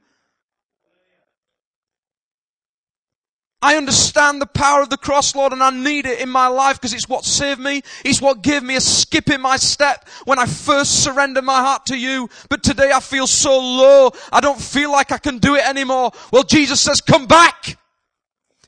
I 3.59 3.75
understand 3.75 4.39
the 4.39 4.45
power 4.45 4.83
of 4.83 4.91
the 4.91 4.97
cross, 4.97 5.35
Lord, 5.35 5.51
and 5.51 5.63
I 5.63 5.71
need 5.71 6.05
it 6.05 6.19
in 6.19 6.29
my 6.29 6.47
life 6.47 6.79
because 6.79 6.93
it's 6.93 7.09
what 7.09 7.25
saved 7.25 7.59
me. 7.59 7.81
It's 8.05 8.21
what 8.21 8.43
gave 8.43 8.61
me 8.61 8.75
a 8.75 8.81
skip 8.81 9.31
in 9.31 9.41
my 9.41 9.57
step 9.57 10.07
when 10.25 10.37
I 10.37 10.45
first 10.45 11.03
surrendered 11.03 11.43
my 11.43 11.61
heart 11.61 11.87
to 11.87 11.97
you. 11.97 12.29
But 12.49 12.61
today 12.61 12.91
I 12.93 12.99
feel 12.99 13.25
so 13.25 13.57
low. 13.57 14.11
I 14.31 14.41
don't 14.41 14.61
feel 14.61 14.91
like 14.91 15.11
I 15.11 15.17
can 15.17 15.39
do 15.39 15.55
it 15.55 15.67
anymore. 15.67 16.11
Well, 16.31 16.43
Jesus 16.43 16.81
says, 16.81 17.01
come 17.01 17.25
back. 17.25 17.79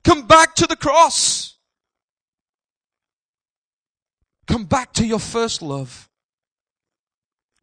Come 0.04 0.26
back 0.26 0.56
to 0.56 0.66
the 0.66 0.76
cross. 0.76 1.56
Come 4.48 4.66
back 4.66 4.94
to 4.94 5.06
your 5.06 5.20
first 5.20 5.62
love. 5.62 6.10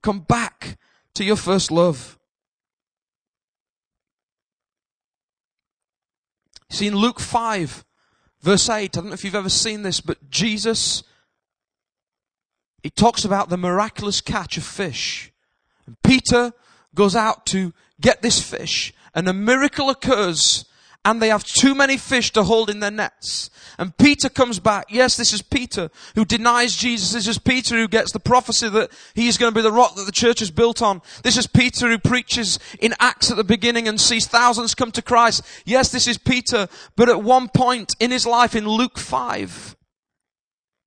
Come 0.01 0.21
back 0.21 0.79
to 1.15 1.25
your 1.25 1.35
first 1.35 1.73
love. 1.73 2.17
See, 6.77 6.87
in 6.87 6.95
Luke 6.95 7.21
5, 7.21 7.87
verse 8.43 8.69
8, 8.69 8.75
I 8.75 8.87
don't 8.89 9.07
know 9.07 9.15
if 9.15 9.25
you've 9.25 9.35
ever 9.35 9.49
seen 9.49 9.81
this, 9.81 10.03
but 10.03 10.29
Jesus, 10.29 11.03
he 12.83 12.91
talks 12.91 13.25
about 13.25 13.49
the 13.49 13.57
miraculous 13.57 14.21
catch 14.21 14.59
of 14.59 14.63
fish. 14.63 15.33
And 15.87 15.97
Peter 16.03 16.53
goes 16.95 17.17
out 17.17 17.47
to 17.47 17.73
get 17.99 18.21
this 18.21 18.43
fish, 18.43 18.93
and 19.15 19.27
a 19.27 19.33
miracle 19.33 19.89
occurs 19.89 20.67
and 21.07 21.23
they 21.23 21.29
have 21.29 21.45
too 21.45 21.73
many 21.73 21.97
fish 21.97 22.33
to 22.33 22.43
hold 22.43 22.69
in 22.69 22.81
their 22.81 22.91
nets. 22.91 23.49
And 23.79 23.97
Peter 23.97 24.29
comes 24.29 24.59
back. 24.59 24.87
Yes, 24.91 25.17
this 25.17 25.33
is 25.33 25.41
Peter 25.41 25.89
who 26.17 26.25
denies 26.25 26.75
Jesus. 26.75 27.13
This 27.13 27.29
is 27.29 27.39
Peter 27.39 27.77
who 27.77 27.87
gets 27.87 28.11
the 28.11 28.19
prophecy 28.19 28.69
that 28.69 28.91
he 29.15 29.29
is 29.29 29.39
going 29.39 29.53
to 29.53 29.55
be 29.55 29.63
the 29.63 29.71
rock 29.71 29.95
that 29.95 30.05
the 30.05 30.13
church 30.13 30.43
is 30.43 30.51
built 30.51 30.83
on. 30.83 31.01
This 31.23 31.37
is 31.37 31.47
Peter 31.47 31.89
who 31.89 31.99
preaches 31.99 32.59
in 32.81 32.93
Acts 32.99 33.31
at 33.31 33.37
the 33.37 33.45
beginning 33.45 33.87
and 33.87 34.01
sees 34.01 34.27
thousands 34.27 34.75
come 34.75 34.91
to 34.91 35.01
Christ. 35.03 35.45
Yes, 35.65 35.93
this 35.93 36.09
is 36.09 36.19
Peter. 36.19 36.67
But 36.97 37.09
at 37.09 37.23
one 37.23 37.51
point 37.51 37.95
in 38.01 38.11
his 38.11 38.27
life 38.27 38.57
in 38.57 38.67
Luke 38.67 38.99
5, 38.99 39.76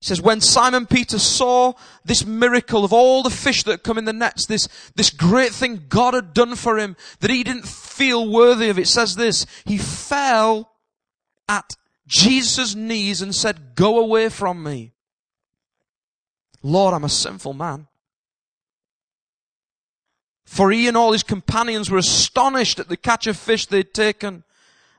he 0.00 0.06
says, 0.06 0.22
when 0.22 0.40
Simon 0.40 0.86
Peter 0.86 1.18
saw 1.18 1.74
this 2.06 2.24
miracle 2.24 2.86
of 2.86 2.92
all 2.92 3.22
the 3.22 3.28
fish 3.28 3.64
that 3.64 3.82
come 3.82 3.98
in 3.98 4.06
the 4.06 4.14
nets, 4.14 4.46
this, 4.46 4.66
this 4.96 5.10
great 5.10 5.52
thing 5.52 5.84
God 5.90 6.14
had 6.14 6.32
done 6.32 6.54
for 6.54 6.78
him, 6.78 6.96
that 7.20 7.30
he 7.30 7.44
didn't 7.44 7.68
feel 7.68 8.30
worthy 8.30 8.70
of, 8.70 8.78
it 8.78 8.88
says 8.88 9.16
this, 9.16 9.44
he 9.66 9.76
fell 9.76 10.70
at 11.46 11.76
Jesus' 12.06 12.74
knees 12.74 13.20
and 13.20 13.34
said, 13.34 13.74
go 13.74 14.00
away 14.00 14.30
from 14.30 14.62
me. 14.62 14.92
Lord, 16.62 16.94
I'm 16.94 17.04
a 17.04 17.10
sinful 17.10 17.52
man. 17.52 17.86
For 20.46 20.70
he 20.70 20.88
and 20.88 20.96
all 20.96 21.12
his 21.12 21.22
companions 21.22 21.90
were 21.90 21.98
astonished 21.98 22.80
at 22.80 22.88
the 22.88 22.96
catch 22.96 23.26
of 23.26 23.36
fish 23.36 23.66
they'd 23.66 23.92
taken. 23.92 24.44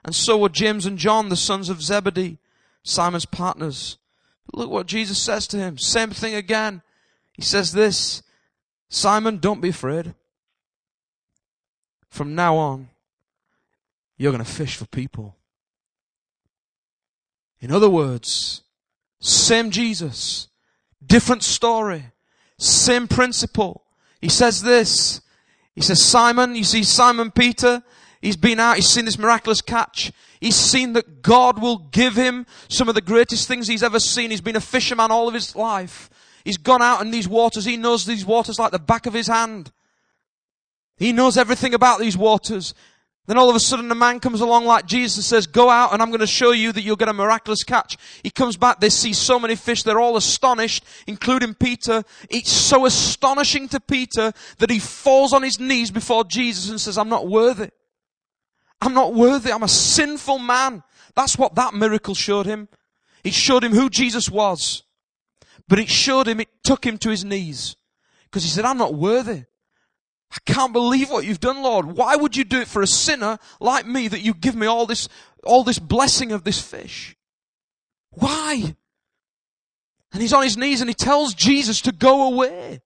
And 0.06 0.14
so 0.14 0.38
were 0.38 0.50
James 0.50 0.86
and 0.86 1.00
John, 1.00 1.30
the 1.30 1.36
sons 1.36 1.70
of 1.70 1.82
Zebedee, 1.82 2.38
Simon's 2.84 3.26
partners. 3.26 3.98
Look 4.54 4.70
what 4.70 4.88
Jesus 4.88 5.18
says 5.18 5.48
to 5.48 5.58
him. 5.58 5.78
Same 5.78 6.10
thing 6.12 6.36
again. 6.36 6.82
He 7.34 7.42
says 7.42 7.72
this, 7.72 8.22
Simon, 8.90 9.38
don't 9.38 9.62
be 9.62 9.70
afraid. 9.70 10.14
From 12.10 12.36
now 12.36 12.58
on, 12.58 12.90
you're 14.18 14.34
going 14.34 14.44
to 14.44 14.52
fish 14.52 14.76
for 14.76 14.86
people. 14.86 15.38
In 17.62 17.72
other 17.72 17.90
words, 17.90 18.64
same 19.20 19.72
Jesus, 19.72 20.50
different 21.06 21.44
story, 21.44 22.06
same 22.58 23.08
principle. 23.08 23.84
He 24.20 24.30
says 24.30 24.62
this. 24.62 25.22
He 25.74 25.82
says, 25.82 26.04
Simon, 26.04 26.56
you 26.56 26.64
see 26.64 26.84
Simon 26.84 27.32
Peter, 27.32 27.82
he's 28.22 28.36
been 28.36 28.60
out, 28.60 28.76
he's 28.76 28.90
seen 28.90 29.06
this 29.06 29.18
miraculous 29.18 29.62
catch. 29.62 30.12
He's 30.42 30.56
seen 30.56 30.94
that 30.94 31.22
God 31.22 31.62
will 31.62 31.78
give 31.78 32.16
him 32.16 32.48
some 32.68 32.90
of 32.90 32.96
the 32.96 33.02
greatest 33.02 33.48
things 33.48 33.68
he's 33.68 33.84
ever 33.84 34.00
seen. 34.00 34.32
He's 34.32 34.42
been 34.42 34.56
a 34.56 34.62
fisherman 34.62 35.12
all 35.12 35.28
of 35.28 35.36
his 35.36 35.56
life. 35.56 36.10
He's 36.44 36.58
gone 36.58 36.82
out 36.82 37.02
in 37.02 37.12
these 37.12 37.28
waters. 37.28 37.64
He 37.64 37.78
knows 37.78 38.06
these 38.06 38.26
waters 38.26 38.58
like 38.58 38.72
the 38.72 38.80
back 38.80 39.06
of 39.06 39.14
his 39.14 39.28
hand. 39.28 39.72
He 40.98 41.14
knows 41.14 41.38
everything 41.38 41.76
about 41.76 42.00
these 42.00 42.18
waters. 42.18 42.74
Then 43.28 43.38
all 43.38 43.52
of 43.52 43.56
a 43.56 43.60
sudden 43.60 43.92
a 43.92 43.96
man 43.96 44.20
comes 44.20 44.42
along 44.42 44.66
like 44.66 44.88
Jesus 44.88 45.18
and 45.18 45.26
says, 45.26 45.46
go 45.46 45.70
out 45.70 45.94
and 45.94 46.02
I'm 46.02 46.10
going 46.10 46.22
to 46.22 46.28
show 46.28 46.52
you 46.52 46.72
that 46.72 46.82
you'll 46.82 46.96
get 46.96 47.08
a 47.08 47.14
miraculous 47.14 47.64
catch. 47.64 47.96
He 48.24 48.32
comes 48.32 48.58
back, 48.58 48.80
they 48.80 48.90
see 48.90 49.14
so 49.14 49.40
many 49.40 49.56
fish, 49.56 49.84
they're 49.84 50.00
all 50.00 50.18
astonished, 50.18 50.84
including 51.06 51.54
Peter. 51.54 52.04
It's 52.30 52.52
so 52.52 52.88
astonishing 52.88 53.68
to 53.70 53.80
Peter 53.80 54.34
that 54.58 54.72
he 54.72 54.80
falls 54.80 55.34
on 55.34 55.44
his 55.44 55.60
knees 55.60 55.92
before 55.92 56.24
Jesus 56.24 56.72
and 56.72 56.82
says, 56.82 56.98
I'm 56.98 57.10
not 57.10 57.28
worthy. 57.28 57.70
I'm 58.82 58.94
not 58.94 59.14
worthy. 59.14 59.52
I'm 59.52 59.64
a 59.64 59.68
sinful 59.68 60.40
man. 60.40 60.84
That's 61.16 61.38
what 61.38 61.56
that 61.56 61.74
miracle 61.74 62.16
showed 62.16 62.46
him. 62.46 62.68
It 63.24 63.34
showed 63.34 63.64
him 63.64 63.74
who 63.74 63.90
Jesus 63.90 64.30
was. 64.30 64.84
But 65.68 65.80
it 65.80 65.90
showed 65.90 66.28
him, 66.28 66.40
it 66.40 66.50
took 66.64 66.86
him 66.86 66.98
to 67.00 67.10
his 67.10 67.24
knees. 67.24 67.76
Because 68.26 68.44
he 68.44 68.50
said, 68.50 68.66
I'm 68.66 68.78
not 68.78 68.94
worthy. 68.94 69.44
I 70.32 70.38
can't 70.46 70.74
believe 70.74 71.10
what 71.10 71.26
you've 71.26 71.40
done, 71.40 71.62
Lord. 71.62 71.86
Why 71.86 72.16
would 72.16 72.36
you 72.36 72.44
do 72.44 72.62
it 72.62 72.68
for 72.68 72.82
a 72.82 72.88
sinner 72.88 73.38
like 73.60 73.86
me 73.86 74.08
that 74.08 74.22
you 74.22 74.34
give 74.34 74.56
me 74.56 74.66
all 74.66 74.86
this, 74.86 75.10
all 75.44 75.64
this 75.64 75.80
blessing 75.80 76.32
of 76.32 76.44
this 76.44 76.62
fish? 76.62 77.16
Why? 78.12 78.76
And 80.14 80.22
he's 80.22 80.34
on 80.34 80.44
his 80.44 80.58
knees 80.58 80.82
and 80.82 80.90
he 80.90 80.94
tells 80.94 81.34
Jesus 81.34 81.82
to 81.82 81.92
go 81.92 82.28
away. 82.28 82.82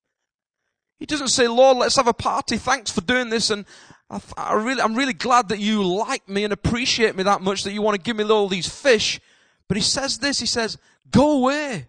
He 0.98 1.06
doesn't 1.06 1.28
say, 1.28 1.46
Lord, 1.46 1.76
let's 1.76 1.96
have 1.96 2.08
a 2.08 2.14
party. 2.14 2.56
Thanks 2.56 2.90
for 2.90 3.00
doing 3.00 3.30
this. 3.30 3.50
And 3.50 3.64
I, 4.08 4.20
I 4.36 4.54
really, 4.54 4.80
I'm 4.80 4.94
really 4.94 5.12
glad 5.12 5.48
that 5.48 5.58
you 5.58 5.82
like 5.82 6.28
me 6.28 6.44
and 6.44 6.52
appreciate 6.52 7.16
me 7.16 7.22
that 7.24 7.40
much 7.40 7.64
that 7.64 7.72
you 7.72 7.82
want 7.82 7.96
to 7.96 8.02
give 8.02 8.16
me 8.16 8.24
all 8.24 8.48
these 8.48 8.68
fish. 8.68 9.20
But 9.68 9.76
he 9.76 9.82
says 9.82 10.18
this, 10.18 10.38
he 10.38 10.46
says, 10.46 10.78
go 11.10 11.38
away. 11.38 11.88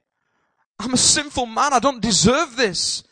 I'm 0.80 0.94
a 0.94 0.98
sinful 0.98 1.46
man. 1.46 1.74
I 1.74 1.80
don't 1.80 2.02
deserve 2.02 2.56
this. 2.56 3.04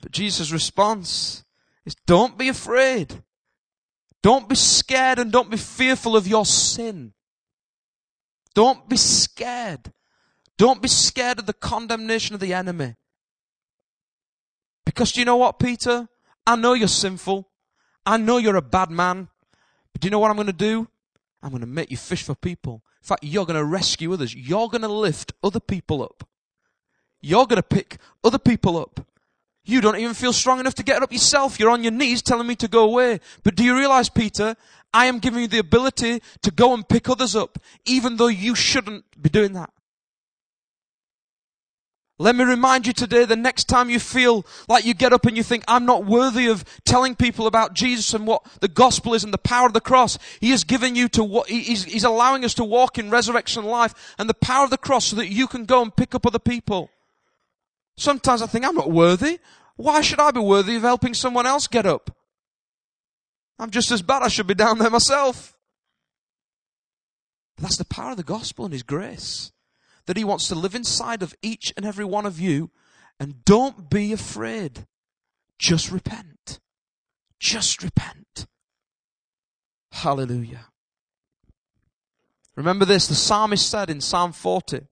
But 0.00 0.12
Jesus' 0.12 0.52
response 0.52 1.44
is 1.84 1.94
don't 2.06 2.38
be 2.38 2.48
afraid. 2.48 3.22
Don't 4.22 4.48
be 4.48 4.54
scared 4.54 5.18
and 5.18 5.30
don't 5.30 5.50
be 5.50 5.56
fearful 5.56 6.16
of 6.16 6.26
your 6.26 6.44
sin. 6.44 7.12
Don't 8.54 8.88
be 8.88 8.96
scared. 8.96 9.92
Don't 10.56 10.82
be 10.82 10.88
scared 10.88 11.38
of 11.38 11.46
the 11.46 11.52
condemnation 11.52 12.34
of 12.34 12.40
the 12.40 12.52
enemy. 12.52 12.96
Because 14.84 15.12
do 15.12 15.20
you 15.20 15.24
know 15.24 15.36
what, 15.36 15.58
Peter? 15.58 16.08
I 16.48 16.56
know 16.56 16.72
you're 16.72 16.88
sinful. 16.88 17.46
I 18.06 18.16
know 18.16 18.38
you're 18.38 18.56
a 18.56 18.62
bad 18.62 18.90
man. 18.90 19.28
But 19.92 20.00
do 20.00 20.06
you 20.06 20.10
know 20.10 20.18
what 20.18 20.30
I'm 20.30 20.36
going 20.36 20.46
to 20.46 20.52
do? 20.54 20.88
I'm 21.42 21.50
going 21.50 21.60
to 21.60 21.66
make 21.66 21.90
you 21.90 21.98
fish 21.98 22.22
for 22.22 22.34
people. 22.34 22.82
In 23.02 23.06
fact, 23.06 23.22
you're 23.22 23.44
going 23.44 23.58
to 23.58 23.64
rescue 23.66 24.14
others. 24.14 24.34
You're 24.34 24.70
going 24.70 24.80
to 24.80 24.88
lift 24.88 25.34
other 25.42 25.60
people 25.60 26.02
up. 26.02 26.26
You're 27.20 27.44
going 27.44 27.58
to 27.58 27.62
pick 27.62 27.98
other 28.24 28.38
people 28.38 28.78
up. 28.78 29.06
You 29.62 29.82
don't 29.82 29.98
even 29.98 30.14
feel 30.14 30.32
strong 30.32 30.58
enough 30.58 30.74
to 30.76 30.82
get 30.82 31.02
up 31.02 31.12
yourself. 31.12 31.60
You're 31.60 31.68
on 31.68 31.82
your 31.82 31.92
knees 31.92 32.22
telling 32.22 32.46
me 32.46 32.56
to 32.56 32.68
go 32.68 32.84
away. 32.84 33.20
But 33.44 33.54
do 33.54 33.62
you 33.62 33.76
realize, 33.76 34.08
Peter, 34.08 34.56
I 34.94 35.04
am 35.04 35.18
giving 35.18 35.42
you 35.42 35.48
the 35.48 35.58
ability 35.58 36.22
to 36.40 36.50
go 36.50 36.72
and 36.72 36.88
pick 36.88 37.10
others 37.10 37.36
up, 37.36 37.58
even 37.84 38.16
though 38.16 38.28
you 38.28 38.54
shouldn't 38.54 39.04
be 39.20 39.28
doing 39.28 39.52
that. 39.52 39.70
Let 42.20 42.34
me 42.34 42.42
remind 42.42 42.84
you 42.84 42.92
today, 42.92 43.24
the 43.24 43.36
next 43.36 43.68
time 43.68 43.90
you 43.90 44.00
feel 44.00 44.44
like 44.68 44.84
you 44.84 44.92
get 44.92 45.12
up 45.12 45.24
and 45.24 45.36
you 45.36 45.44
think, 45.44 45.62
I'm 45.68 45.86
not 45.86 46.04
worthy 46.04 46.48
of 46.48 46.64
telling 46.84 47.14
people 47.14 47.46
about 47.46 47.74
Jesus 47.74 48.12
and 48.12 48.26
what 48.26 48.44
the 48.60 48.66
gospel 48.66 49.14
is 49.14 49.22
and 49.22 49.32
the 49.32 49.38
power 49.38 49.66
of 49.66 49.72
the 49.72 49.80
cross. 49.80 50.18
He 50.40 50.50
has 50.50 50.64
given 50.64 50.96
you 50.96 51.08
to, 51.10 51.44
he's, 51.46 51.84
he's 51.84 52.02
allowing 52.02 52.44
us 52.44 52.54
to 52.54 52.64
walk 52.64 52.98
in 52.98 53.08
resurrection 53.08 53.64
life 53.64 53.94
and 54.18 54.28
the 54.28 54.34
power 54.34 54.64
of 54.64 54.70
the 54.70 54.78
cross 54.78 55.06
so 55.06 55.16
that 55.16 55.28
you 55.28 55.46
can 55.46 55.64
go 55.64 55.80
and 55.80 55.94
pick 55.94 56.12
up 56.12 56.26
other 56.26 56.40
people. 56.40 56.90
Sometimes 57.96 58.42
I 58.42 58.46
think 58.46 58.64
I'm 58.64 58.74
not 58.74 58.90
worthy. 58.90 59.38
Why 59.76 60.00
should 60.00 60.18
I 60.18 60.32
be 60.32 60.40
worthy 60.40 60.74
of 60.74 60.82
helping 60.82 61.14
someone 61.14 61.46
else 61.46 61.68
get 61.68 61.86
up? 61.86 62.16
I'm 63.60 63.70
just 63.70 63.92
as 63.92 64.02
bad. 64.02 64.24
I 64.24 64.28
should 64.28 64.48
be 64.48 64.54
down 64.54 64.78
there 64.78 64.90
myself. 64.90 65.56
But 67.56 67.62
that's 67.62 67.76
the 67.76 67.84
power 67.84 68.12
of 68.12 68.16
the 68.16 68.24
gospel 68.24 68.64
and 68.64 68.74
His 68.74 68.82
grace. 68.82 69.52
That 70.08 70.16
He 70.16 70.24
wants 70.24 70.48
to 70.48 70.54
live 70.54 70.74
inside 70.74 71.22
of 71.22 71.34
each 71.42 71.74
and 71.76 71.84
every 71.84 72.04
one 72.06 72.24
of 72.24 72.40
you. 72.40 72.70
And 73.20 73.44
don't 73.44 73.90
be 73.90 74.10
afraid. 74.10 74.86
Just 75.58 75.92
repent. 75.92 76.60
Just 77.38 77.82
repent. 77.82 78.46
Hallelujah. 79.92 80.68
Remember 82.56 82.86
this, 82.86 83.06
the 83.06 83.14
psalmist 83.14 83.68
said 83.68 83.90
in 83.90 84.00
Psalm 84.00 84.32
40, 84.32 84.86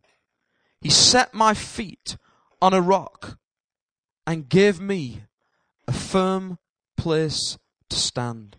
He 0.82 0.90
set 0.90 1.32
my 1.32 1.54
feet 1.54 2.18
on 2.60 2.74
a 2.74 2.82
rock 2.82 3.38
and 4.26 4.50
gave 4.50 4.78
me 4.78 5.22
a 5.88 5.92
firm 5.92 6.58
place 6.98 7.56
to 7.88 7.96
stand. 7.96 8.58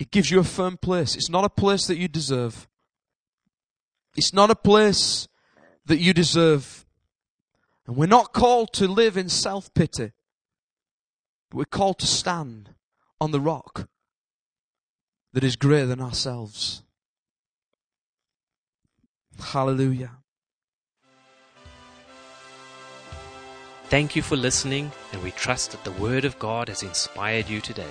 It 0.00 0.10
gives 0.10 0.30
you 0.30 0.40
a 0.40 0.44
firm 0.44 0.78
place. 0.78 1.14
It's 1.14 1.28
not 1.28 1.44
a 1.44 1.50
place 1.50 1.86
that 1.86 1.98
you 1.98 2.08
deserve. 2.08 2.66
It's 4.16 4.32
not 4.32 4.50
a 4.50 4.54
place 4.54 5.28
that 5.84 5.98
you 5.98 6.14
deserve. 6.14 6.86
And 7.86 7.96
we're 7.96 8.06
not 8.06 8.32
called 8.32 8.72
to 8.74 8.88
live 8.88 9.18
in 9.18 9.28
self 9.28 9.72
pity, 9.74 10.12
but 11.50 11.58
we're 11.58 11.64
called 11.66 11.98
to 11.98 12.06
stand 12.06 12.70
on 13.20 13.30
the 13.30 13.40
rock 13.40 13.90
that 15.34 15.44
is 15.44 15.54
greater 15.54 15.86
than 15.86 16.00
ourselves. 16.00 16.82
Hallelujah. 19.38 20.12
Thank 23.90 24.16
you 24.16 24.22
for 24.22 24.36
listening, 24.36 24.92
and 25.12 25.22
we 25.22 25.32
trust 25.32 25.72
that 25.72 25.84
the 25.84 25.92
Word 26.02 26.24
of 26.24 26.38
God 26.38 26.68
has 26.68 26.82
inspired 26.82 27.50
you 27.50 27.60
today. 27.60 27.90